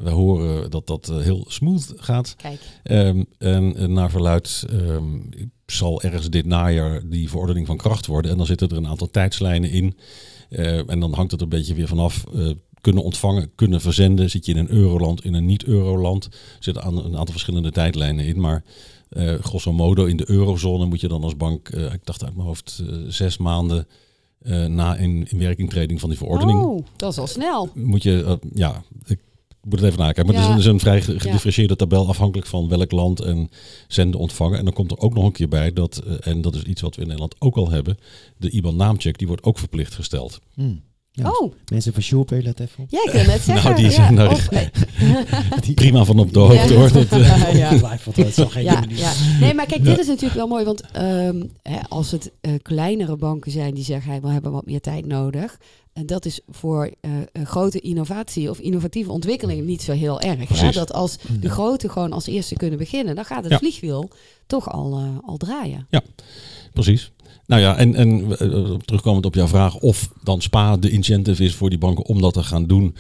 We 0.03 0.09
horen 0.09 0.69
dat 0.71 0.87
dat 0.87 1.09
eh, 1.09 1.17
heel 1.17 1.45
smooth 1.47 1.93
gaat. 1.95 2.35
Kijk. 2.37 2.59
Ehm, 2.83 3.23
en 3.37 3.75
eh, 3.75 3.87
naar 3.87 4.09
verluid 4.09 4.65
ehm, 4.69 5.19
zal 5.65 6.01
ergens 6.01 6.29
dit 6.29 6.45
najaar 6.45 7.01
die 7.09 7.29
verordening 7.29 7.67
van 7.67 7.77
kracht 7.77 8.05
worden. 8.05 8.31
En 8.31 8.37
dan 8.37 8.45
zitten 8.45 8.69
er 8.69 8.77
een 8.77 8.87
aantal 8.87 9.09
tijdslijnen 9.09 9.69
in. 9.71 9.97
Eh, 10.49 10.89
en 10.89 10.99
dan 10.99 11.13
hangt 11.13 11.31
het 11.31 11.41
een 11.41 11.49
beetje 11.49 11.73
weer 11.73 11.87
vanaf. 11.87 12.23
eh, 12.35 12.49
kunnen 12.81 13.03
ontvangen, 13.03 13.51
kunnen 13.55 13.81
verzenden. 13.81 14.29
Zit 14.29 14.45
je 14.45 14.51
in 14.51 14.57
een 14.57 14.69
euroland, 14.71 15.23
in 15.25 15.33
een 15.33 15.45
niet-euroland. 15.45 16.25
Er 16.25 16.31
zitten 16.59 16.83
aan- 16.83 16.97
een 16.97 17.05
aantal 17.17 17.25
verschillende 17.31 17.71
tijdlijnen 17.71 18.25
in. 18.25 18.39
Maar 18.39 18.63
grosso 19.41 19.73
modo 19.73 20.05
in 20.05 20.17
de 20.17 20.29
eurozone 20.29 20.85
moet 20.85 21.01
je 21.01 21.07
dan 21.07 21.23
als 21.23 21.37
bank, 21.37 21.69
ik 21.69 21.99
dacht 22.05 22.23
uit 22.23 22.35
mijn 22.35 22.47
hoofd, 22.47 22.83
zes 23.07 23.37
maanden 23.37 23.87
na 24.67 24.95
in, 24.95 25.27
in 25.29 25.37
werkingtreding 25.37 25.99
van 25.99 26.09
die 26.09 26.17
verordening 26.17 26.59
Oh, 26.59 26.85
dat 26.95 27.11
is 27.11 27.17
al 27.17 27.27
snel. 27.27 27.69
moet 27.73 28.03
je, 28.03 28.39
ja, 28.53 28.83
ik 29.05 29.19
moet 29.63 29.79
het 29.79 29.83
even 29.89 29.99
nakijken. 29.99 30.25
Maar 30.25 30.35
Ja. 30.43 30.49
het 30.49 30.59
is 30.59 30.65
een, 30.65 30.71
het 30.73 30.81
is 30.81 30.85
een 30.85 30.91
vrij 30.91 31.01
ge- 31.01 31.19
gedifferentieerde 31.19 31.75
tabel 31.75 32.07
afhankelijk 32.07 32.47
van 32.47 32.67
welk 32.69 32.91
land 32.91 33.19
en 33.19 33.49
zenden 33.87 34.19
ontvangen. 34.19 34.57
En 34.57 34.63
dan 34.65 34.73
komt 34.73 34.91
er 34.91 34.97
ook 34.99 35.13
nog 35.13 35.23
een 35.25 35.31
keer 35.31 35.47
bij 35.47 35.73
dat, 35.73 35.97
eh, 35.97 36.27
en 36.31 36.41
dat 36.41 36.55
is 36.55 36.63
iets 36.63 36.81
wat 36.81 36.95
we 36.95 37.01
in 37.01 37.07
Nederland 37.07 37.35
ook 37.39 37.55
al 37.55 37.69
hebben, 37.69 37.97
de 38.37 38.49
IBAN-naamcheck, 38.49 39.17
die 39.17 39.27
wordt 39.27 39.43
ook 39.43 39.59
verplicht 39.59 39.93
gesteld. 39.95 40.39
Hm. 40.53 40.75
Ja, 41.13 41.29
Oh, 41.29 41.53
Mensen 41.71 41.93
van 41.93 42.01
Sjoerd, 42.01 42.29
let 42.31 42.59
even 42.59 42.83
op. 42.83 42.89
ja, 42.89 43.03
ik 43.05 43.11
wil 43.11 43.23
net 43.25 43.41
zeggen. 43.51 43.63
Nou, 43.63 43.75
die 43.75 43.85
ja, 43.85 43.91
zijn 43.91 44.15
daar- 44.15 44.31
of- 44.31 44.47
Prima 45.75 46.03
van 46.03 46.19
op 46.19 46.33
de 46.33 46.39
hoogte 46.39 46.73
Ja. 46.73 46.79
hoor. 46.79 46.91
Dat, 46.91 47.11
eh, 47.11 47.55
Ja, 47.57 47.71
ja. 48.15 48.29
Zal 48.31 48.47
geen 48.49 48.63
Ja, 48.63 48.83
ja. 48.89 49.11
Nee, 49.39 49.53
maar 49.53 49.65
kijk, 49.65 49.83
dit 49.83 49.99
is 49.99 50.07
natuurlijk 50.07 50.33
wel 50.35 50.47
mooi. 50.47 50.65
Want 50.65 50.81
ehm, 50.91 51.43
hè, 51.61 51.79
als 51.89 52.11
het 52.11 52.31
eh, 52.41 52.51
kleinere 52.61 53.15
banken 53.15 53.51
zijn 53.51 53.73
die 53.73 53.83
zeggen... 53.83 54.11
Hey, 54.11 54.21
we 54.21 54.27
hebben 54.27 54.51
wat 54.51 54.65
meer 54.65 54.81
tijd 54.81 55.05
nodig... 55.05 55.57
En 55.93 56.05
dat 56.05 56.25
is 56.25 56.39
voor 56.49 56.91
eh, 57.01 57.11
een 57.31 57.45
grote 57.45 57.79
innovatie 57.79 58.49
of 58.49 58.59
innovatieve 58.59 59.11
ontwikkeling 59.11 59.65
niet 59.65 59.81
zo 59.81 59.91
heel 59.91 60.19
erg. 60.21 60.59
Hè? 60.59 60.71
Dat 60.71 60.93
als 60.93 61.17
de 61.39 61.49
grote 61.49 61.89
gewoon 61.89 62.13
als 62.13 62.27
eerste 62.27 62.55
kunnen 62.55 62.77
beginnen... 62.77 63.15
dan 63.15 63.25
gaat 63.25 63.43
het 63.43 63.51
Ja. 63.51 63.57
vliegwiel 63.57 64.09
toch 64.47 64.69
al, 64.71 64.97
eh, 64.97 65.29
al 65.29 65.37
draaien. 65.37 65.87
Precies. 66.73 67.11
Nou 67.51 67.63
ja, 67.63 67.77
en, 67.77 67.95
en 67.95 68.37
eh, 68.39 68.73
terugkomend 68.85 69.25
op 69.25 69.35
jouw 69.35 69.47
vraag 69.47 69.75
of 69.75 70.09
dan 70.23 70.41
SPA 70.41 70.77
de 70.77 70.89
incentive 70.89 71.43
is 71.43 71.55
voor 71.55 71.69
die 71.69 71.79
banken 71.79 72.05
om 72.05 72.21
dat 72.21 72.33
te 72.33 72.43
gaan 72.43 72.65
doen. 72.65 72.95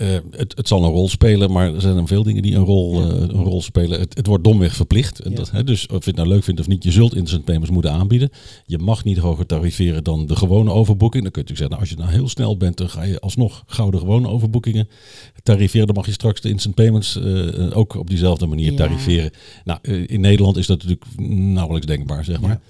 Eh, 0.00 0.08
het, 0.30 0.56
het 0.56 0.68
zal 0.68 0.84
een 0.84 0.90
rol 0.90 1.08
spelen, 1.08 1.52
maar 1.52 1.74
er 1.74 1.80
zijn 1.80 2.06
veel 2.06 2.22
dingen 2.22 2.42
die 2.42 2.54
een 2.54 2.64
rol, 2.64 2.94
Ja. 3.02 3.08
eh, 3.08 3.20
een 3.20 3.30
rol 3.44 3.62
spelen. 3.62 4.00
Het, 4.00 4.16
het 4.16 4.26
wordt 4.26 4.44
domweg 4.44 4.74
verplicht. 4.76 5.20
En 5.20 5.30
Ja. 5.30 5.36
dat, 5.36 5.50
hè, 5.50 5.64
dus 5.64 5.86
of 5.86 6.04
je 6.04 6.10
het 6.10 6.16
nou 6.16 6.28
leuk 6.28 6.44
vindt 6.44 6.60
of 6.60 6.66
niet, 6.68 6.84
je 6.84 6.90
zult 6.90 7.14
instant 7.14 7.44
payments 7.44 7.70
moeten 7.70 7.92
aanbieden. 7.92 8.30
Je 8.66 8.78
mag 8.78 9.04
niet 9.04 9.18
hoger 9.18 9.46
tariveren 9.46 10.04
dan 10.04 10.26
de 10.26 10.36
gewone 10.36 10.70
overboeking. 10.72 11.22
Dan 11.22 11.32
kun 11.32 11.42
je 11.42 11.48
zeggen, 11.48 11.68
nou, 11.68 11.80
als 11.80 11.90
je 11.90 11.96
nou 11.96 12.10
heel 12.10 12.28
snel 12.28 12.56
bent, 12.56 12.76
dan 12.76 12.88
ga 12.90 13.02
je 13.02 13.20
alsnog 13.20 13.62
gouden 13.66 14.00
gewone 14.00 14.28
overboekingen 14.28 14.88
tariveren. 15.42 15.86
Dan 15.86 15.96
mag 15.96 16.06
je 16.06 16.12
straks 16.12 16.40
de 16.40 16.48
instant 16.48 16.74
payments 16.74 17.16
eh, 17.16 17.76
ook 17.76 17.94
op 17.94 18.08
diezelfde 18.08 18.46
manier 18.46 18.70
Ja. 18.70 18.76
tariveren. 18.76 19.30
Nou, 19.64 19.80
in 20.06 20.20
Nederland 20.20 20.56
is 20.56 20.66
dat 20.66 20.76
natuurlijk 20.82 21.04
nauwelijks 21.52 21.86
denkbaar, 21.86 22.24
zeg 22.24 22.40
maar. 22.40 22.60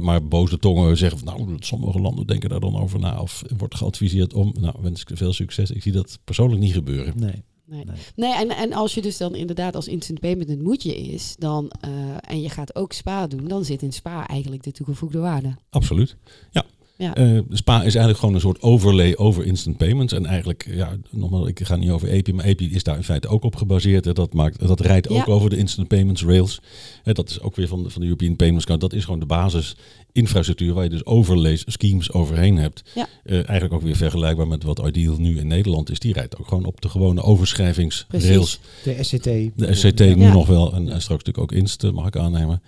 Maar 0.00 0.28
boze 0.28 0.58
tongen 0.58 0.96
zeggen 0.96 1.18
van 1.18 1.36
nou, 1.36 1.56
sommige 1.58 2.00
landen 2.00 2.26
denken 2.26 2.48
daar 2.48 2.60
dan 2.60 2.76
over 2.76 2.98
na 3.00 3.20
of 3.20 3.42
wordt 3.56 3.74
geadviseerd 3.74 4.34
om. 4.34 4.54
Nou, 4.60 4.74
wens 4.80 5.00
ik 5.00 5.10
veel 5.16 5.32
succes. 5.32 5.70
Ik 5.70 5.82
zie 5.82 5.92
dat 5.92 6.18
persoonlijk 6.24 6.42
niet 6.52 6.72
gebeuren. 6.72 7.12
Nee. 7.16 7.44
Nee, 7.66 7.84
Nee. 7.84 7.96
nee 8.16 8.34
en, 8.34 8.48
en 8.48 8.72
als 8.72 8.94
je 8.94 9.02
dus 9.02 9.16
dan 9.16 9.34
inderdaad 9.34 9.74
als 9.74 9.88
instant 9.88 10.20
payment 10.20 10.48
het 10.48 10.62
moetje 10.62 10.96
is... 10.96 11.34
Dan, 11.38 11.70
eh, 11.80 11.90
en 12.20 12.40
je 12.40 12.48
gaat 12.48 12.74
ook 12.74 12.92
SPA 12.92 13.26
doen... 13.26 13.48
dan 13.48 13.64
zit 13.64 13.82
in 13.82 13.92
SPA 13.92 14.26
eigenlijk 14.26 14.62
de 14.62 14.72
toegevoegde 14.72 15.18
waarde. 15.18 15.56
Absoluut. 15.70 16.16
Ja. 16.50 16.64
Ja. 16.96 17.14
Eh, 17.14 17.38
SPA 17.50 17.76
is 17.76 17.82
eigenlijk 17.82 18.18
gewoon 18.18 18.34
een 18.34 18.40
soort 18.40 18.62
overlay 18.62 19.14
over 19.16 19.44
instant 19.44 19.76
payments. 19.76 20.12
En 20.12 20.26
eigenlijk, 20.26 20.66
ja, 20.70 20.96
nogmaals, 21.10 21.48
ik 21.48 21.60
ga 21.66 21.76
niet 21.76 21.90
over 21.90 22.12
API, 22.18 22.32
maar 22.32 22.44
API 22.48 22.74
is 22.74 22.82
daar 22.82 22.96
in 22.96 23.04
feite 23.04 23.28
ook 23.28 23.42
op 23.44 23.56
gebaseerd. 23.56 24.14
Dat, 24.16 24.32
maakt, 24.32 24.66
dat 24.66 24.80
rijdt 24.80 25.08
ook 25.08 25.26
Ja. 25.26 25.32
over 25.32 25.50
de 25.50 25.56
instant 25.56 25.88
payments 25.88 26.24
rails. 26.24 26.60
Hè, 27.02 27.12
dat 27.12 27.30
is 27.30 27.40
ook 27.40 27.56
weer 27.56 27.68
van 27.68 27.82
de, 27.82 27.90
van 27.90 28.00
de 28.00 28.06
European 28.06 28.36
Payments 28.36 28.64
Card. 28.66 28.80
Dat 28.80 28.92
is 28.92 29.04
gewoon 29.04 29.20
de 29.20 29.26
basis 29.26 29.76
infrastructuur 30.12 30.74
waar 30.74 30.84
je 30.84 30.90
dus 30.90 31.06
overlays, 31.06 31.62
schemes 31.66 32.12
overheen 32.12 32.56
hebt. 32.56 32.82
Ja. 32.94 33.06
Eh, 33.24 33.34
eigenlijk 33.36 33.72
ook 33.72 33.82
weer 33.82 33.96
vergelijkbaar 33.96 34.48
met 34.48 34.62
wat 34.62 34.78
Ideal 34.86 35.16
nu 35.18 35.38
in 35.38 35.46
Nederland 35.46 35.90
is. 35.90 35.98
Die 35.98 36.12
rijdt 36.12 36.38
ook 36.38 36.48
gewoon 36.48 36.64
op 36.64 36.80
de 36.80 36.88
gewone 36.88 37.22
overschrijvingsrails. 37.22 38.58
Precies. 38.84 38.98
De 38.98 39.02
SCT. 39.04 39.24
De 39.58 39.74
SCT 39.74 39.98
nu 39.98 40.22
Ja. 40.22 40.32
nog 40.32 40.46
wel 40.46 40.66
en, 40.72 40.88
en 40.88 41.02
straks 41.02 41.24
natuurlijk 41.24 41.38
ook 41.38 41.52
Inst, 41.52 41.92
mag 41.92 42.06
ik 42.06 42.16
aannemen. 42.16 42.62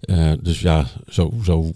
Eh, 0.00 0.32
dus 0.42 0.60
ja, 0.60 0.86
zo, 1.08 1.32
zo 1.44 1.72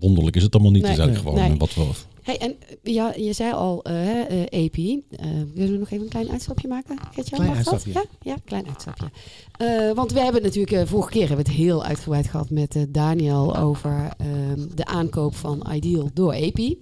wonderlijk 0.00 0.36
is 0.36 0.42
het 0.42 0.54
allemaal 0.54 0.72
niet. 0.72 0.82
Nee, 0.82 0.90
het 0.90 1.00
is 1.00 1.04
eigenlijk 1.06 1.36
nee. 1.36 1.44
gewoon 1.44 1.58
wat 1.58 1.74
we... 1.74 2.12
Hey, 2.22 2.38
en 2.38 2.56
eh, 2.82 2.94
ja, 2.94 3.14
je 3.16 3.32
zei 3.32 3.52
al, 3.52 3.80
hè, 3.82 4.20
eh, 4.22 4.64
API. 4.64 5.02
Eh, 5.10 5.26
willen 5.54 5.72
we 5.72 5.78
nog 5.78 5.90
even 5.90 6.04
een 6.04 6.10
klein 6.10 6.30
uitstapje 6.30 6.68
maken? 6.68 6.98
Klein 7.30 7.54
uitstapje. 7.54 7.92
Ja, 7.92 8.04
ja, 8.22 8.36
klein 8.44 8.66
uitstapje. 8.68 9.10
Eh, 9.56 9.92
want 9.92 10.12
we 10.12 10.20
hebben 10.20 10.42
natuurlijk, 10.42 10.88
vorige 10.88 11.10
keer 11.10 11.28
hebben 11.28 11.44
we 11.44 11.50
het 11.50 11.60
heel 11.60 11.84
uitgebreid 11.84 12.28
gehad 12.28 12.50
met 12.50 12.86
Daniel 12.88 13.56
over 13.56 14.10
ehm, 14.16 14.66
de 14.74 14.84
aankoop 14.84 15.34
van 15.34 15.66
Ideal 15.72 16.10
door 16.14 16.34
API. 16.34 16.78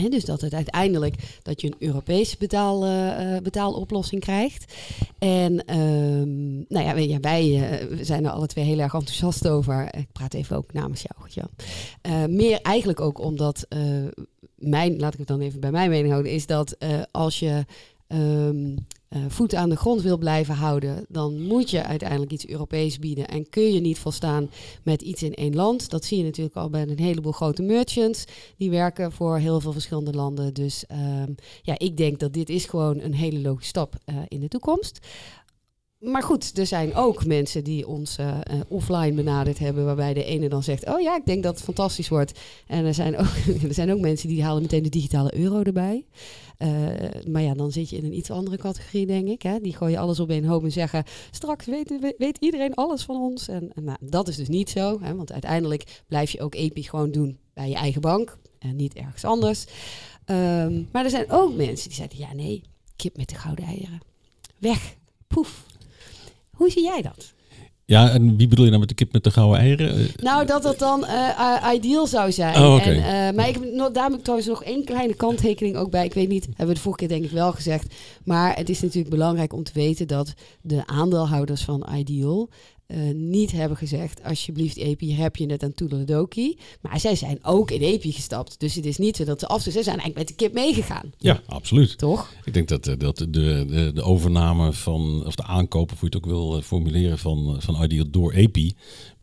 Hè, 0.00 0.08
dus 0.08 0.24
dat 0.24 0.40
het 0.40 0.54
uiteindelijk 0.54 1.14
dat 1.42 1.60
je 1.60 1.66
een 1.66 1.88
Europese 1.88 2.36
betaal, 2.38 2.84
eh, 2.84 3.36
eh, 3.36 3.42
betaaloplossing 3.42 4.20
krijgt. 4.20 4.74
En 5.18 5.64
ehm, 5.64 6.54
nou 6.68 7.08
ja, 7.08 7.20
wij, 7.20 7.70
eh, 7.70 7.98
zijn 8.00 8.24
er 8.24 8.30
alle 8.30 8.46
twee 8.46 8.64
heel 8.64 8.78
erg 8.78 8.94
enthousiast 8.94 9.48
over. 9.48 9.94
Ik 9.94 10.12
praat 10.12 10.34
even 10.34 10.56
ook 10.56 10.72
namens 10.72 11.02
jou, 11.02 11.30
Jan. 11.30 11.48
Eh, 12.00 12.28
meer 12.36 12.60
eigenlijk 12.60 13.00
ook 13.00 13.18
omdat 13.18 13.66
mijn, 14.54 14.98
laat 14.98 15.12
ik 15.12 15.18
het 15.18 15.28
dan 15.28 15.40
even 15.40 15.60
bij 15.60 15.70
mijn 15.70 15.90
mening 15.90 16.10
houden, 16.10 16.32
is 16.32 16.46
dat 16.46 16.76
als 17.10 17.38
je 17.38 17.64
ehm, 18.06 18.76
eh, 18.76 18.76
voet 19.28 19.54
aan 19.54 19.68
de 19.68 19.76
grond 19.76 20.02
wil 20.02 20.18
blijven 20.18 20.54
houden, 20.54 21.06
dan 21.08 21.42
moet 21.42 21.70
je 21.70 21.84
uiteindelijk 21.84 22.32
iets 22.32 22.46
Europees 22.46 22.98
bieden. 22.98 23.28
En 23.28 23.48
kun 23.48 23.72
je 23.72 23.80
niet 23.80 23.98
volstaan 23.98 24.50
met 24.82 25.02
iets 25.02 25.22
in 25.22 25.34
één 25.34 25.54
land. 25.54 25.90
Dat 25.90 26.04
zie 26.04 26.18
je 26.18 26.24
natuurlijk 26.24 26.56
al 26.56 26.70
bij 26.70 26.82
een 26.82 26.98
heleboel 26.98 27.32
grote 27.32 27.62
merchants. 27.62 28.24
Die 28.56 28.70
werken 28.70 29.12
voor 29.12 29.38
heel 29.38 29.60
veel 29.60 29.72
verschillende 29.72 30.12
landen. 30.12 30.54
Dus 30.54 30.86
ehm, 30.86 31.32
ja, 31.62 31.78
ik 31.78 31.96
denk 31.96 32.18
dat 32.18 32.32
dit 32.32 32.48
is 32.48 32.64
gewoon 32.64 33.00
een 33.00 33.14
hele 33.14 33.38
logische 33.38 33.68
stap 33.68 33.94
eh, 34.04 34.16
in 34.28 34.40
de 34.40 34.48
toekomst. 34.48 34.98
Maar 36.04 36.22
goed, 36.22 36.58
er 36.58 36.66
zijn 36.66 36.94
ook 36.94 37.24
mensen 37.26 37.64
die 37.64 37.86
ons 37.88 38.16
eh, 38.18 38.28
eh, 38.42 38.60
offline 38.68 39.12
benaderd 39.12 39.58
hebben, 39.58 39.84
waarbij 39.84 40.14
de 40.14 40.24
ene 40.24 40.48
dan 40.48 40.62
zegt: 40.62 40.86
Oh 40.88 41.00
ja, 41.00 41.16
ik 41.16 41.26
denk 41.26 41.42
dat 41.42 41.54
het 41.54 41.64
fantastisch 41.64 42.08
wordt. 42.08 42.40
En 42.66 42.84
er 42.84 42.94
zijn 42.94 43.16
ook, 43.16 43.26
er 43.68 43.74
zijn 43.74 43.92
ook 43.92 44.00
mensen 44.00 44.28
die 44.28 44.42
halen 44.42 44.62
meteen 44.62 44.82
de 44.82 44.88
digitale 44.88 45.36
euro 45.36 45.62
erbij. 45.62 46.04
Eh, 46.58 46.68
maar 47.28 47.42
ja, 47.42 47.54
dan 47.54 47.72
zit 47.72 47.90
je 47.90 47.96
in 47.96 48.04
een 48.04 48.16
iets 48.16 48.30
andere 48.30 48.56
categorie, 48.56 49.06
denk 49.06 49.28
ik. 49.28 49.42
Hè? 49.42 49.60
Die 49.60 49.76
gooien 49.76 49.98
alles 49.98 50.20
op 50.20 50.30
een 50.30 50.44
hoop 50.44 50.62
en 50.64 50.72
zeggen: 50.72 51.04
Straks 51.30 51.66
weet, 51.66 51.88
we- 52.00 52.14
weet 52.18 52.38
iedereen 52.40 52.74
alles 52.74 53.02
van 53.02 53.16
ons. 53.16 53.48
En, 53.48 53.72
en 53.74 53.84
nou, 53.84 53.98
dat 54.00 54.28
is 54.28 54.36
dus 54.36 54.48
niet 54.48 54.70
zo, 54.70 54.98
hè? 55.02 55.14
want 55.14 55.32
uiteindelijk 55.32 56.02
blijf 56.08 56.30
je 56.30 56.40
ook 56.40 56.54
EPI 56.54 56.82
gewoon 56.82 57.10
doen 57.10 57.38
bij 57.54 57.68
je 57.68 57.74
eigen 57.74 58.00
bank 58.00 58.38
en 58.58 58.76
niet 58.76 58.94
ergens 58.94 59.24
anders. 59.24 59.64
Ehm, 60.24 60.82
maar 60.92 61.04
er 61.04 61.10
zijn 61.10 61.30
ook 61.30 61.54
mensen 61.54 61.88
die 61.88 61.98
zeggen: 61.98 62.18
Ja, 62.18 62.34
nee, 62.34 62.62
kip 62.96 63.16
met 63.16 63.28
de 63.28 63.34
gouden 63.34 63.64
eieren. 63.64 64.00
Weg, 64.58 64.96
poef. 65.26 65.64
Hoe 66.54 66.70
zie 66.70 66.82
jij 66.82 67.02
dat? 67.02 67.34
Ja, 67.86 68.10
en 68.10 68.36
wie 68.36 68.48
bedoel 68.48 68.64
je 68.64 68.70
nou 68.70 68.80
met 68.80 68.88
de 68.88 68.94
kip 68.94 69.12
met 69.12 69.24
de 69.24 69.30
gouden 69.30 69.58
eieren? 69.58 69.96
Eh, 69.96 70.04
Nou, 70.22 70.46
dat 70.46 70.62
dat 70.62 70.78
dan 70.78 71.04
eh, 71.04 71.68
ideal 71.74 72.06
zou 72.06 72.32
zijn. 72.32 72.56
Oh, 72.56 72.74
oké. 72.74 72.90
en, 72.90 72.96
eh, 72.96 73.36
maar 73.36 73.48
ik 73.48 73.54
heb, 73.54 73.72
nog, 73.72 73.90
daar 73.90 74.04
heb 74.04 74.14
ik 74.14 74.22
trouwens 74.22 74.48
nog 74.48 74.64
één 74.64 74.84
kleine 74.84 75.14
kanttekening 75.14 75.76
ook 75.76 75.90
bij. 75.90 76.04
Ik 76.04 76.14
weet 76.14 76.28
niet, 76.28 76.44
hebben 76.46 76.66
we 76.66 76.74
de 76.74 76.80
vorige 76.80 76.98
keer 76.98 77.08
denk 77.08 77.24
ik 77.24 77.30
wel 77.30 77.52
gezegd. 77.52 77.94
Maar 78.24 78.56
het 78.56 78.68
is 78.68 78.80
natuurlijk 78.80 79.10
belangrijk 79.10 79.52
om 79.52 79.62
te 79.62 79.72
weten 79.74 80.06
dat 80.06 80.34
de 80.60 80.86
aandeelhouders 80.86 81.62
van 81.62 81.86
Ideal 81.96 82.48
eh, 82.86 82.98
niet 83.14 83.52
hebben 83.52 83.76
gezegd, 83.76 84.22
alsjeblieft 84.22 84.76
EPI, 84.76 85.06
hier 85.06 85.16
heb 85.16 85.36
je 85.36 85.46
het 85.46 85.62
aan 85.62 85.74
Toedeledoki. 85.74 86.58
Maar 86.80 87.00
zij 87.00 87.14
zijn 87.14 87.38
ook 87.44 87.70
in 87.70 87.80
EPI 87.80 88.12
gestapt. 88.12 88.60
Dus 88.60 88.74
het 88.74 88.86
is 88.86 88.98
niet 88.98 89.16
zo 89.16 89.24
dat 89.24 89.40
ze 89.40 89.46
af 89.46 89.62
Ze 89.62 89.70
zijn 89.70 89.84
eigenlijk 89.84 90.16
met 90.16 90.28
de 90.28 90.34
kip 90.34 90.52
meegegaan. 90.52 91.12
ja, 91.18 91.40
absoluut. 91.46 91.98
Toch? 91.98 92.32
Ik 92.44 92.54
denk 92.54 92.68
dat, 92.68 92.86
eh, 92.86 92.98
dat 92.98 93.16
de, 93.16 93.30
de, 93.30 93.90
de 93.94 94.02
overname 94.02 94.72
van, 94.72 95.26
of 95.26 95.34
de 95.34 95.42
aankoop, 95.42 95.92
of 95.92 96.00
hoe 96.00 96.08
je 96.10 96.16
het 96.16 96.24
ook 96.24 96.30
wil 96.30 96.56
eh, 96.56 96.62
formuleren, 96.62 97.18
van, 97.18 97.56
van 97.58 97.82
Ideal 97.82 98.10
door 98.10 98.32
EPI, 98.32 98.74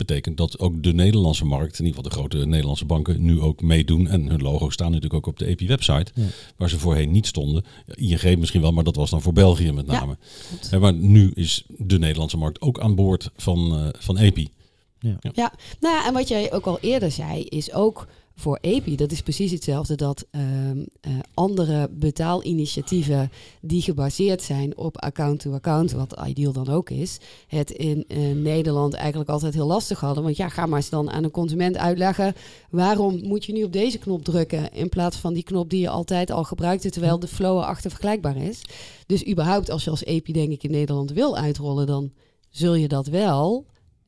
betekent 0.06 0.38
dat 0.38 0.60
ook 0.60 0.84
de 0.84 0.94
Nederlandse 0.94 1.46
markt, 1.46 1.80
in 1.80 1.86
ieder 1.86 2.04
geval 2.04 2.10
de 2.10 2.16
grote 2.30 2.46
Nederlandse 2.48 2.86
banken, 2.86 3.22
nu 3.24 3.42
ook 3.42 3.62
meedoen. 3.62 4.08
En 4.08 4.28
hun 4.30 4.42
logo 4.42 4.70
staan 4.70 4.88
natuurlijk 4.92 5.14
ook 5.14 5.26
op 5.34 5.40
de 5.40 5.46
EPI-website, 5.46 6.12
Ja. 6.16 6.24
waar 6.58 6.70
ze 6.70 6.80
voorheen 6.80 7.12
niet 7.12 7.28
stonden. 7.28 7.64
ING 7.96 8.38
misschien 8.38 8.62
wel, 8.62 8.72
maar 8.72 8.84
dat 8.84 8.96
was 8.96 9.10
dan 9.10 9.22
voor 9.22 9.34
België 9.34 9.72
met 9.72 9.86
Ja, 9.86 9.92
name. 10.00 10.18
Eh, 10.72 10.80
maar 10.80 10.94
nu 10.94 11.32
is 11.34 11.64
de 11.78 12.00
Nederlandse 12.00 12.38
markt 12.38 12.62
ook 12.62 12.80
aan 12.80 12.96
boord 12.96 13.30
van, 13.36 13.74
eh, 13.78 13.88
van 14.00 14.18
EPI. 14.18 14.50
Ja, 15.00 15.18
nou 15.80 15.96
ja, 15.96 16.06
en 16.08 16.14
wat 16.14 16.28
jij 16.28 16.54
ook 16.54 16.66
al 16.66 16.78
eerder 16.82 17.12
zei, 17.12 17.44
is 17.44 17.74
ook 17.74 18.08
voor 18.42 18.58
EPI, 18.62 18.96
dat 18.96 19.12
is 19.12 19.22
precies 19.22 19.52
hetzelfde 19.52 19.96
dat 19.96 20.26
ehm, 20.32 20.86
eh, 21.02 21.12
andere 21.34 21.90
betaalinitiatieven 21.90 23.32
die 23.62 23.82
gebaseerd 23.82 24.42
zijn 24.42 24.78
op 24.78 24.98
account-to-account, 24.98 25.92
wat 25.92 26.22
Ideal 26.28 26.52
dan 26.52 26.70
ook 26.70 26.90
is, 26.90 27.18
het 27.48 27.72
in 27.72 28.06
eh, 28.08 28.32
Nederland 28.32 28.94
eigenlijk 28.94 29.30
altijd 29.30 29.54
heel 29.54 29.66
lastig 29.66 30.00
hadden. 30.00 30.24
Want 30.24 30.38
ja, 30.38 30.50
ga 30.50 30.66
maar 30.66 30.78
eens 30.78 30.90
dan 30.90 31.12
aan 31.12 31.24
een 31.24 31.32
consument 31.32 31.78
uitleggen, 31.78 32.34
waarom 32.70 33.28
moet 33.28 33.46
je 33.46 33.54
nu 33.54 33.64
op 33.64 33.74
deze 33.74 33.98
knop 33.98 34.24
drukken 34.24 34.74
in 34.74 34.90
plaats 34.90 35.18
van 35.18 35.34
die 35.34 35.44
knop 35.44 35.70
die 35.70 35.82
je 35.82 35.90
altijd 35.90 36.32
al 36.32 36.44
gebruikte, 36.44 36.90
terwijl 36.90 37.20
de 37.20 37.28
flow 37.28 37.58
erachter 37.58 37.90
vergelijkbaar 37.90 38.38
is. 38.38 38.62
Dus 39.06 39.28
überhaupt, 39.28 39.70
als 39.70 39.84
je 39.84 39.90
als 39.90 40.04
EPI 40.04 40.34
denk 40.34 40.52
ik 40.52 40.64
in 40.64 40.72
Nederland 40.72 41.12
wil 41.12 41.38
uitrollen, 41.38 41.88
dan 41.88 42.12
zul 42.50 42.74
je 42.74 42.88
dat 42.88 43.08
wel 43.08 43.66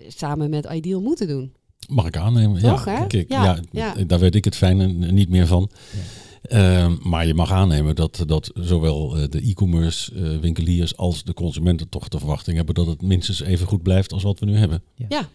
samen 0.07 0.49
met 0.49 0.65
Ideal 0.71 1.01
moeten 1.01 1.27
doen. 1.27 1.53
Mag 1.87 2.05
ik 2.05 2.17
aannemen? 2.17 2.61
Toch, 2.61 2.85
ja? 2.85 3.05
Kijk, 3.05 3.29
Ja, 3.29 3.43
ja, 3.43 3.59
ja. 3.71 4.03
daar 4.03 4.19
weet 4.19 4.35
ik 4.35 4.45
het 4.45 4.55
fijne 4.55 4.87
niet 4.87 5.29
meer 5.29 5.47
van. 5.47 5.69
Ehm, 6.43 6.95
maar 7.01 7.27
je 7.27 7.33
mag 7.33 7.51
aannemen 7.51 7.95
dat, 7.95 8.23
dat 8.25 8.51
zowel 8.53 9.17
eh, 9.17 9.23
de 9.29 9.41
e-commerce 9.41 10.13
eh, 10.15 10.39
winkeliers 10.39 10.97
als 10.97 11.23
de 11.23 11.33
consumenten 11.33 11.89
toch 11.89 12.07
de 12.07 12.19
verwachting 12.19 12.55
hebben 12.57 12.75
dat 12.75 12.87
het 12.87 13.01
minstens 13.01 13.41
even 13.41 13.67
goed 13.67 13.83
blijft 13.83 14.13
als 14.13 14.23
wat 14.23 14.39
we 14.39 14.45
nu 14.45 14.57
hebben. 14.57 14.83
Ja, 15.09 15.29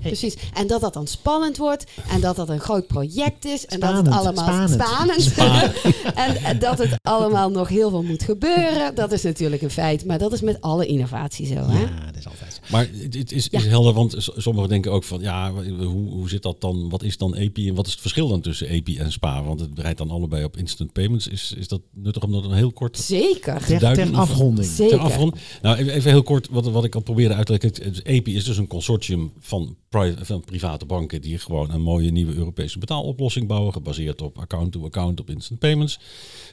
precies. 0.00 0.34
En 0.54 0.66
dat 0.66 0.80
dat 0.80 0.94
dan 0.94 1.06
spannend 1.06 1.56
wordt 1.56 1.84
en 2.10 2.20
dat 2.20 2.36
dat 2.36 2.48
een 2.48 2.60
groot 2.60 2.86
project 2.86 3.44
is 3.44 3.66
en 3.66 3.80
dat 3.80 3.96
het 3.96 4.08
allemaal 4.08 4.68
spannend. 4.68 5.34
en, 6.14 6.36
en 6.36 6.58
dat 6.58 6.78
het 6.78 6.98
allemaal 7.02 7.50
nog 7.50 7.68
heel 7.68 7.90
veel 7.90 8.02
moet 8.02 8.22
gebeuren. 8.22 8.94
Dat 8.94 9.12
is 9.12 9.22
natuurlijk 9.22 9.62
een 9.62 9.70
feit, 9.70 10.04
maar 10.04 10.18
dat 10.18 10.32
is 10.32 10.40
met 10.40 10.60
alle 10.60 10.86
innovatie 10.86 11.46
zo. 11.46 11.54
Hè? 11.54 11.80
Ja, 11.80 12.06
dat 12.06 12.16
is 12.16 12.26
altijd 12.26 12.52
zo. 12.52 12.60
Maar 12.70 12.88
het, 13.02 13.14
het 13.14 13.32
is, 13.32 13.48
Ja. 13.50 13.58
is 13.58 13.66
helder, 13.66 13.92
want 13.92 14.14
sommigen 14.18 14.68
denken 14.68 14.92
ook 14.92 15.04
van 15.04 15.20
ja, 15.20 15.52
hoe, 15.78 16.10
hoe 16.10 16.28
zit 16.28 16.42
dat 16.42 16.60
dan? 16.60 16.88
Wat 16.88 17.02
is 17.02 17.16
dan 17.16 17.34
EPI 17.34 17.68
en 17.68 17.74
wat 17.74 17.86
is 17.86 17.92
het 17.92 18.00
verschil 18.00 18.28
dan 18.28 18.40
tussen 18.40 18.68
EPI 18.68 18.98
en 18.98 19.12
SPA? 19.12 19.42
Want 19.44 19.60
het 19.60 19.70
rijdt 19.78 19.98
dan 19.98 20.10
allebei 20.10 20.44
op 20.44 20.56
instant 20.56 20.92
payments. 20.92 21.28
Is, 21.28 21.54
is 21.56 21.68
dat 21.68 21.80
nuttig 21.94 22.22
om 22.22 22.32
dat 22.32 22.44
een 22.44 22.52
heel 22.52 22.72
kort 22.72 22.98
Zeker. 22.98 23.64
Ter, 23.64 23.78
duidelijk- 23.78 24.10
ter 24.12 24.20
afronding. 24.20 24.66
Zeker. 24.66 24.96
Ter 24.96 25.04
afrond. 25.04 25.36
Nou, 25.62 25.76
even, 25.76 25.92
even 25.92 26.10
heel 26.10 26.22
kort 26.22 26.48
wat, 26.50 26.66
wat 26.66 26.84
ik 26.84 26.94
al 26.94 27.00
probeerde 27.02 27.34
uit 27.34 27.46
te 27.46 27.58
leggen. 27.60 28.02
EPI 28.04 28.34
is 28.36 28.44
dus 28.44 28.56
een 28.56 28.66
consortium 28.66 29.32
van, 29.40 29.55
pri- 29.88 30.14
van 30.22 30.44
private 30.44 30.84
banken 30.86 31.20
die 31.20 31.38
gewoon 31.38 31.70
een 31.70 31.80
mooie 31.82 32.10
nieuwe 32.10 32.34
Europese 32.34 32.78
betaaloplossing 32.78 33.46
bouwen, 33.46 33.72
gebaseerd 33.72 34.22
op 34.22 34.38
account-to-account, 34.38 35.20
op 35.20 35.30
instant 35.30 35.58
payments. 35.60 35.98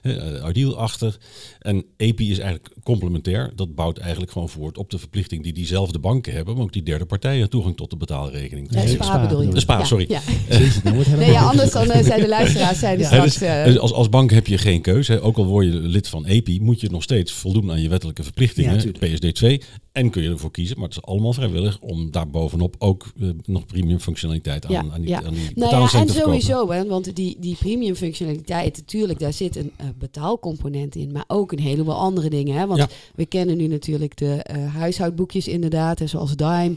Uh, 0.03 0.15
Ideal 0.49 0.77
achter. 0.77 1.17
En 1.59 1.85
EPI 1.97 2.31
is 2.31 2.39
eigenlijk 2.39 2.73
complementair. 2.83 3.51
Dat 3.55 3.75
bouwt 3.75 3.97
eigenlijk 3.97 4.31
gewoon 4.31 4.49
voort 4.49 4.77
op 4.77 4.89
de 4.89 4.97
verplichting 4.97 5.43
die 5.43 5.53
diezelfde 5.53 5.99
banken 5.99 6.33
hebben, 6.33 6.53
maar 6.55 6.63
ook 6.63 6.73
die 6.73 6.83
derde 6.83 7.05
partijen 7.05 7.49
toegang 7.49 7.77
tot 7.77 7.89
de 7.89 7.97
betaalrekening. 7.97 8.67
Ja, 8.71 8.77
Nee, 8.83 8.87
spa, 8.87 9.03
spa 9.03 9.21
bedoel 9.21 9.29
je? 9.41 9.47
bedoel 9.47 9.53
je. 9.55 9.59
Spa, 9.61 9.77
Ja, 9.77 9.85
sorry. 9.85 10.05
Ja. 10.09 10.21
Jezus, 10.49 10.83
nou 10.83 11.03
Nee, 11.17 11.31
ja, 11.31 11.43
anders 11.49 11.71
dan 11.71 11.89
eh, 11.91 12.03
zijn 12.05 12.21
de 12.21 12.27
luisteraars 12.27 12.79
zijn 12.79 12.99
Ja. 12.99 13.05
Straks... 13.05 13.37
dus, 13.37 13.41
eh, 13.47 13.65
dus 13.65 13.77
als, 13.77 13.93
als 13.93 14.09
bank 14.09 14.31
heb 14.31 14.47
je 14.47 14.57
geen 14.57 14.81
keuze. 14.81 15.11
Hè. 15.11 15.21
Ook 15.23 15.37
al 15.37 15.45
word 15.45 15.65
je 15.65 15.71
lid 15.73 16.07
van 16.07 16.25
EPI, 16.25 16.61
moet 16.61 16.81
je 16.81 16.89
nog 16.89 17.03
steeds 17.03 17.31
voldoen 17.31 17.71
aan 17.71 17.81
je 17.81 17.89
wettelijke 17.89 18.23
verplichtingen. 18.23 18.73
Ja, 18.75 18.79
tuurlijk. 18.81 19.21
PSD2. 19.61 19.67
En 19.91 20.09
kun 20.09 20.23
je 20.23 20.29
ervoor 20.29 20.51
kiezen, 20.51 20.75
maar 20.79 20.87
het 20.87 20.97
is 20.97 21.03
allemaal 21.03 21.33
vrijwillig 21.33 21.79
om 21.79 22.11
daar 22.11 22.29
bovenop 22.29 22.75
ook 22.79 22.92
eh, 23.01 23.29
nog 23.45 23.65
premium 23.65 23.99
functionaliteit 23.99 24.65
aan, 24.65 24.71
Ja, 24.71 24.83
aan 24.93 25.01
die, 25.01 25.09
ja. 25.09 25.23
aan 25.23 25.33
die 25.33 25.51
Nou 25.55 25.89
ja, 25.91 25.99
en 25.99 26.09
sowieso, 26.09 26.71
hè, 26.71 26.85
want 26.85 27.15
die, 27.15 27.37
die 27.39 27.55
premium 27.55 27.95
functionaliteit, 27.95 28.77
natuurlijk, 28.77 29.19
daar 29.19 29.33
zit 29.33 29.55
een 29.55 29.71
eh, 29.77 29.85
betaalcomponent 29.99 30.95
in, 30.95 31.11
maar 31.11 31.23
ook 31.27 31.51
een 31.51 31.59
heleboel 31.59 31.95
andere 31.95 32.29
dingen. 32.29 32.55
Hè? 32.55 32.67
Want 32.67 32.79
Ja. 32.79 32.87
we 33.15 33.25
kennen 33.25 33.57
nu 33.57 33.67
natuurlijk 33.67 34.17
de 34.17 34.33
eh, 34.43 34.75
huishoudboekjes 34.75 35.47
inderdaad, 35.47 35.99
hè, 35.99 36.07
zoals 36.07 36.35
Dime, 36.35 36.75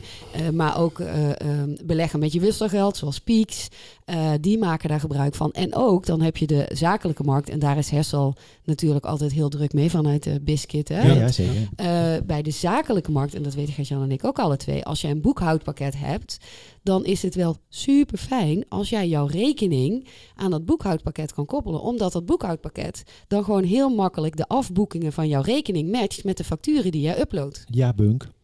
maar 0.52 0.78
ook 0.78 1.00
eh, 1.00 1.40
ehm, 1.40 1.74
beleggen 1.84 2.18
met 2.18 2.32
je 2.32 2.40
wisselgeld, 2.40 2.96
zoals 2.96 3.20
Peaks. 3.20 3.68
Eh, 4.06 4.32
die 4.40 4.58
maken 4.58 4.88
daar 4.88 5.00
gebruik 5.00 5.34
van. 5.34 5.52
En 5.52 5.74
ook, 5.74 6.06
dan 6.06 6.20
heb 6.20 6.36
je 6.36 6.46
de 6.46 6.70
zakelijke 6.72 7.22
markt, 7.22 7.48
en 7.48 7.58
daar 7.58 7.78
is 7.78 7.90
Hessel 7.90 8.34
natuurlijk 8.64 9.04
altijd 9.04 9.32
heel 9.32 9.48
druk 9.48 9.72
mee 9.72 9.90
vanuit 9.90 10.22
de 10.22 10.40
Biscuit. 10.40 10.88
Hè? 10.88 11.06
Ja, 11.06 11.14
ja, 11.14 11.28
zeker. 11.28 11.68
Eh, 11.76 11.86
bij 12.26 12.42
de 12.42 12.50
zakelijke 12.50 13.10
markt, 13.10 13.34
en 13.34 13.42
dat 13.42 13.54
weten 13.54 13.74
Gert-Jan 13.74 14.02
en 14.02 14.10
ik 14.10 14.24
ook 14.24 14.38
alle 14.38 14.56
twee, 14.56 14.84
als 14.84 15.00
jij 15.00 15.10
een 15.10 15.20
boekhoudpakket 15.20 15.98
hebt, 15.98 16.38
dan 16.82 17.04
is 17.04 17.22
het 17.22 17.34
wel 17.34 17.56
super 17.68 18.18
fijn 18.18 18.64
als 18.68 18.88
jij 18.88 19.08
jouw 19.08 19.26
rekening 19.26 20.08
aan 20.34 20.50
dat 20.50 20.64
boekhoudpakket 20.64 21.34
kan 21.34 21.46
koppelen. 21.46 21.80
Omdat 21.80 22.12
dat 22.12 22.26
boekhoudpakket 22.26 23.02
dan 23.28 23.44
gewoon 23.44 23.64
heel 23.64 23.88
makkelijk 23.88 24.36
de 24.36 24.48
afboekingen 24.48 25.12
van 25.12 25.28
jouw 25.28 25.42
rekening 25.42 25.90
matcht 25.90 26.24
met 26.24 26.36
de 26.36 26.44
facturen 26.44 26.92
die 26.92 27.00
jij 27.00 27.20
uploadt. 27.20 27.64
Ja, 27.68 27.92
Bunk. 27.92 28.34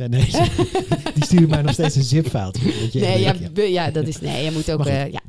Ja, 0.00 0.06
nee, 0.06 0.30
die 1.14 1.24
sturen 1.24 1.48
mij 1.48 1.62
nog 1.62 1.72
steeds 1.72 1.96
een 1.96 2.02
zip-file. 2.02 2.52
Nee, 2.92 3.20
ja, 3.20 3.34
ja, 3.54 3.90
dat 3.90 4.06
is. 4.06 4.20
Nee, 4.20 4.44
je 4.44 4.50
moet 4.50 4.70
ook. 4.70 4.86
Eh, 4.86 5.12
ja. 5.12 5.20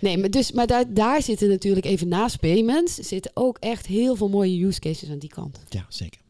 Nee, 0.00 0.18
maar, 0.18 0.30
dus, 0.30 0.52
maar 0.52 0.66
daar, 0.66 0.84
daar 0.94 1.22
zitten 1.22 1.48
natuurlijk 1.48 1.86
even 1.86 2.08
naast 2.08 2.40
payments. 2.40 2.94
zitten 2.94 3.30
ook 3.34 3.56
echt 3.60 3.86
heel 3.86 4.16
veel 4.16 4.28
mooie 4.28 4.64
use 4.66 4.80
cases 4.80 5.10
aan 5.10 5.18
die 5.18 5.28
kant. 5.28 5.58
Ja, 5.68 5.86
zeker. 5.88 6.20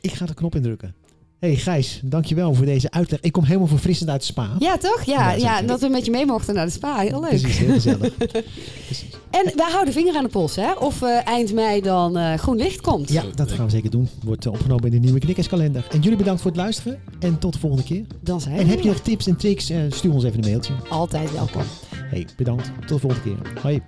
Ik 0.00 0.12
ga 0.12 0.26
de 0.26 0.34
knop 0.34 0.54
indrukken. 0.54 0.94
Hey, 1.44 1.56
Gijs, 1.56 2.00
dankjewel 2.04 2.54
voor 2.54 2.66
deze 2.66 2.90
uitleg. 2.90 3.20
Ik 3.20 3.32
kom 3.32 3.44
helemaal 3.44 3.66
verfrissend 3.66 4.10
uit 4.10 4.24
Spa. 4.24 4.48
Ja, 4.58 4.76
toch? 4.76 5.02
Ja, 5.02 5.30
Ja, 5.30 5.36
ja, 5.36 5.58
en 5.58 5.66
dat 5.66 5.80
we 5.80 5.88
met 5.88 6.04
je 6.04 6.10
mee 6.10 6.26
mochten 6.26 6.54
naar 6.54 6.66
de 6.66 6.72
spa. 6.72 6.98
Heel 6.98 7.20
leuk. 7.20 7.28
Precies, 7.28 7.58
heel 7.58 7.72
gezellig. 7.72 8.16
Precies. 8.86 9.06
En 9.30 9.52
wij 9.56 9.70
houden 9.70 9.94
vinger 9.94 10.16
aan 10.16 10.22
de 10.22 10.28
pols, 10.30 10.56
hè? 10.56 10.72
Of 10.72 11.02
eh, 11.02 11.26
eind 11.26 11.52
mei 11.52 11.80
dan 11.80 12.16
eh, 12.16 12.34
groen 12.34 12.56
licht 12.56 12.80
komt. 12.80 13.10
Ja, 13.12 13.22
dat 13.34 13.52
gaan 13.52 13.64
we 13.64 13.70
zeker 13.70 13.90
doen. 13.90 14.08
Wordt 14.24 14.46
eh, 14.46 14.52
opgenomen 14.52 14.84
in 14.84 14.90
de 14.90 14.98
nieuwe 14.98 15.18
Knikkerskalender. 15.18 15.86
En 15.90 16.00
jullie 16.00 16.18
bedankt 16.18 16.40
voor 16.42 16.50
het 16.50 16.60
luisteren. 16.60 17.00
En 17.18 17.38
tot 17.38 17.52
de 17.52 17.58
volgende 17.58 17.84
keer. 17.84 18.04
Dan 18.20 18.40
zijn 18.40 18.56
En 18.56 18.64
we 18.64 18.70
heb 18.70 18.80
je 18.80 18.88
nog 18.88 19.00
tips 19.00 19.26
en 19.26 19.36
tricks? 19.36 19.72
stuur 19.88 20.12
ons 20.12 20.24
even 20.24 20.38
een 20.44 20.50
mailtje. 20.50 20.72
altijd 20.88 21.32
welkom. 21.32 21.62
Hey, 21.94 22.26
bedankt. 22.36 22.70
Tot 22.80 22.88
de 22.88 22.98
volgende 22.98 23.22
keer. 23.22 23.62
Hoi. 23.62 23.82